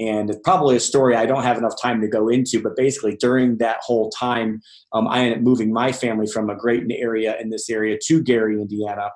And 0.10 0.30
it's 0.30 0.39
probably 0.44 0.76
a 0.76 0.80
story 0.80 1.16
I 1.16 1.26
don't 1.26 1.44
have 1.44 1.58
enough 1.58 1.80
time 1.82 2.02
to 2.02 2.08
go 2.08 2.28
into, 2.28 2.62
but 2.62 2.76
basically 2.76 3.16
during 3.16 3.58
that 3.58 3.78
whole 3.82 4.10
time, 4.10 4.62
um, 4.92 5.08
I 5.08 5.20
ended 5.20 5.38
up 5.39 5.44
moving 5.44 5.72
my 5.72 5.92
family 5.92 6.28
from 6.28 6.50
a 6.50 6.56
great 6.56 6.84
area 6.89 7.38
in 7.39 7.50
this 7.50 7.70
area 7.70 7.98
to 8.08 8.22
Gary, 8.22 8.56
Indiana, 8.60 9.10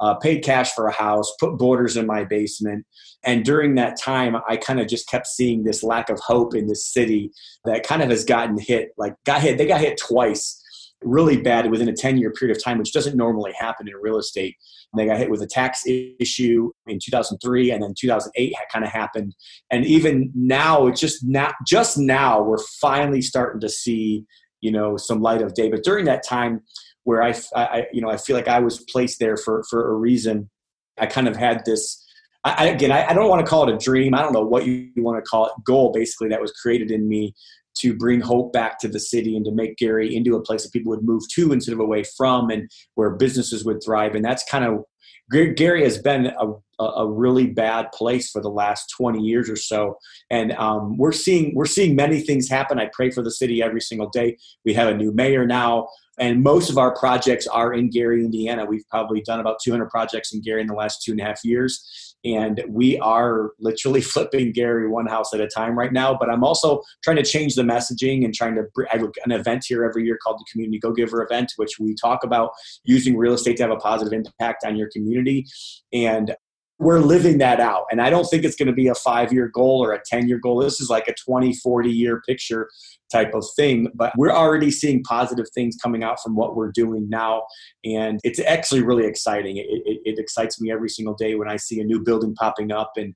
uh, 0.00 0.14
paid 0.14 0.42
cash 0.42 0.72
for 0.72 0.86
a 0.88 0.92
house, 0.92 1.32
put 1.38 1.58
boarders 1.58 1.96
in 1.96 2.06
my 2.06 2.24
basement. 2.24 2.84
And 3.24 3.44
during 3.44 3.76
that 3.76 4.00
time, 4.00 4.36
I 4.48 4.56
kind 4.56 4.80
of 4.80 4.88
just 4.88 5.08
kept 5.08 5.28
seeing 5.28 5.62
this 5.62 5.82
lack 5.82 6.10
of 6.10 6.18
hope 6.18 6.54
in 6.54 6.66
this 6.66 6.86
city 6.86 7.30
that 7.64 7.86
kind 7.86 8.02
of 8.02 8.10
has 8.10 8.24
gotten 8.24 8.58
hit, 8.58 8.90
like 8.98 9.14
got 9.24 9.42
hit, 9.42 9.58
they 9.58 9.66
got 9.66 9.80
hit 9.80 9.96
twice 9.98 10.61
really 11.04 11.36
bad 11.36 11.70
within 11.70 11.88
a 11.88 11.92
10 11.92 12.18
year 12.18 12.32
period 12.32 12.56
of 12.56 12.62
time, 12.62 12.78
which 12.78 12.92
doesn't 12.92 13.16
normally 13.16 13.52
happen 13.58 13.88
in 13.88 13.94
real 13.96 14.18
estate. 14.18 14.56
And 14.92 15.00
they 15.00 15.06
got 15.06 15.18
hit 15.18 15.30
with 15.30 15.42
a 15.42 15.46
tax 15.46 15.82
issue 15.86 16.70
in 16.86 16.98
2003, 17.02 17.70
and 17.70 17.82
then 17.82 17.94
2008 17.98 18.54
kind 18.72 18.84
of 18.84 18.90
happened. 18.90 19.34
And 19.70 19.84
even 19.86 20.30
now, 20.34 20.86
it's 20.86 21.00
just 21.00 21.24
now, 21.24 21.52
just 21.66 21.98
now, 21.98 22.42
we're 22.42 22.62
finally 22.80 23.22
starting 23.22 23.60
to 23.60 23.68
see, 23.68 24.24
you 24.60 24.70
know, 24.70 24.96
some 24.96 25.22
light 25.22 25.42
of 25.42 25.54
day. 25.54 25.70
But 25.70 25.84
during 25.84 26.04
that 26.06 26.24
time, 26.24 26.62
where 27.04 27.22
I, 27.22 27.34
I 27.54 27.86
you 27.92 28.00
know, 28.00 28.10
I 28.10 28.16
feel 28.16 28.36
like 28.36 28.48
I 28.48 28.60
was 28.60 28.84
placed 28.90 29.18
there 29.18 29.36
for 29.36 29.64
for 29.68 29.92
a 29.92 29.94
reason. 29.94 30.50
I 30.98 31.06
kind 31.06 31.28
of 31.28 31.36
had 31.36 31.64
this. 31.64 31.98
I, 32.44 32.66
again, 32.66 32.90
I, 32.90 33.06
I 33.06 33.14
don't 33.14 33.28
want 33.28 33.44
to 33.44 33.48
call 33.48 33.68
it 33.68 33.74
a 33.74 33.78
dream. 33.78 34.14
I 34.14 34.20
don't 34.20 34.32
know 34.32 34.44
what 34.44 34.66
you 34.66 34.90
want 34.96 35.24
to 35.24 35.28
call 35.28 35.46
it. 35.46 35.52
Goal, 35.64 35.92
basically, 35.92 36.28
that 36.30 36.40
was 36.40 36.50
created 36.52 36.90
in 36.90 37.08
me 37.08 37.34
to 37.78 37.94
bring 37.94 38.20
hope 38.20 38.52
back 38.52 38.78
to 38.80 38.88
the 38.88 39.00
city 39.00 39.36
and 39.36 39.44
to 39.44 39.52
make 39.52 39.76
Gary 39.76 40.14
into 40.14 40.36
a 40.36 40.42
place 40.42 40.62
that 40.62 40.72
people 40.72 40.90
would 40.90 41.04
move 41.04 41.22
to 41.34 41.52
instead 41.52 41.72
of 41.72 41.80
away 41.80 42.04
from 42.04 42.50
and 42.50 42.70
where 42.94 43.10
businesses 43.10 43.64
would 43.64 43.82
thrive. 43.84 44.14
And 44.14 44.24
that's 44.24 44.44
kind 44.44 44.64
of 44.64 44.84
Gary 45.30 45.82
has 45.82 45.98
been 45.98 46.26
a, 46.26 46.84
a 46.84 47.10
really 47.10 47.46
bad 47.46 47.90
place 47.92 48.30
for 48.30 48.42
the 48.42 48.50
last 48.50 48.92
20 48.96 49.20
years 49.20 49.48
or 49.48 49.56
so. 49.56 49.96
And 50.30 50.52
um, 50.52 50.98
we're 50.98 51.12
seeing 51.12 51.54
we're 51.54 51.64
seeing 51.64 51.96
many 51.96 52.20
things 52.20 52.48
happen. 52.48 52.78
I 52.78 52.90
pray 52.92 53.10
for 53.10 53.22
the 53.22 53.30
city 53.30 53.62
every 53.62 53.80
single 53.80 54.10
day. 54.10 54.36
We 54.64 54.74
have 54.74 54.88
a 54.88 54.96
new 54.96 55.12
mayor 55.12 55.46
now. 55.46 55.88
And 56.18 56.42
most 56.42 56.68
of 56.68 56.76
our 56.76 56.94
projects 56.94 57.46
are 57.46 57.72
in 57.72 57.88
Gary, 57.88 58.22
Indiana. 58.22 58.66
We've 58.66 58.86
probably 58.90 59.22
done 59.22 59.40
about 59.40 59.56
200 59.64 59.88
projects 59.88 60.34
in 60.34 60.42
Gary 60.42 60.60
in 60.60 60.66
the 60.66 60.74
last 60.74 61.02
two 61.02 61.12
and 61.12 61.20
a 61.20 61.24
half 61.24 61.42
years 61.44 62.11
and 62.24 62.62
we 62.68 62.98
are 62.98 63.52
literally 63.58 64.00
flipping 64.12 64.52
Gary 64.52 64.88
one 64.88 65.06
house 65.06 65.32
at 65.34 65.40
a 65.40 65.46
time 65.46 65.78
right 65.78 65.92
now. 65.92 66.16
But 66.18 66.30
I'm 66.30 66.44
also 66.44 66.82
trying 67.02 67.16
to 67.16 67.24
change 67.24 67.54
the 67.54 67.62
messaging 67.62 68.24
and 68.24 68.34
trying 68.34 68.54
to. 68.56 68.62
Have 68.88 69.02
an 69.24 69.32
event 69.32 69.64
here 69.66 69.84
every 69.84 70.04
year 70.04 70.18
called 70.22 70.38
the 70.38 70.44
Community 70.50 70.78
Go 70.78 70.92
Giver 70.92 71.22
event, 71.22 71.52
which 71.56 71.78
we 71.78 71.94
talk 71.94 72.24
about 72.24 72.50
using 72.84 73.16
real 73.16 73.32
estate 73.32 73.56
to 73.58 73.62
have 73.62 73.70
a 73.70 73.76
positive 73.76 74.12
impact 74.12 74.64
on 74.64 74.76
your 74.76 74.88
community. 74.90 75.46
And 75.92 76.34
we're 76.78 76.98
living 76.98 77.38
that 77.38 77.60
out. 77.60 77.84
And 77.90 78.00
I 78.00 78.10
don't 78.10 78.24
think 78.24 78.44
it's 78.44 78.56
going 78.56 78.66
to 78.66 78.72
be 78.72 78.88
a 78.88 78.94
five 78.94 79.32
year 79.32 79.48
goal 79.48 79.82
or 79.84 79.92
a 79.92 80.02
10 80.04 80.28
year 80.28 80.38
goal. 80.38 80.60
This 80.60 80.80
is 80.80 80.90
like 80.90 81.06
a 81.08 81.14
20, 81.14 81.54
40 81.54 81.90
year 81.90 82.20
picture 82.26 82.68
type 83.10 83.34
of 83.34 83.44
thing. 83.56 83.88
But 83.94 84.12
we're 84.16 84.32
already 84.32 84.70
seeing 84.70 85.02
positive 85.04 85.46
things 85.54 85.76
coming 85.80 86.02
out 86.02 86.20
from 86.20 86.34
what 86.34 86.56
we're 86.56 86.72
doing 86.72 87.08
now. 87.08 87.44
And 87.84 88.18
it's 88.24 88.40
actually 88.40 88.82
really 88.82 89.06
exciting. 89.06 89.58
It, 89.58 89.66
it, 89.68 90.00
it 90.04 90.18
excites 90.18 90.60
me 90.60 90.72
every 90.72 90.88
single 90.88 91.14
day 91.14 91.34
when 91.34 91.48
I 91.48 91.56
see 91.56 91.80
a 91.80 91.84
new 91.84 92.02
building 92.02 92.34
popping 92.34 92.72
up 92.72 92.92
and 92.96 93.14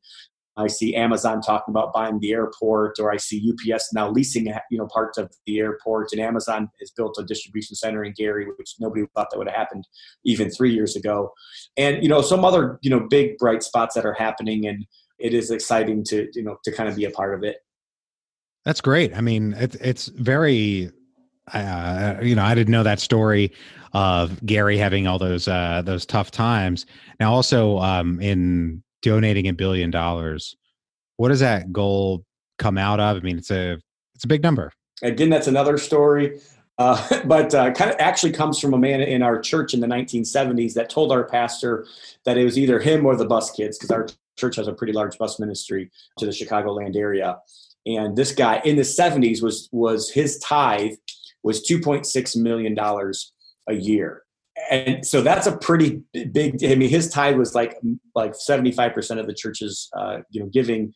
I 0.56 0.68
see 0.68 0.94
Amazon 0.94 1.42
talking 1.42 1.72
about 1.72 1.92
buying 1.92 2.18
the 2.18 2.32
airport, 2.32 2.98
or 2.98 3.12
I 3.12 3.18
see 3.18 3.52
UPS 3.52 3.92
now 3.92 4.10
leasing, 4.10 4.46
you 4.70 4.78
know, 4.78 4.86
parts 4.86 5.18
of 5.18 5.30
the 5.46 5.58
airport, 5.58 6.12
and 6.12 6.20
Amazon 6.20 6.70
has 6.80 6.90
built 6.90 7.16
a 7.18 7.24
distribution 7.24 7.76
center 7.76 8.02
in 8.04 8.14
Gary, 8.16 8.46
which 8.56 8.74
nobody 8.80 9.04
thought 9.14 9.28
that 9.30 9.38
would 9.38 9.48
have 9.48 9.56
happened 9.56 9.86
even 10.24 10.50
three 10.50 10.72
years 10.72 10.96
ago, 10.96 11.32
and 11.76 12.02
you 12.02 12.08
know, 12.08 12.22
some 12.22 12.44
other 12.44 12.78
you 12.82 12.90
know 12.90 13.00
big 13.00 13.36
bright 13.38 13.62
spots 13.62 13.94
that 13.94 14.06
are 14.06 14.14
happening, 14.14 14.66
and 14.66 14.86
it 15.18 15.34
is 15.34 15.50
exciting 15.50 16.04
to 16.04 16.28
you 16.34 16.42
know 16.42 16.56
to 16.64 16.72
kind 16.72 16.88
of 16.88 16.96
be 16.96 17.04
a 17.04 17.10
part 17.10 17.34
of 17.34 17.44
it. 17.44 17.58
That's 18.64 18.80
great. 18.80 19.14
I 19.14 19.20
mean, 19.20 19.54
it's 19.58 19.76
it's 19.76 20.06
very, 20.06 20.90
uh, 21.52 22.16
you 22.22 22.34
know, 22.34 22.42
I 22.42 22.54
didn't 22.54 22.72
know 22.72 22.82
that 22.82 22.98
story 22.98 23.52
of 23.92 24.44
Gary 24.44 24.76
having 24.76 25.06
all 25.06 25.18
those 25.18 25.46
uh, 25.48 25.82
those 25.84 26.06
tough 26.06 26.30
times. 26.30 26.86
Now, 27.20 27.32
also 27.32 27.78
um, 27.78 28.20
in 28.20 28.82
donating 29.06 29.46
a 29.46 29.52
billion 29.52 29.88
dollars. 29.88 30.56
What 31.16 31.28
does 31.28 31.38
that 31.38 31.72
goal 31.72 32.24
come 32.58 32.76
out 32.76 32.98
of? 32.98 33.16
I 33.16 33.20
mean, 33.20 33.38
it's 33.38 33.52
a 33.52 33.78
it's 34.16 34.24
a 34.24 34.26
big 34.26 34.42
number. 34.42 34.72
Again, 35.00 35.30
that's 35.30 35.46
another 35.46 35.78
story. 35.78 36.40
Uh, 36.78 37.22
but 37.24 37.54
uh, 37.54 37.70
kind 37.72 37.90
of 37.90 37.96
actually 38.00 38.32
comes 38.32 38.58
from 38.58 38.74
a 38.74 38.78
man 38.78 39.00
in 39.00 39.22
our 39.22 39.40
church 39.40 39.74
in 39.74 39.80
the 39.80 39.86
1970s 39.86 40.74
that 40.74 40.90
told 40.90 41.12
our 41.12 41.24
pastor 41.24 41.86
that 42.24 42.36
it 42.36 42.44
was 42.44 42.58
either 42.58 42.80
him 42.80 43.06
or 43.06 43.14
the 43.14 43.24
bus 43.24 43.52
kids 43.52 43.78
because 43.78 43.92
our 43.92 44.08
church 44.36 44.56
has 44.56 44.66
a 44.66 44.72
pretty 44.72 44.92
large 44.92 45.16
bus 45.18 45.38
ministry 45.38 45.88
to 46.18 46.26
the 46.26 46.32
Chicagoland 46.32 46.96
area. 46.96 47.38
And 47.86 48.16
this 48.16 48.32
guy 48.32 48.60
in 48.64 48.74
the 48.74 48.82
70s 48.82 49.40
was 49.40 49.68
was 49.70 50.10
his 50.10 50.38
tithe 50.40 50.96
was 51.44 51.64
2.6 51.64 52.36
million 52.36 52.74
dollars 52.74 53.32
a 53.68 53.74
year 53.74 54.25
and 54.70 55.06
so 55.06 55.20
that's 55.20 55.46
a 55.46 55.56
pretty 55.56 56.02
big. 56.32 56.62
I 56.64 56.74
mean, 56.74 56.88
his 56.88 57.08
tithe 57.08 57.36
was 57.36 57.54
like 57.54 57.76
like 58.14 58.34
seventy 58.34 58.72
five 58.72 58.94
percent 58.94 59.20
of 59.20 59.26
the 59.26 59.34
church's 59.34 59.88
uh, 59.96 60.18
you 60.30 60.40
know 60.40 60.48
giving, 60.52 60.92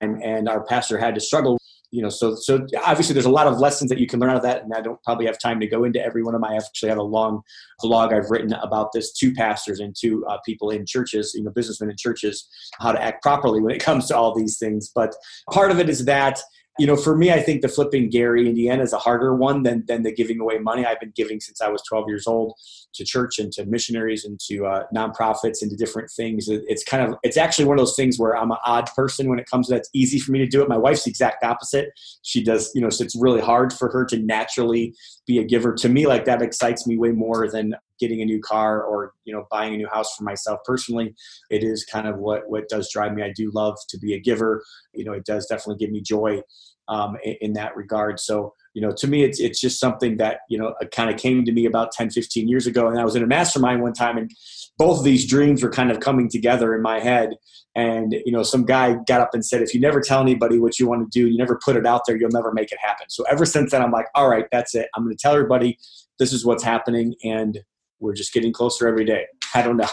and 0.00 0.22
and 0.22 0.48
our 0.48 0.64
pastor 0.64 0.98
had 0.98 1.14
to 1.14 1.20
struggle. 1.20 1.58
You 1.90 2.02
know, 2.02 2.08
so 2.08 2.34
so 2.34 2.66
obviously 2.84 3.12
there's 3.12 3.24
a 3.24 3.30
lot 3.30 3.46
of 3.46 3.60
lessons 3.60 3.88
that 3.90 3.98
you 3.98 4.08
can 4.08 4.18
learn 4.18 4.30
out 4.30 4.36
of 4.36 4.42
that, 4.42 4.64
and 4.64 4.72
I 4.74 4.80
don't 4.80 5.00
probably 5.04 5.26
have 5.26 5.38
time 5.38 5.60
to 5.60 5.66
go 5.66 5.84
into 5.84 6.04
every 6.04 6.24
one 6.24 6.34
of 6.34 6.40
them. 6.40 6.50
I 6.50 6.56
actually 6.56 6.88
have 6.88 6.98
a 6.98 7.02
long 7.02 7.42
vlog 7.84 8.12
I've 8.12 8.30
written 8.30 8.52
about 8.54 8.88
this 8.92 9.12
to 9.18 9.32
pastors 9.32 9.78
and 9.78 9.94
to 10.00 10.26
uh, 10.26 10.38
people 10.44 10.70
in 10.70 10.86
churches, 10.86 11.32
you 11.34 11.44
know, 11.44 11.50
businessmen 11.50 11.90
in 11.90 11.96
churches, 11.96 12.48
how 12.80 12.90
to 12.90 13.00
act 13.00 13.22
properly 13.22 13.60
when 13.60 13.72
it 13.72 13.80
comes 13.80 14.08
to 14.08 14.16
all 14.16 14.34
these 14.34 14.58
things. 14.58 14.90
But 14.92 15.14
part 15.52 15.70
of 15.70 15.78
it 15.78 15.88
is 15.88 16.04
that 16.06 16.40
you 16.78 16.86
know, 16.86 16.96
for 16.96 17.16
me, 17.16 17.30
I 17.30 17.40
think 17.40 17.62
the 17.62 17.68
flipping 17.68 18.10
Gary, 18.10 18.48
Indiana 18.48 18.82
is 18.82 18.92
a 18.92 18.98
harder 18.98 19.34
one 19.34 19.62
than, 19.62 19.84
than 19.86 20.02
the 20.02 20.12
giving 20.12 20.40
away 20.40 20.58
money. 20.58 20.84
I've 20.84 20.98
been 20.98 21.12
giving 21.14 21.40
since 21.40 21.60
I 21.60 21.68
was 21.68 21.82
12 21.82 22.08
years 22.08 22.26
old 22.26 22.54
to 22.94 23.04
church 23.04 23.38
and 23.38 23.52
to 23.52 23.64
missionaries 23.64 24.24
and 24.24 24.40
to 24.48 24.66
uh, 24.66 24.82
nonprofits 24.94 25.62
and 25.62 25.70
to 25.70 25.76
different 25.76 26.10
things. 26.10 26.48
It's 26.48 26.82
kind 26.82 27.08
of, 27.08 27.16
it's 27.22 27.36
actually 27.36 27.66
one 27.66 27.78
of 27.78 27.82
those 27.82 27.94
things 27.94 28.18
where 28.18 28.36
I'm 28.36 28.50
an 28.50 28.58
odd 28.64 28.90
person 28.96 29.28
when 29.28 29.38
it 29.38 29.48
comes 29.48 29.68
to 29.68 29.74
that. 29.74 29.80
It's 29.80 29.90
easy 29.94 30.18
for 30.18 30.32
me 30.32 30.40
to 30.40 30.46
do 30.46 30.62
it. 30.62 30.68
My 30.68 30.76
wife's 30.76 31.04
the 31.04 31.10
exact 31.10 31.44
opposite. 31.44 31.92
She 32.22 32.42
does, 32.42 32.72
you 32.74 32.80
know, 32.80 32.90
so 32.90 33.04
it's 33.04 33.16
really 33.16 33.40
hard 33.40 33.72
for 33.72 33.90
her 33.90 34.04
to 34.06 34.18
naturally 34.18 34.94
be 35.26 35.38
a 35.38 35.44
giver. 35.44 35.74
To 35.74 35.88
me, 35.88 36.06
like 36.06 36.24
that 36.24 36.42
excites 36.42 36.86
me 36.88 36.98
way 36.98 37.10
more 37.10 37.48
than 37.48 37.76
getting 37.98 38.20
a 38.22 38.24
new 38.24 38.40
car 38.40 38.82
or 38.82 39.12
you 39.24 39.32
know 39.32 39.46
buying 39.50 39.74
a 39.74 39.76
new 39.76 39.88
house 39.88 40.14
for 40.16 40.24
myself 40.24 40.60
personally 40.64 41.14
it 41.50 41.62
is 41.62 41.84
kind 41.84 42.06
of 42.06 42.18
what 42.18 42.48
what 42.48 42.68
does 42.68 42.90
drive 42.92 43.14
me. 43.14 43.22
I 43.22 43.32
do 43.34 43.50
love 43.54 43.76
to 43.88 43.98
be 43.98 44.14
a 44.14 44.20
giver. 44.20 44.62
You 44.92 45.04
know 45.04 45.12
it 45.12 45.24
does 45.24 45.46
definitely 45.46 45.84
give 45.84 45.92
me 45.92 46.00
joy 46.00 46.42
um, 46.88 47.16
in, 47.24 47.36
in, 47.40 47.52
that 47.54 47.76
regard. 47.76 48.20
So 48.20 48.52
you 48.74 48.82
know 48.82 48.92
to 48.92 49.06
me 49.06 49.24
it's 49.24 49.40
it's 49.40 49.60
just 49.60 49.80
something 49.80 50.16
that 50.18 50.40
you 50.48 50.58
know 50.58 50.74
kind 50.92 51.10
of 51.10 51.16
came 51.16 51.44
to 51.44 51.52
me 51.52 51.66
about 51.66 51.92
10 51.92 52.10
15 52.10 52.48
years 52.48 52.66
ago 52.66 52.88
and 52.88 52.98
i 52.98 53.04
was 53.04 53.14
in 53.14 53.22
a 53.22 53.26
mastermind 53.26 53.82
one 53.82 53.92
time 53.92 54.18
and 54.18 54.32
both 54.76 54.98
of 54.98 55.04
these 55.04 55.24
dreams 55.26 55.62
were 55.62 55.70
kind 55.70 55.92
of 55.92 56.00
coming 56.00 56.28
together 56.28 56.74
in 56.74 56.82
my 56.82 56.98
head. 56.98 57.36
And 57.76 58.12
you 58.24 58.32
know 58.32 58.42
some 58.42 58.64
guy 58.64 58.96
got 59.06 59.20
up 59.20 59.30
and 59.34 59.44
said 59.44 59.62
if 59.62 59.74
you 59.74 59.80
never 59.80 60.00
tell 60.00 60.20
anybody 60.20 60.58
what 60.58 60.78
you 60.78 60.88
want 60.88 61.10
to 61.10 61.18
do 61.18 61.28
you 61.28 61.36
never 61.36 61.58
put 61.64 61.76
it 61.76 61.86
out 61.86 62.02
there 62.06 62.16
you'll 62.16 62.30
never 62.30 62.52
make 62.52 62.70
it 62.70 62.78
happen. 62.80 63.06
So 63.08 63.24
ever 63.24 63.44
since 63.44 63.70
then 63.72 63.82
i'm 63.82 63.90
like 63.90 64.06
all 64.14 64.28
right 64.28 64.46
that's 64.52 64.74
it. 64.74 64.88
I'm 64.94 65.04
going 65.04 65.16
to 65.16 65.20
tell 65.20 65.34
everybody 65.34 65.78
this 66.18 66.32
is 66.32 66.44
what's 66.44 66.62
happening 66.62 67.14
and 67.24 67.60
we're 68.00 68.14
just 68.14 68.32
getting 68.32 68.52
closer 68.52 68.88
every 68.88 69.04
day. 69.04 69.26
I 69.54 69.62
don't 69.62 69.76
know. 69.76 69.88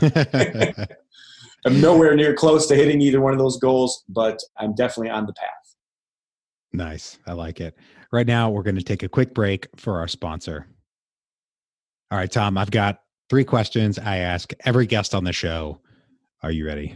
I'm 1.66 1.80
nowhere 1.80 2.14
near 2.14 2.34
close 2.34 2.66
to 2.68 2.74
hitting 2.74 3.00
either 3.00 3.20
one 3.20 3.32
of 3.32 3.38
those 3.38 3.58
goals, 3.58 4.04
but 4.08 4.38
I'm 4.58 4.74
definitely 4.74 5.10
on 5.10 5.26
the 5.26 5.32
path. 5.32 5.48
Nice. 6.72 7.18
I 7.26 7.32
like 7.32 7.60
it. 7.60 7.76
Right 8.12 8.26
now, 8.26 8.50
we're 8.50 8.62
going 8.62 8.76
to 8.76 8.82
take 8.82 9.02
a 9.02 9.08
quick 9.08 9.34
break 9.34 9.68
for 9.76 9.98
our 9.98 10.08
sponsor. 10.08 10.66
All 12.10 12.18
right, 12.18 12.30
Tom, 12.30 12.56
I've 12.56 12.70
got 12.70 13.02
three 13.28 13.44
questions 13.44 13.98
I 13.98 14.18
ask 14.18 14.52
every 14.64 14.86
guest 14.86 15.14
on 15.14 15.24
the 15.24 15.32
show. 15.32 15.80
Are 16.42 16.50
you 16.50 16.64
ready? 16.64 16.94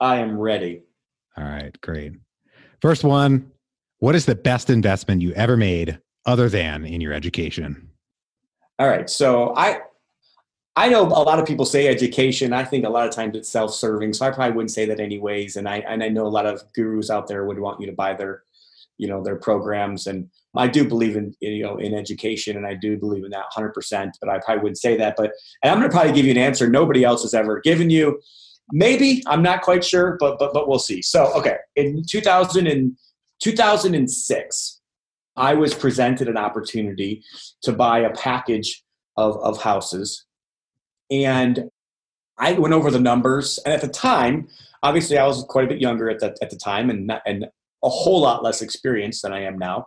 I 0.00 0.16
am 0.16 0.38
ready. 0.38 0.82
All 1.36 1.44
right, 1.44 1.76
great. 1.80 2.12
First 2.80 3.04
one 3.04 3.50
What 3.98 4.14
is 4.14 4.26
the 4.26 4.34
best 4.34 4.70
investment 4.70 5.22
you 5.22 5.32
ever 5.32 5.56
made 5.56 5.98
other 6.26 6.48
than 6.48 6.84
in 6.84 7.00
your 7.00 7.12
education? 7.12 7.85
All 8.78 8.88
right. 8.88 9.08
So 9.08 9.54
I 9.56 9.80
I 10.78 10.90
know 10.90 11.02
a 11.02 11.24
lot 11.24 11.38
of 11.38 11.46
people 11.46 11.64
say 11.64 11.88
education. 11.88 12.52
I 12.52 12.62
think 12.62 12.84
a 12.84 12.90
lot 12.90 13.08
of 13.08 13.14
times 13.14 13.34
it's 13.34 13.48
self-serving, 13.48 14.12
so 14.12 14.26
I 14.26 14.30
probably 14.30 14.54
wouldn't 14.54 14.70
say 14.72 14.84
that 14.86 15.00
anyways. 15.00 15.56
And 15.56 15.66
I 15.66 15.78
and 15.78 16.02
I 16.02 16.08
know 16.08 16.26
a 16.26 16.28
lot 16.28 16.46
of 16.46 16.62
gurus 16.74 17.10
out 17.10 17.26
there 17.26 17.46
would 17.46 17.58
want 17.58 17.80
you 17.80 17.86
to 17.86 17.92
buy 17.94 18.12
their, 18.12 18.42
you 18.98 19.08
know, 19.08 19.22
their 19.22 19.36
programs. 19.36 20.06
And 20.06 20.28
I 20.54 20.68
do 20.68 20.86
believe 20.86 21.16
in 21.16 21.34
you 21.40 21.62
know 21.62 21.78
in 21.78 21.94
education, 21.94 22.58
and 22.58 22.66
I 22.66 22.74
do 22.74 22.98
believe 22.98 23.24
in 23.24 23.30
that 23.30 23.46
100. 23.54 23.72
percent 23.72 24.18
But 24.20 24.28
I 24.28 24.38
probably 24.44 24.64
wouldn't 24.64 24.78
say 24.78 24.96
that. 24.98 25.14
But 25.16 25.32
and 25.62 25.72
I'm 25.72 25.78
going 25.78 25.90
to 25.90 25.94
probably 25.94 26.12
give 26.12 26.26
you 26.26 26.32
an 26.32 26.38
answer 26.38 26.68
nobody 26.68 27.04
else 27.04 27.22
has 27.22 27.32
ever 27.32 27.60
given 27.60 27.88
you. 27.88 28.20
Maybe 28.72 29.22
I'm 29.26 29.42
not 29.42 29.62
quite 29.62 29.84
sure, 29.84 30.18
but 30.20 30.38
but 30.38 30.52
but 30.52 30.68
we'll 30.68 30.78
see. 30.78 31.00
So 31.00 31.32
okay, 31.38 31.56
in 31.76 32.02
2000 32.06 32.66
and 32.66 32.96
2006, 33.40 34.75
I 35.36 35.54
was 35.54 35.74
presented 35.74 36.28
an 36.28 36.36
opportunity 36.36 37.22
to 37.62 37.72
buy 37.72 38.00
a 38.00 38.14
package 38.14 38.82
of, 39.16 39.36
of 39.38 39.62
houses. 39.62 40.24
And 41.10 41.70
I 42.38 42.52
went 42.52 42.74
over 42.74 42.90
the 42.90 43.00
numbers. 43.00 43.58
And 43.64 43.72
at 43.72 43.80
the 43.80 43.88
time, 43.88 44.48
obviously, 44.82 45.18
I 45.18 45.26
was 45.26 45.44
quite 45.48 45.64
a 45.64 45.68
bit 45.68 45.80
younger 45.80 46.10
at 46.10 46.20
the, 46.20 46.36
at 46.42 46.50
the 46.50 46.56
time 46.56 46.90
and, 46.90 47.06
not, 47.06 47.22
and 47.26 47.46
a 47.84 47.88
whole 47.88 48.20
lot 48.20 48.42
less 48.42 48.62
experienced 48.62 49.22
than 49.22 49.32
I 49.32 49.42
am 49.42 49.58
now. 49.58 49.86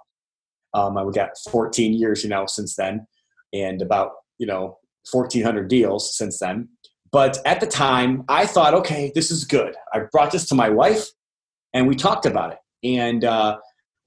Um, 0.74 0.98
I 0.98 1.06
got 1.12 1.32
14 1.50 1.94
years, 1.94 2.24
you 2.24 2.30
know, 2.30 2.46
since 2.46 2.76
then, 2.76 3.08
and 3.54 3.82
about, 3.82 4.12
you 4.38 4.46
know, 4.46 4.78
1,400 5.12 5.68
deals 5.68 6.16
since 6.16 6.40
then. 6.40 6.70
But 7.12 7.40
at 7.46 7.60
the 7.60 7.66
time, 7.66 8.24
I 8.30 8.46
thought, 8.46 8.76
okay, 8.76 9.12
this 9.16 9.32
is 9.32 9.44
good. 9.44 9.76
I 9.94 10.02
brought 10.12 10.32
this 10.32 10.48
to 10.50 10.56
my 10.56 10.70
wife 10.70 11.08
and 11.74 11.88
we 11.88 11.96
talked 11.96 12.26
about 12.26 12.54
it. 12.54 12.60
And 12.84 13.26
uh, 13.26 13.58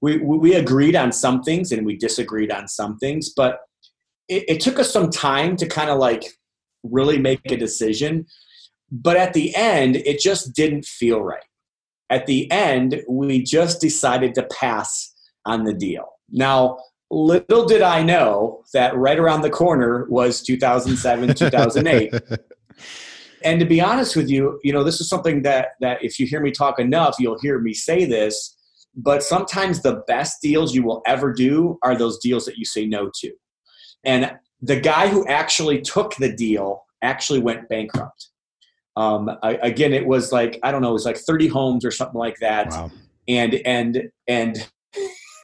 we, 0.03 0.17
we 0.17 0.53
agreed 0.53 0.97
on 0.97 1.13
some 1.13 1.41
things 1.43 1.71
and 1.71 1.85
we 1.85 1.95
disagreed 1.95 2.51
on 2.51 2.67
some 2.67 2.97
things. 2.97 3.29
But 3.29 3.59
it, 4.27 4.43
it 4.49 4.59
took 4.59 4.77
us 4.77 4.91
some 4.91 5.09
time 5.09 5.55
to 5.55 5.65
kind 5.65 5.89
of 5.89 5.97
like 5.97 6.25
really 6.83 7.17
make 7.17 7.49
a 7.49 7.55
decision. 7.55 8.25
But 8.91 9.15
at 9.15 9.31
the 9.31 9.55
end, 9.55 9.95
it 9.95 10.19
just 10.19 10.53
didn't 10.53 10.83
feel 10.83 11.21
right. 11.21 11.45
At 12.09 12.25
the 12.25 12.51
end, 12.51 13.01
we 13.07 13.41
just 13.43 13.79
decided 13.79 14.35
to 14.35 14.43
pass 14.43 15.13
on 15.45 15.63
the 15.63 15.73
deal. 15.73 16.09
Now, 16.29 16.79
little 17.09 17.65
did 17.65 17.81
I 17.81 18.03
know 18.03 18.65
that 18.73 18.97
right 18.97 19.17
around 19.17 19.41
the 19.41 19.49
corner 19.49 20.05
was 20.09 20.41
2007, 20.41 21.33
2008. 21.35 22.13
and 23.45 23.57
to 23.57 23.65
be 23.65 23.79
honest 23.79 24.17
with 24.17 24.29
you, 24.29 24.59
you 24.65 24.73
know, 24.73 24.83
this 24.83 24.99
is 24.99 25.07
something 25.07 25.43
that 25.43 25.69
that 25.79 26.03
if 26.03 26.19
you 26.19 26.27
hear 26.27 26.41
me 26.41 26.51
talk 26.51 26.77
enough, 26.77 27.15
you'll 27.19 27.39
hear 27.39 27.57
me 27.59 27.73
say 27.73 28.03
this. 28.03 28.52
But 28.95 29.23
sometimes 29.23 29.81
the 29.81 30.03
best 30.07 30.41
deals 30.41 30.75
you 30.75 30.83
will 30.83 31.01
ever 31.05 31.33
do 31.33 31.79
are 31.81 31.95
those 31.95 32.19
deals 32.19 32.45
that 32.45 32.57
you 32.57 32.65
say 32.65 32.85
no 32.85 33.09
to. 33.21 33.31
And 34.03 34.33
the 34.61 34.79
guy 34.79 35.07
who 35.07 35.27
actually 35.27 35.81
took 35.81 36.15
the 36.15 36.31
deal 36.31 36.83
actually 37.01 37.39
went 37.39 37.67
bankrupt. 37.69 38.29
Um, 38.95 39.29
I, 39.41 39.53
again, 39.61 39.93
it 39.93 40.05
was 40.05 40.31
like 40.31 40.59
I 40.63 40.71
don't 40.71 40.81
know, 40.81 40.89
it 40.89 40.93
was 40.93 41.05
like 41.05 41.17
30 41.17 41.47
homes 41.47 41.85
or 41.85 41.91
something 41.91 42.19
like 42.19 42.37
that. 42.41 42.69
Wow. 42.69 42.91
And 43.27 43.55
and 43.65 44.09
and 44.27 44.69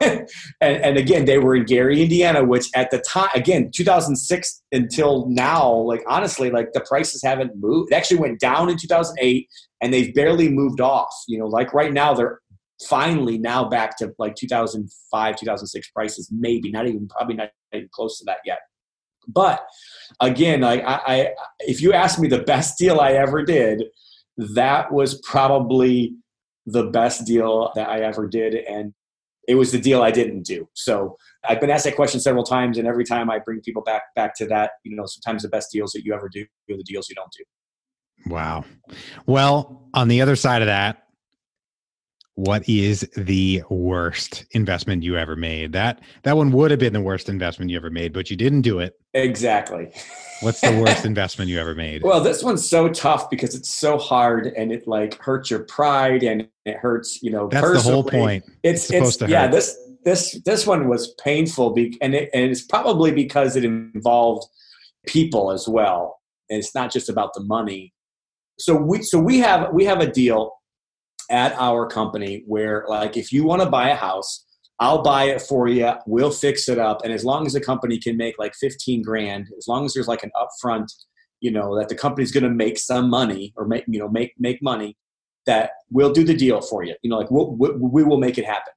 and, 0.00 0.26
and 0.60 0.96
again, 0.96 1.26
they 1.26 1.38
were 1.38 1.54
in 1.54 1.64
Gary, 1.64 2.02
Indiana, 2.02 2.42
which 2.42 2.68
at 2.74 2.90
the 2.90 2.98
time, 3.00 3.28
again, 3.34 3.70
2006 3.74 4.62
until 4.72 5.26
now, 5.28 5.72
like 5.72 6.02
honestly, 6.06 6.50
like 6.50 6.72
the 6.72 6.80
prices 6.80 7.22
haven't 7.22 7.52
moved. 7.56 7.92
It 7.92 7.96
actually 7.96 8.18
went 8.18 8.40
down 8.40 8.70
in 8.70 8.78
2008, 8.78 9.48
and 9.82 9.92
they've 9.92 10.14
barely 10.14 10.48
moved 10.48 10.80
off. 10.80 11.12
You 11.28 11.38
know, 11.38 11.46
like 11.46 11.74
right 11.74 11.92
now, 11.92 12.14
they're 12.14 12.40
finally 12.88 13.38
now 13.38 13.68
back 13.68 13.96
to 13.98 14.12
like 14.18 14.34
2005, 14.36 15.36
2006 15.36 15.90
prices. 15.90 16.30
Maybe 16.32 16.70
not 16.70 16.86
even, 16.86 17.08
probably 17.08 17.36
not 17.36 17.50
even 17.72 17.88
close 17.92 18.18
to 18.18 18.24
that 18.26 18.38
yet. 18.44 18.60
But 19.28 19.64
again, 20.20 20.64
I, 20.64 20.82
I 20.82 21.30
if 21.60 21.80
you 21.80 21.92
ask 21.92 22.18
me 22.18 22.28
the 22.28 22.42
best 22.42 22.78
deal 22.78 23.00
I 23.00 23.12
ever 23.12 23.44
did, 23.44 23.84
that 24.36 24.92
was 24.92 25.20
probably 25.22 26.14
the 26.66 26.84
best 26.84 27.26
deal 27.26 27.72
that 27.74 27.88
I 27.88 28.00
ever 28.00 28.26
did, 28.26 28.54
and 28.54 28.94
it 29.46 29.54
was 29.54 29.72
the 29.72 29.80
deal 29.80 30.02
I 30.02 30.10
didn't 30.10 30.42
do. 30.42 30.68
So 30.74 31.16
I've 31.46 31.60
been 31.60 31.70
asked 31.70 31.84
that 31.84 31.96
question 31.96 32.20
several 32.20 32.44
times, 32.44 32.78
and 32.78 32.86
every 32.88 33.04
time 33.04 33.30
I 33.30 33.38
bring 33.38 33.60
people 33.60 33.82
back 33.82 34.02
back 34.16 34.34
to 34.36 34.46
that, 34.46 34.72
you 34.84 34.96
know, 34.96 35.04
sometimes 35.06 35.42
the 35.42 35.48
best 35.48 35.70
deals 35.70 35.92
that 35.92 36.04
you 36.04 36.14
ever 36.14 36.28
do 36.28 36.42
are 36.70 36.76
the 36.76 36.84
deals 36.84 37.08
you 37.08 37.14
don't 37.14 37.32
do. 37.36 37.44
Wow. 38.26 38.64
Well, 39.26 39.88
on 39.94 40.08
the 40.08 40.20
other 40.20 40.36
side 40.36 40.62
of 40.62 40.66
that, 40.66 41.04
what 42.34 42.66
is 42.68 43.08
the 43.16 43.62
worst 43.68 44.46
investment 44.52 45.02
you 45.02 45.16
ever 45.16 45.36
made? 45.36 45.72
That 45.72 46.00
that 46.22 46.36
one 46.36 46.52
would 46.52 46.70
have 46.70 46.80
been 46.80 46.92
the 46.92 47.00
worst 47.00 47.28
investment 47.28 47.70
you 47.70 47.76
ever 47.76 47.90
made, 47.90 48.12
but 48.12 48.30
you 48.30 48.36
didn't 48.36 48.62
do 48.62 48.78
it. 48.78 48.98
Exactly. 49.14 49.92
What's 50.40 50.60
the 50.60 50.72
worst 50.80 51.04
investment 51.04 51.50
you 51.50 51.58
ever 51.58 51.74
made? 51.74 52.02
Well, 52.02 52.22
this 52.22 52.42
one's 52.42 52.66
so 52.66 52.88
tough 52.88 53.28
because 53.28 53.54
it's 53.54 53.68
so 53.68 53.98
hard 53.98 54.46
and 54.46 54.72
it 54.72 54.86
like 54.86 55.20
hurts 55.20 55.50
your 55.50 55.64
pride 55.64 56.22
and 56.22 56.48
it 56.64 56.76
hurts, 56.76 57.22
you 57.22 57.30
know, 57.30 57.48
that's 57.48 57.62
personally. 57.62 57.82
the 57.82 57.94
whole 57.94 58.04
point. 58.04 58.44
It's 58.62 58.90
it's, 58.90 59.20
it's 59.20 59.30
yeah, 59.30 59.46
this 59.46 59.76
this 60.04 60.40
this 60.44 60.66
one 60.66 60.88
was 60.88 61.14
painful 61.22 61.72
be, 61.72 61.98
and 62.00 62.14
it, 62.14 62.30
and 62.32 62.50
it's 62.50 62.62
probably 62.62 63.12
because 63.12 63.56
it 63.56 63.64
involved 63.64 64.46
people 65.06 65.50
as 65.50 65.68
well. 65.68 66.20
And 66.48 66.58
it's 66.58 66.74
not 66.74 66.90
just 66.90 67.08
about 67.08 67.34
the 67.34 67.42
money. 67.42 67.92
So 68.58 68.74
we 68.74 69.02
so 69.02 69.18
we 69.18 69.38
have 69.38 69.72
we 69.72 69.84
have 69.84 70.00
a 70.00 70.10
deal 70.10 70.59
at 71.30 71.52
our 71.58 71.86
company 71.86 72.42
where 72.46 72.84
like 72.88 73.16
if 73.16 73.32
you 73.32 73.44
want 73.44 73.62
to 73.62 73.68
buy 73.68 73.90
a 73.90 73.94
house 73.94 74.44
I'll 74.80 75.02
buy 75.02 75.24
it 75.24 75.42
for 75.42 75.68
you. 75.68 75.92
We'll 76.06 76.30
fix 76.30 76.66
it 76.68 76.78
up. 76.78 77.04
And 77.04 77.12
as 77.12 77.22
long 77.22 77.46
as 77.46 77.52
the 77.52 77.60
company 77.60 77.98
can 77.98 78.16
make 78.16 78.38
like 78.38 78.54
15 78.54 79.02
grand, 79.02 79.48
as 79.58 79.68
long 79.68 79.84
as 79.84 79.92
there's 79.92 80.08
like 80.08 80.24
an 80.24 80.30
upfront, 80.34 80.86
you 81.40 81.50
know, 81.50 81.78
that 81.78 81.90
the 81.90 81.94
company's 81.94 82.32
going 82.32 82.44
to 82.44 82.50
make 82.50 82.78
some 82.78 83.10
money 83.10 83.52
or 83.56 83.66
make, 83.66 83.84
you 83.86 83.98
know, 83.98 84.08
make, 84.08 84.32
make 84.38 84.62
money 84.62 84.96
that 85.44 85.72
we'll 85.90 86.12
do 86.12 86.24
the 86.24 86.34
deal 86.34 86.62
for 86.62 86.82
you. 86.82 86.94
You 87.02 87.10
know, 87.10 87.18
like 87.18 87.30
we'll, 87.30 87.54
we, 87.56 87.70
we 87.72 88.02
will 88.02 88.18
make 88.18 88.38
it 88.38 88.46
happen. 88.46 88.72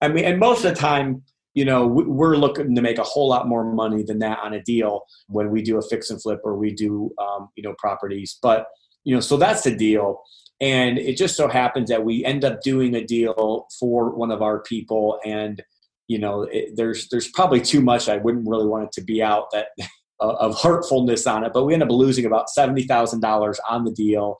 I 0.00 0.08
mean, 0.08 0.24
and 0.24 0.40
most 0.40 0.64
of 0.64 0.74
the 0.74 0.80
time, 0.80 1.22
you 1.54 1.64
know, 1.64 1.86
we're 1.86 2.36
looking 2.36 2.74
to 2.74 2.82
make 2.82 2.98
a 2.98 3.04
whole 3.04 3.28
lot 3.28 3.46
more 3.46 3.72
money 3.72 4.02
than 4.02 4.18
that 4.18 4.40
on 4.40 4.54
a 4.54 4.62
deal 4.62 5.04
when 5.28 5.50
we 5.52 5.62
do 5.62 5.78
a 5.78 5.82
fix 5.82 6.10
and 6.10 6.20
flip 6.20 6.40
or 6.42 6.56
we 6.56 6.74
do, 6.74 7.12
um, 7.22 7.48
you 7.54 7.62
know, 7.62 7.76
properties. 7.78 8.38
But, 8.42 8.66
you 9.04 9.14
know, 9.14 9.20
so 9.20 9.36
that's 9.36 9.62
the 9.62 9.74
deal. 9.74 10.20
And 10.64 10.98
it 10.98 11.18
just 11.18 11.36
so 11.36 11.46
happens 11.46 11.90
that 11.90 12.06
we 12.06 12.24
end 12.24 12.42
up 12.42 12.62
doing 12.62 12.94
a 12.94 13.04
deal 13.04 13.66
for 13.78 14.16
one 14.16 14.30
of 14.30 14.40
our 14.40 14.62
people, 14.62 15.20
and 15.22 15.62
you 16.08 16.18
know, 16.18 16.44
it, 16.44 16.70
there's 16.74 17.06
there's 17.10 17.28
probably 17.28 17.60
too 17.60 17.82
much. 17.82 18.08
I 18.08 18.16
wouldn't 18.16 18.48
really 18.48 18.64
want 18.64 18.84
it 18.84 18.92
to 18.92 19.02
be 19.02 19.22
out 19.22 19.50
that 19.52 19.66
uh, 20.22 20.32
of 20.40 20.58
hurtfulness 20.58 21.26
on 21.26 21.44
it, 21.44 21.52
but 21.52 21.64
we 21.64 21.74
end 21.74 21.82
up 21.82 21.90
losing 21.90 22.24
about 22.24 22.48
seventy 22.48 22.84
thousand 22.84 23.20
dollars 23.20 23.60
on 23.68 23.84
the 23.84 23.92
deal, 23.92 24.38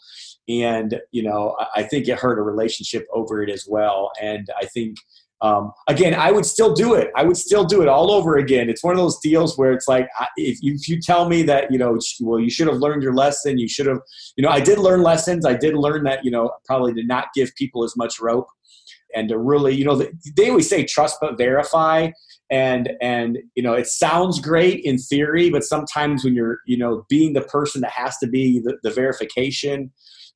and 0.48 0.98
you 1.12 1.22
know, 1.22 1.58
I 1.76 1.82
think 1.82 2.08
it 2.08 2.18
hurt 2.18 2.38
a 2.38 2.42
relationship 2.42 3.04
over 3.12 3.42
it 3.42 3.50
as 3.50 3.66
well. 3.68 4.10
And 4.18 4.48
I 4.58 4.64
think 4.64 4.96
um, 5.44 5.72
again, 5.88 6.14
I 6.14 6.32
would 6.32 6.46
still 6.46 6.72
do 6.72 6.94
it. 6.94 7.10
I 7.14 7.22
would 7.22 7.36
still 7.36 7.64
do 7.64 7.82
it 7.82 7.88
all 7.88 8.10
over 8.10 8.38
again. 8.38 8.70
It's 8.70 8.82
one 8.82 8.94
of 8.94 8.98
those 8.98 9.18
deals 9.20 9.58
where 9.58 9.74
it's 9.74 9.86
like, 9.86 10.08
if 10.38 10.56
you, 10.62 10.74
if 10.74 10.88
you 10.88 10.98
tell 10.98 11.28
me 11.28 11.42
that, 11.42 11.70
you 11.70 11.76
know, 11.76 11.98
well, 12.22 12.40
you 12.40 12.48
should 12.48 12.66
have 12.66 12.78
learned 12.78 13.02
your 13.02 13.14
lesson. 13.14 13.58
You 13.58 13.68
should 13.68 13.84
have, 13.84 13.98
you 14.38 14.42
know, 14.42 14.48
I 14.48 14.60
did 14.60 14.78
learn 14.78 15.02
lessons. 15.02 15.44
I 15.44 15.52
did 15.52 15.74
learn 15.74 16.04
that, 16.04 16.24
you 16.24 16.30
know, 16.30 16.50
probably 16.64 16.94
to 16.94 17.04
not 17.04 17.26
give 17.34 17.54
people 17.56 17.84
as 17.84 17.94
much 17.94 18.20
rope 18.20 18.46
and 19.14 19.28
to 19.28 19.38
really, 19.38 19.74
you 19.74 19.84
know, 19.84 20.02
they 20.34 20.48
always 20.48 20.68
say 20.68 20.82
trust 20.82 21.18
but 21.20 21.36
verify. 21.36 22.10
And, 22.50 22.92
and, 23.02 23.36
you 23.54 23.62
know, 23.62 23.74
it 23.74 23.86
sounds 23.86 24.40
great 24.40 24.82
in 24.82 24.96
theory, 24.96 25.50
but 25.50 25.62
sometimes 25.62 26.24
when 26.24 26.34
you're, 26.34 26.60
you 26.66 26.78
know, 26.78 27.04
being 27.10 27.34
the 27.34 27.42
person 27.42 27.82
that 27.82 27.90
has 27.90 28.16
to 28.18 28.26
be 28.26 28.60
the, 28.60 28.78
the 28.82 28.90
verification, 28.90 29.92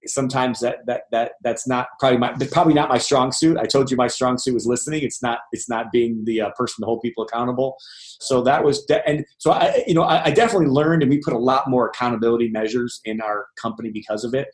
sometimes 0.07 0.61
that 0.61 0.79
that 0.87 1.03
that 1.13 1.33
that's 1.43 1.67
not 1.67 1.89
probably 1.99 2.19
my 2.19 2.33
probably 2.53 2.75
not 2.75 2.89
my 2.89 2.99
strong 2.99 3.33
suit. 3.33 3.57
I 3.57 3.65
told 3.65 3.91
you 3.91 3.97
my 3.97 4.07
strong 4.07 4.39
suit 4.39 4.55
was 4.55 4.67
listening. 4.67 5.03
It's 5.03 5.23
not 5.23 5.41
it's 5.53 5.69
not 5.69 5.91
being 5.93 6.25
the 6.25 6.43
uh, 6.43 6.51
person 6.57 6.83
to 6.83 6.87
hold 6.87 7.03
people 7.03 7.25
accountable. 7.25 7.77
So 8.21 8.43
that 8.43 8.65
was 8.65 8.85
de- 8.85 9.07
and 9.09 9.25
so 9.39 9.53
I 9.53 9.83
you 9.87 9.95
know 9.95 10.03
I, 10.03 10.27
I 10.27 10.31
definitely 10.31 10.69
learned 10.69 11.03
and 11.03 11.11
we 11.11 11.21
put 11.21 11.35
a 11.35 11.39
lot 11.39 11.69
more 11.69 11.89
accountability 11.89 12.49
measures 12.51 13.01
in 13.05 13.21
our 13.21 13.47
company 13.61 13.91
because 13.91 14.25
of 14.25 14.35
it. 14.35 14.49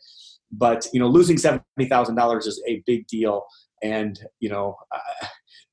But 0.51 0.87
you 0.93 0.99
know 0.99 1.07
losing 1.07 1.37
seventy 1.37 1.87
thousand 1.89 2.15
dollars 2.15 2.47
is 2.47 2.61
a 2.67 2.81
big 2.85 3.07
deal, 3.07 3.45
and 3.83 4.19
you 4.39 4.49
know. 4.49 4.75
Uh, 4.91 5.27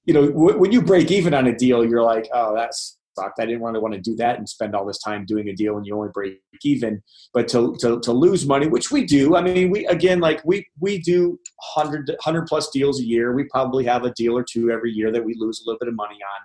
you 0.04 0.12
know, 0.12 0.26
w- 0.32 0.58
when 0.58 0.72
you 0.72 0.82
break 0.82 1.12
even 1.12 1.32
on 1.32 1.46
a 1.46 1.56
deal, 1.56 1.84
you're 1.88 2.02
like, 2.02 2.28
oh, 2.34 2.56
that's 2.56 2.98
I 3.18 3.46
didn't 3.46 3.62
really 3.62 3.80
want 3.80 3.94
to 3.94 4.00
do 4.00 4.16
that 4.16 4.38
and 4.38 4.48
spend 4.48 4.74
all 4.74 4.86
this 4.86 4.98
time 4.98 5.24
doing 5.26 5.48
a 5.48 5.54
deal 5.54 5.74
when 5.74 5.84
you 5.84 5.96
only 5.96 6.10
break 6.12 6.40
even. 6.62 7.02
But 7.32 7.48
to, 7.48 7.76
to, 7.80 8.00
to 8.00 8.12
lose 8.12 8.46
money, 8.46 8.66
which 8.66 8.90
we 8.90 9.04
do, 9.04 9.36
I 9.36 9.42
mean, 9.42 9.70
we 9.70 9.86
again, 9.86 10.20
like 10.20 10.42
we 10.44 10.66
we 10.80 10.98
do 10.98 11.38
100, 11.76 12.08
100 12.08 12.46
plus 12.46 12.70
deals 12.70 13.00
a 13.00 13.04
year. 13.04 13.34
We 13.34 13.44
probably 13.44 13.84
have 13.84 14.04
a 14.04 14.12
deal 14.12 14.36
or 14.36 14.44
two 14.44 14.70
every 14.70 14.92
year 14.92 15.12
that 15.12 15.24
we 15.24 15.34
lose 15.38 15.60
a 15.60 15.68
little 15.68 15.78
bit 15.78 15.88
of 15.88 15.94
money 15.94 16.16
on. 16.16 16.40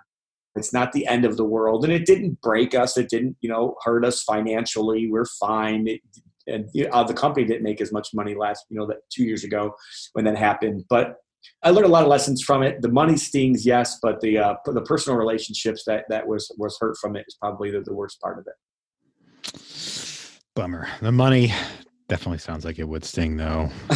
It's 0.56 0.72
not 0.72 0.92
the 0.92 1.06
end 1.06 1.24
of 1.24 1.36
the 1.36 1.44
world, 1.44 1.84
and 1.84 1.92
it 1.92 2.04
didn't 2.04 2.40
break 2.40 2.74
us. 2.74 2.96
It 2.96 3.08
didn't, 3.08 3.36
you 3.40 3.48
know, 3.48 3.76
hurt 3.84 4.04
us 4.04 4.22
financially. 4.22 5.08
We're 5.10 5.26
fine. 5.40 5.86
It, 5.86 6.00
and 6.48 6.68
know, 6.74 7.04
the 7.04 7.14
company 7.14 7.46
didn't 7.46 7.62
make 7.62 7.80
as 7.80 7.92
much 7.92 8.08
money 8.14 8.34
last, 8.34 8.64
you 8.70 8.78
know, 8.78 8.86
that 8.86 8.98
two 9.10 9.24
years 9.24 9.44
ago 9.44 9.74
when 10.14 10.24
that 10.24 10.36
happened. 10.36 10.84
But 10.88 11.16
I 11.62 11.70
learned 11.70 11.86
a 11.86 11.90
lot 11.90 12.02
of 12.02 12.08
lessons 12.08 12.42
from 12.42 12.62
it. 12.62 12.82
The 12.82 12.90
money 12.90 13.16
stings, 13.16 13.66
yes, 13.66 13.98
but 14.00 14.20
the 14.20 14.38
uh, 14.38 14.54
the 14.66 14.82
personal 14.82 15.18
relationships 15.18 15.82
that 15.86 16.04
that 16.08 16.26
was 16.26 16.50
was 16.58 16.76
hurt 16.80 16.96
from 17.00 17.16
it 17.16 17.24
is 17.26 17.36
probably 17.40 17.70
the, 17.70 17.80
the 17.80 17.94
worst 17.94 18.20
part 18.20 18.38
of 18.38 18.46
it. 18.46 18.54
Bummer. 20.54 20.88
The 21.00 21.12
money 21.12 21.52
definitely 22.08 22.38
sounds 22.38 22.64
like 22.64 22.78
it 22.78 22.88
would 22.88 23.04
sting, 23.04 23.36
though. 23.36 23.70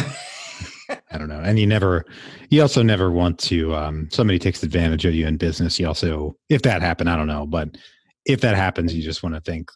I 1.11 1.17
don't 1.17 1.27
know. 1.27 1.39
And 1.39 1.59
you 1.59 1.67
never, 1.67 2.05
you 2.49 2.61
also 2.61 2.83
never 2.83 3.11
want 3.11 3.39
to. 3.39 3.75
Um, 3.75 4.09
somebody 4.11 4.39
takes 4.39 4.63
advantage 4.63 5.05
of 5.05 5.13
you 5.13 5.27
in 5.27 5.37
business. 5.37 5.79
You 5.79 5.87
also, 5.87 6.35
if 6.49 6.61
that 6.63 6.81
happened, 6.81 7.09
I 7.09 7.15
don't 7.15 7.27
know, 7.27 7.45
but 7.45 7.69
if 8.25 8.41
that 8.41 8.55
happens, 8.55 8.93
you 8.93 9.03
just 9.03 9.23
want 9.23 9.35
to 9.35 9.41
think 9.41 9.69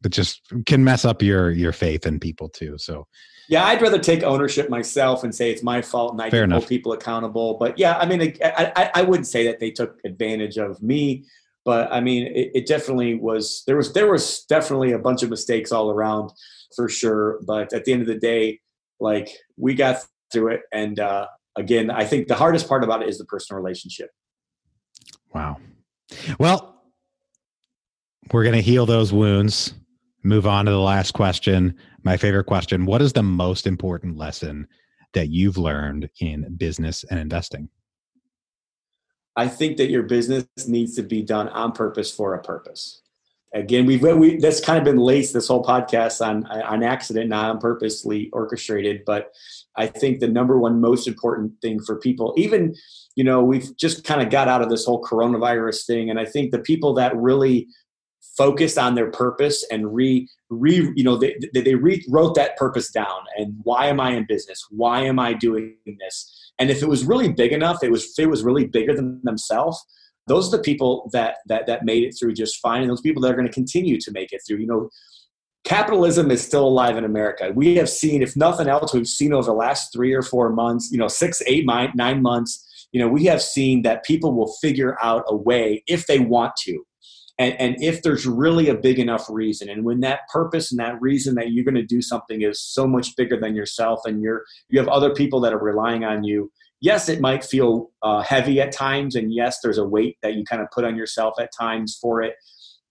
but 0.00 0.12
just 0.12 0.42
can 0.66 0.84
mess 0.84 1.04
up 1.04 1.22
your 1.22 1.50
your 1.50 1.72
faith 1.72 2.06
in 2.06 2.18
people 2.18 2.48
too. 2.48 2.76
So 2.78 3.06
yeah, 3.48 3.66
I'd 3.66 3.82
rather 3.82 3.98
take 3.98 4.22
ownership 4.22 4.70
myself 4.70 5.24
and 5.24 5.34
say 5.34 5.50
it's 5.50 5.62
my 5.62 5.82
fault 5.82 6.12
and 6.12 6.22
I 6.22 6.30
Fair 6.30 6.44
can 6.44 6.52
hold 6.52 6.68
people 6.68 6.92
accountable. 6.92 7.56
But 7.58 7.78
yeah, 7.78 7.98
I 7.98 8.06
mean, 8.06 8.22
I, 8.44 8.72
I, 8.76 8.90
I, 8.94 9.02
wouldn't 9.02 9.26
say 9.26 9.44
that 9.46 9.58
they 9.58 9.72
took 9.72 9.98
advantage 10.04 10.56
of 10.56 10.80
me, 10.80 11.24
but 11.64 11.92
I 11.92 12.00
mean, 12.00 12.28
it, 12.28 12.52
it, 12.54 12.66
definitely 12.68 13.16
was. 13.16 13.64
There 13.66 13.76
was 13.76 13.92
there 13.92 14.10
was 14.10 14.44
definitely 14.44 14.92
a 14.92 15.00
bunch 15.00 15.24
of 15.24 15.30
mistakes 15.30 15.72
all 15.72 15.90
around 15.90 16.30
for 16.76 16.88
sure. 16.88 17.40
But 17.44 17.72
at 17.72 17.84
the 17.84 17.92
end 17.92 18.02
of 18.02 18.06
the 18.06 18.18
day, 18.18 18.60
like 19.00 19.30
we 19.56 19.74
got 19.74 19.96
through 20.32 20.52
it, 20.52 20.60
and 20.72 21.00
uh, 21.00 21.26
again, 21.56 21.90
I 21.90 22.04
think 22.04 22.28
the 22.28 22.36
hardest 22.36 22.68
part 22.68 22.84
about 22.84 23.02
it 23.02 23.08
is 23.08 23.18
the 23.18 23.24
personal 23.24 23.60
relationship. 23.60 24.10
Wow. 25.34 25.58
Well, 26.38 26.82
we're 28.32 28.44
going 28.44 28.54
to 28.54 28.62
heal 28.62 28.86
those 28.86 29.12
wounds. 29.12 29.74
Move 30.22 30.46
on 30.46 30.66
to 30.66 30.70
the 30.70 30.78
last 30.78 31.12
question. 31.12 31.74
My 32.02 32.16
favorite 32.16 32.44
question 32.44 32.86
What 32.86 33.02
is 33.02 33.12
the 33.12 33.22
most 33.22 33.66
important 33.66 34.16
lesson 34.16 34.66
that 35.14 35.28
you've 35.28 35.58
learned 35.58 36.10
in 36.20 36.54
business 36.56 37.04
and 37.10 37.18
investing? 37.18 37.68
I 39.36 39.48
think 39.48 39.76
that 39.78 39.90
your 39.90 40.02
business 40.02 40.46
needs 40.66 40.94
to 40.96 41.02
be 41.02 41.22
done 41.22 41.48
on 41.48 41.72
purpose 41.72 42.12
for 42.12 42.34
a 42.34 42.42
purpose. 42.42 43.00
Again, 43.54 43.86
we've 43.86 44.02
we, 44.02 44.36
that's 44.36 44.60
kind 44.60 44.78
of 44.78 44.84
been 44.84 44.98
laced 44.98 45.32
this 45.32 45.48
whole 45.48 45.64
podcast 45.64 46.24
on 46.24 46.46
on 46.46 46.82
accident, 46.82 47.30
not 47.30 47.50
on 47.50 47.58
purposely 47.58 48.28
orchestrated. 48.32 49.02
But 49.06 49.32
I 49.76 49.86
think 49.86 50.20
the 50.20 50.28
number 50.28 50.58
one 50.58 50.80
most 50.80 51.08
important 51.08 51.52
thing 51.62 51.80
for 51.80 51.96
people, 51.96 52.34
even 52.36 52.74
you 53.16 53.24
know, 53.24 53.42
we've 53.42 53.76
just 53.76 54.04
kind 54.04 54.22
of 54.22 54.30
got 54.30 54.46
out 54.46 54.62
of 54.62 54.68
this 54.68 54.84
whole 54.84 55.02
coronavirus 55.02 55.84
thing, 55.86 56.10
and 56.10 56.20
I 56.20 56.26
think 56.26 56.52
the 56.52 56.60
people 56.60 56.94
that 56.94 57.16
really 57.16 57.66
focused 58.40 58.78
on 58.78 58.94
their 58.94 59.10
purpose 59.10 59.66
and 59.70 59.94
re 59.94 60.26
re 60.48 60.90
you 60.96 61.04
know 61.04 61.14
they, 61.14 61.36
they 61.52 61.74
rewrote 61.74 62.34
that 62.34 62.56
purpose 62.56 62.90
down 62.90 63.20
and 63.36 63.52
why 63.64 63.84
am 63.84 64.00
i 64.00 64.12
in 64.12 64.24
business? 64.26 64.66
Why 64.70 65.02
am 65.02 65.18
i 65.18 65.34
doing 65.34 65.76
this? 66.00 66.16
And 66.58 66.70
if 66.70 66.82
it 66.82 66.88
was 66.88 67.04
really 67.04 67.30
big 67.30 67.52
enough 67.52 67.84
it 67.84 67.90
was 67.90 68.18
it 68.18 68.30
was 68.30 68.42
really 68.42 68.66
bigger 68.66 68.94
than 68.96 69.20
themselves 69.24 69.78
those 70.26 70.48
are 70.48 70.56
the 70.56 70.62
people 70.62 71.10
that 71.12 71.36
that 71.48 71.66
that 71.66 71.84
made 71.84 72.02
it 72.02 72.14
through 72.18 72.32
just 72.32 72.60
fine. 72.62 72.80
And 72.80 72.90
those 72.90 73.02
people 73.02 73.20
that 73.20 73.30
are 73.30 73.36
going 73.36 73.46
to 73.46 73.52
continue 73.52 74.00
to 74.00 74.10
make 74.10 74.32
it 74.32 74.40
through 74.46 74.56
you 74.56 74.66
know 74.66 74.88
capitalism 75.64 76.30
is 76.30 76.40
still 76.40 76.66
alive 76.66 76.96
in 76.96 77.04
america. 77.04 77.52
We 77.54 77.76
have 77.76 77.90
seen 77.90 78.22
if 78.22 78.36
nothing 78.36 78.68
else 78.68 78.94
we've 78.94 79.06
seen 79.20 79.34
over 79.34 79.48
the 79.52 79.62
last 79.66 79.92
three 79.92 80.14
or 80.14 80.22
four 80.22 80.48
months 80.48 80.88
you 80.90 80.98
know 80.98 81.08
six 81.08 81.42
eight 81.46 81.66
nine 81.66 82.22
months 82.22 82.88
you 82.92 83.00
know 83.02 83.08
we 83.16 83.24
have 83.24 83.42
seen 83.42 83.82
that 83.82 84.02
people 84.02 84.32
will 84.34 84.52
figure 84.62 84.96
out 85.02 85.24
a 85.28 85.36
way 85.36 85.82
if 85.86 86.06
they 86.06 86.20
want 86.20 86.54
to 86.64 86.82
and, 87.38 87.54
and 87.60 87.82
if 87.82 88.02
there's 88.02 88.26
really 88.26 88.68
a 88.68 88.74
big 88.74 88.98
enough 88.98 89.26
reason 89.28 89.68
and 89.68 89.84
when 89.84 90.00
that 90.00 90.20
purpose 90.32 90.70
and 90.70 90.80
that 90.80 91.00
reason 91.00 91.34
that 91.34 91.52
you're 91.52 91.64
going 91.64 91.74
to 91.74 91.82
do 91.82 92.02
something 92.02 92.42
is 92.42 92.60
so 92.60 92.86
much 92.86 93.16
bigger 93.16 93.38
than 93.38 93.54
yourself 93.54 94.00
and 94.04 94.22
you're 94.22 94.44
you 94.68 94.78
have 94.78 94.88
other 94.88 95.14
people 95.14 95.40
that 95.40 95.52
are 95.52 95.62
relying 95.62 96.04
on 96.04 96.24
you 96.24 96.50
yes 96.80 97.08
it 97.08 97.20
might 97.20 97.44
feel 97.44 97.90
uh, 98.02 98.22
heavy 98.22 98.60
at 98.60 98.72
times 98.72 99.14
and 99.14 99.32
yes 99.32 99.58
there's 99.62 99.78
a 99.78 99.84
weight 99.84 100.16
that 100.22 100.34
you 100.34 100.44
kind 100.44 100.62
of 100.62 100.68
put 100.70 100.84
on 100.84 100.96
yourself 100.96 101.34
at 101.40 101.50
times 101.58 101.98
for 102.00 102.22
it 102.22 102.34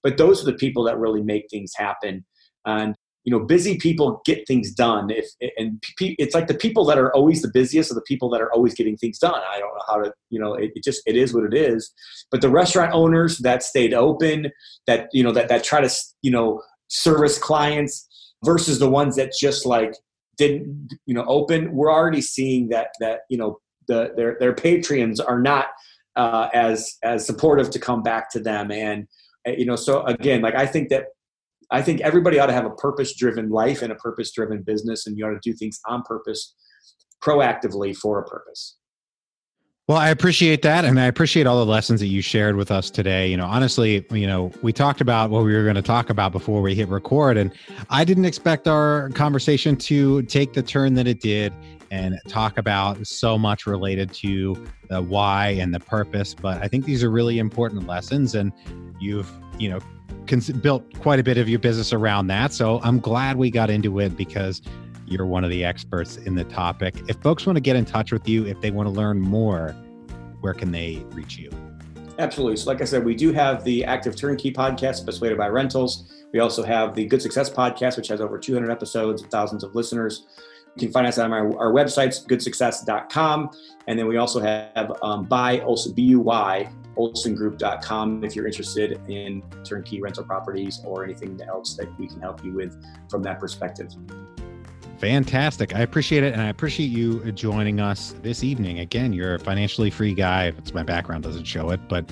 but 0.04 0.18
those 0.18 0.42
are 0.42 0.52
the 0.52 0.58
people 0.58 0.84
that 0.84 0.98
really 0.98 1.22
make 1.22 1.50
things 1.50 1.74
happen. 1.76 2.26
And 2.66 2.96
you 3.24 3.32
know 3.32 3.46
busy 3.46 3.78
people 3.78 4.22
get 4.26 4.48
things 4.48 4.72
done. 4.72 5.10
If 5.10 5.26
and 5.58 5.84
it's 6.00 6.34
like 6.34 6.48
the 6.48 6.54
people 6.54 6.86
that 6.86 6.98
are 6.98 7.14
always 7.14 7.42
the 7.42 7.52
busiest 7.54 7.92
are 7.92 7.96
the 7.96 8.02
people 8.02 8.30
that 8.30 8.42
are 8.42 8.52
always 8.54 8.74
getting 8.74 8.98
things 8.98 9.20
done. 9.20 9.42
I 9.52 9.60
don't 9.60 9.74
know 9.74 9.84
how 9.88 10.02
to 10.02 10.14
you 10.30 10.40
know 10.40 10.54
it, 10.54 10.72
it, 10.76 10.84
just 10.84 11.02
it 11.06 11.16
is 11.16 11.34
what 11.34 11.44
it 11.44 11.54
is. 11.54 11.92
But 12.32 12.42
the 12.42 12.50
restaurant 12.50 12.94
owners 12.94 13.40
that 13.40 13.64
stayed 13.64 13.94
open 13.94 14.52
that 14.88 15.10
you 15.12 15.24
know 15.24 15.32
that 15.34 15.50
that 15.50 15.64
try 15.64 15.82
to 15.82 15.94
you 16.22 16.32
know 16.32 16.62
service 16.88 17.38
clients 17.38 18.08
versus 18.44 18.80
the 18.80 18.90
ones 18.90 19.16
that 19.18 19.34
just 19.40 19.66
like 19.66 19.94
didn't 20.38 20.94
you 21.06 21.14
know 21.14 21.26
open 21.26 21.74
we're 21.74 21.92
already 21.92 22.22
seeing 22.22 22.70
that 22.70 22.88
that 23.00 23.22
you 23.30 23.38
know 23.38 23.60
the 23.88 24.14
their 24.16 24.38
their 24.40 24.54
patrons 24.54 25.20
are 25.20 25.40
not 25.40 25.68
uh, 26.16 26.50
as 26.54 26.98
as 27.04 27.26
supportive 27.26 27.70
to 27.72 27.80
come 27.80 28.02
back 28.02 28.30
to 28.32 28.40
them. 28.40 28.72
And 28.72 29.08
you 29.46 29.66
know 29.66 29.76
so 29.76 30.04
again 30.04 30.42
like 30.42 30.56
i 30.56 30.66
think 30.66 30.90
that 30.90 31.06
I 31.72 31.82
think 31.82 32.02
everybody 32.02 32.40
ought 32.40 32.48
to 32.48 32.54
have 32.54 32.66
a 32.66 32.72
purpose 32.72 33.16
driven 33.16 33.50
life 33.50 33.82
and 33.82 33.92
a 33.92 33.96
purpose 33.96 34.32
driven 34.32 34.64
business, 34.64 35.06
and 35.06 35.18
you 35.18 35.26
ought 35.26 35.32
to 35.32 35.40
do 35.42 35.54
things 35.54 35.80
on 35.88 36.02
purpose, 36.04 36.56
proactively 37.22 37.96
for 37.96 38.20
a 38.20 38.26
purpose. 38.26 38.78
Well, 39.90 39.98
I 39.98 40.10
appreciate 40.10 40.62
that. 40.62 40.86
And 40.86 41.00
I 41.00 41.06
appreciate 41.06 41.48
all 41.48 41.58
the 41.58 41.66
lessons 41.66 42.00
that 42.02 42.10
you 42.10 42.22
shared 42.22 42.56
with 42.56 42.70
us 42.70 42.92
today. 42.92 43.28
You 43.28 43.38
know, 43.38 43.48
honestly, 43.48 44.06
you 44.12 44.28
know, 44.28 44.52
we 44.62 44.72
talked 44.72 45.02
about 45.02 45.32
what 45.32 45.44
we 45.44 45.52
were 45.52 45.64
going 45.64 45.78
to 45.78 45.82
talk 45.82 46.12
about 46.12 46.32
before 46.32 46.62
we 46.62 46.76
hit 46.76 46.90
record. 46.90 47.38
And 47.38 47.52
I 47.90 48.06
didn't 48.06 48.26
expect 48.26 48.68
our 48.68 49.10
conversation 49.16 49.76
to 49.78 50.22
take 50.24 50.54
the 50.54 50.62
turn 50.62 50.94
that 50.94 51.08
it 51.08 51.22
did 51.22 51.52
and 51.90 52.20
talk 52.28 52.60
about 52.60 53.08
so 53.08 53.36
much 53.36 53.66
related 53.66 54.14
to 54.14 54.64
the 54.90 55.02
why 55.02 55.58
and 55.60 55.74
the 55.74 55.80
purpose. 55.80 56.36
But 56.36 56.62
I 56.62 56.68
think 56.68 56.86
these 56.86 57.04
are 57.04 57.10
really 57.10 57.40
important 57.40 57.88
lessons. 57.88 58.36
And 58.36 58.54
you've, 59.00 59.32
you 59.58 59.72
know, 59.72 59.80
cons- 60.30 60.52
built 60.52 60.98
quite 61.00 61.20
a 61.20 61.24
bit 61.24 61.38
of 61.38 61.50
your 61.50 61.60
business 61.60 61.92
around 61.92 62.28
that. 62.28 62.54
So 62.54 62.80
I'm 62.84 63.00
glad 63.00 63.36
we 63.36 63.52
got 63.52 63.70
into 63.70 64.00
it 64.00 64.16
because 64.16 64.62
you're 65.06 65.26
one 65.26 65.44
of 65.44 65.50
the 65.50 65.66
experts 65.66 66.18
in 66.18 66.36
the 66.36 66.44
topic. 66.46 66.96
If 67.08 67.18
folks 67.18 67.46
want 67.46 67.58
to 67.58 67.62
get 67.62 67.76
in 67.76 67.84
touch 67.84 68.12
with 68.12 68.30
you, 68.30 68.46
if 68.46 68.62
they 68.62 68.72
want 68.72 68.88
to 68.88 68.92
learn 68.92 69.20
more, 69.20 69.76
where 70.42 70.54
can 70.54 70.72
they 70.72 71.04
reach 71.12 71.38
you? 71.38 71.50
Absolutely. 72.20 72.58
So, 72.58 72.70
like 72.70 72.82
I 72.82 72.86
said, 72.86 73.04
we 73.04 73.16
do 73.16 73.34
have 73.34 73.64
the 73.64 73.84
Active 73.86 74.16
Turnkey 74.16 74.52
podcast, 74.52 75.06
to 75.06 75.36
Buy 75.36 75.48
Rentals. 75.48 76.12
We 76.32 76.40
Olson 76.40 76.66
have 76.66 76.94
the 76.94 77.06
Good 77.06 77.22
Success 77.22 77.50
podcast, 77.50 77.98
which 77.98 78.10
has 78.10 78.22
over 78.22 78.38
200 78.38 78.70
episodes, 78.70 79.22
and 79.22 79.32
thousands 79.32 79.64
of 79.64 79.74
listeners. 79.74 80.28
You 80.76 80.88
can 80.88 80.92
find 80.92 81.08
us 81.08 81.18
on 81.18 81.34
our, 81.34 81.58
our 81.58 81.72
websites, 81.72 82.26
goodsuccess.com. 82.28 83.52
And 83.88 83.98
then 83.98 84.08
we 84.08 84.18
also 84.18 84.40
have 84.40 84.94
um, 85.02 85.26
buy, 85.26 85.60
also 85.62 85.92
B-U-Y, 85.94 86.70
olsongroup.com 86.98 88.24
if 88.24 88.36
you're 88.36 88.48
interested 88.48 89.00
in 89.08 89.44
turnkey 89.64 90.02
rental 90.02 90.24
properties 90.24 90.82
or 90.84 91.04
anything 91.04 91.40
else 91.48 91.76
that 91.76 91.88
we 92.00 92.08
can 92.08 92.20
help 92.20 92.44
you 92.44 92.54
with 92.54 92.76
from 93.10 93.24
that 93.24 93.40
perspective. 93.40 93.92
Fantastic. 95.00 95.74
I 95.76 95.80
appreciate 95.80 96.24
it. 96.24 96.34
And 96.34 96.42
I 96.42 96.50
appreciate 96.50 96.88
you 96.88 97.32
joining 97.32 97.80
us 97.80 98.16
this 98.22 98.44
evening. 98.44 98.80
Again, 98.80 99.14
you're 99.14 99.36
a 99.36 99.40
financially 99.40 99.90
free 99.90 100.14
guy. 100.14 100.54
It's 100.58 100.74
my 100.74 100.84
background 100.84 101.24
doesn't 101.24 101.46
show 101.46 101.70
it, 101.70 101.80
but 101.88 102.12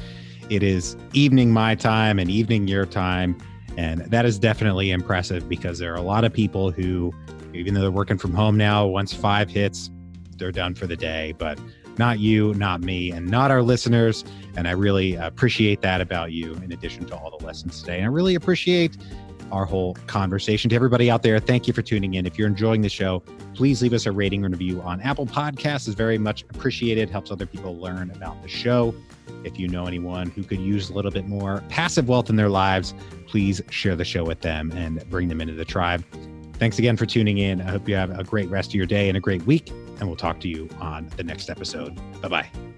it 0.50 0.64
is 0.64 0.96
evening 1.12 1.52
my 1.52 1.76
time 1.76 2.18
and 2.18 2.30
evening 2.30 2.68
your 2.68 2.86
time. 2.86 3.38
And 3.76 4.02
that 4.06 4.26
is 4.26 4.40
definitely 4.40 4.92
impressive 4.92 5.50
because 5.50 5.80
there 5.80 5.94
are 5.94 5.98
a 5.98 6.02
lot 6.02 6.24
of 6.24 6.32
people 6.32 6.72
who, 6.72 7.14
even 7.54 7.74
though 7.74 7.82
they're 7.82 7.92
working 7.92 8.18
from 8.18 8.34
home 8.34 8.56
now, 8.56 8.88
once 8.88 9.14
five 9.14 9.50
hits, 9.50 9.92
they're 10.38 10.54
done 10.54 10.74
for 10.74 10.88
the 10.88 10.96
day. 10.96 11.36
But 11.38 11.60
not 11.98 12.20
you, 12.20 12.54
not 12.54 12.82
me, 12.82 13.12
and 13.12 13.28
not 13.28 13.52
our 13.52 13.62
listeners. 13.62 14.24
And 14.58 14.68
I 14.68 14.72
really 14.72 15.16
appreciate 15.16 15.82
that 15.82 16.02
about 16.02 16.32
you, 16.32 16.56
in 16.56 16.72
addition 16.72 17.06
to 17.06 17.16
all 17.16 17.38
the 17.38 17.46
lessons 17.46 17.80
today. 17.80 17.98
And 17.98 18.06
I 18.06 18.10
really 18.10 18.36
appreciate 18.36 18.98
our 19.52 19.66
whole 19.66 19.94
conversation. 20.08 20.70
To 20.70 20.76
everybody 20.76 21.10
out 21.10 21.22
there, 21.24 21.40
thank 21.40 21.68
you 21.68 21.74
for 21.74 21.82
tuning 21.82 22.16
in. 22.16 22.26
If 22.26 22.38
you're 22.38 22.48
enjoying 22.48 22.82
the 22.82 22.90
show, 22.90 23.20
please 23.54 23.82
leave 23.82 23.94
us 23.94 24.06
a 24.08 24.12
rating 24.12 24.44
and 24.44 24.54
review 24.54 24.82
on 24.82 25.00
Apple 25.02 25.28
Podcasts. 25.28 25.88
is 25.88 25.94
very 25.94 26.18
much 26.18 26.44
appreciated. 26.50 27.10
Helps 27.10 27.32
other 27.32 27.46
people 27.46 27.78
learn 27.78 28.12
about 28.12 28.42
the 28.42 28.50
show. 28.50 28.94
If 29.44 29.60
you 29.60 29.68
know 29.68 29.86
anyone 29.86 30.32
who 30.32 30.44
could 30.44 30.60
use 30.60 30.90
a 30.90 30.94
little 30.94 31.12
bit 31.12 31.28
more 31.28 31.64
passive 31.70 32.10
wealth 32.10 32.30
in 32.30 32.36
their 32.36 32.50
lives, 32.50 32.94
please 33.28 33.62
share 33.70 33.96
the 33.96 34.06
show 34.06 34.26
with 34.26 34.42
them 34.42 34.72
and 34.74 35.08
bring 35.10 35.28
them 35.28 35.40
into 35.40 35.54
the 35.54 35.66
tribe. 35.66 36.04
Thanks 36.54 36.80
again 36.80 36.98
for 36.98 37.06
tuning 37.06 37.38
in. 37.38 37.62
I 37.62 37.66
hope 37.66 37.88
you 37.88 37.96
have 37.96 38.18
a 38.18 38.24
great 38.24 38.50
rest 38.50 38.72
of 38.72 38.76
your 38.76 38.88
day 38.88 39.08
and 39.08 39.18
a 39.18 39.22
great 39.22 39.44
week, 39.44 39.70
and 39.70 40.08
we'll 40.08 40.16
talk 40.16 40.40
to 40.42 40.50
you 40.50 40.68
on 40.82 41.08
the 41.16 41.24
next 41.24 41.50
episode. 41.50 41.96
Bye 42.22 42.28
bye. 42.28 42.77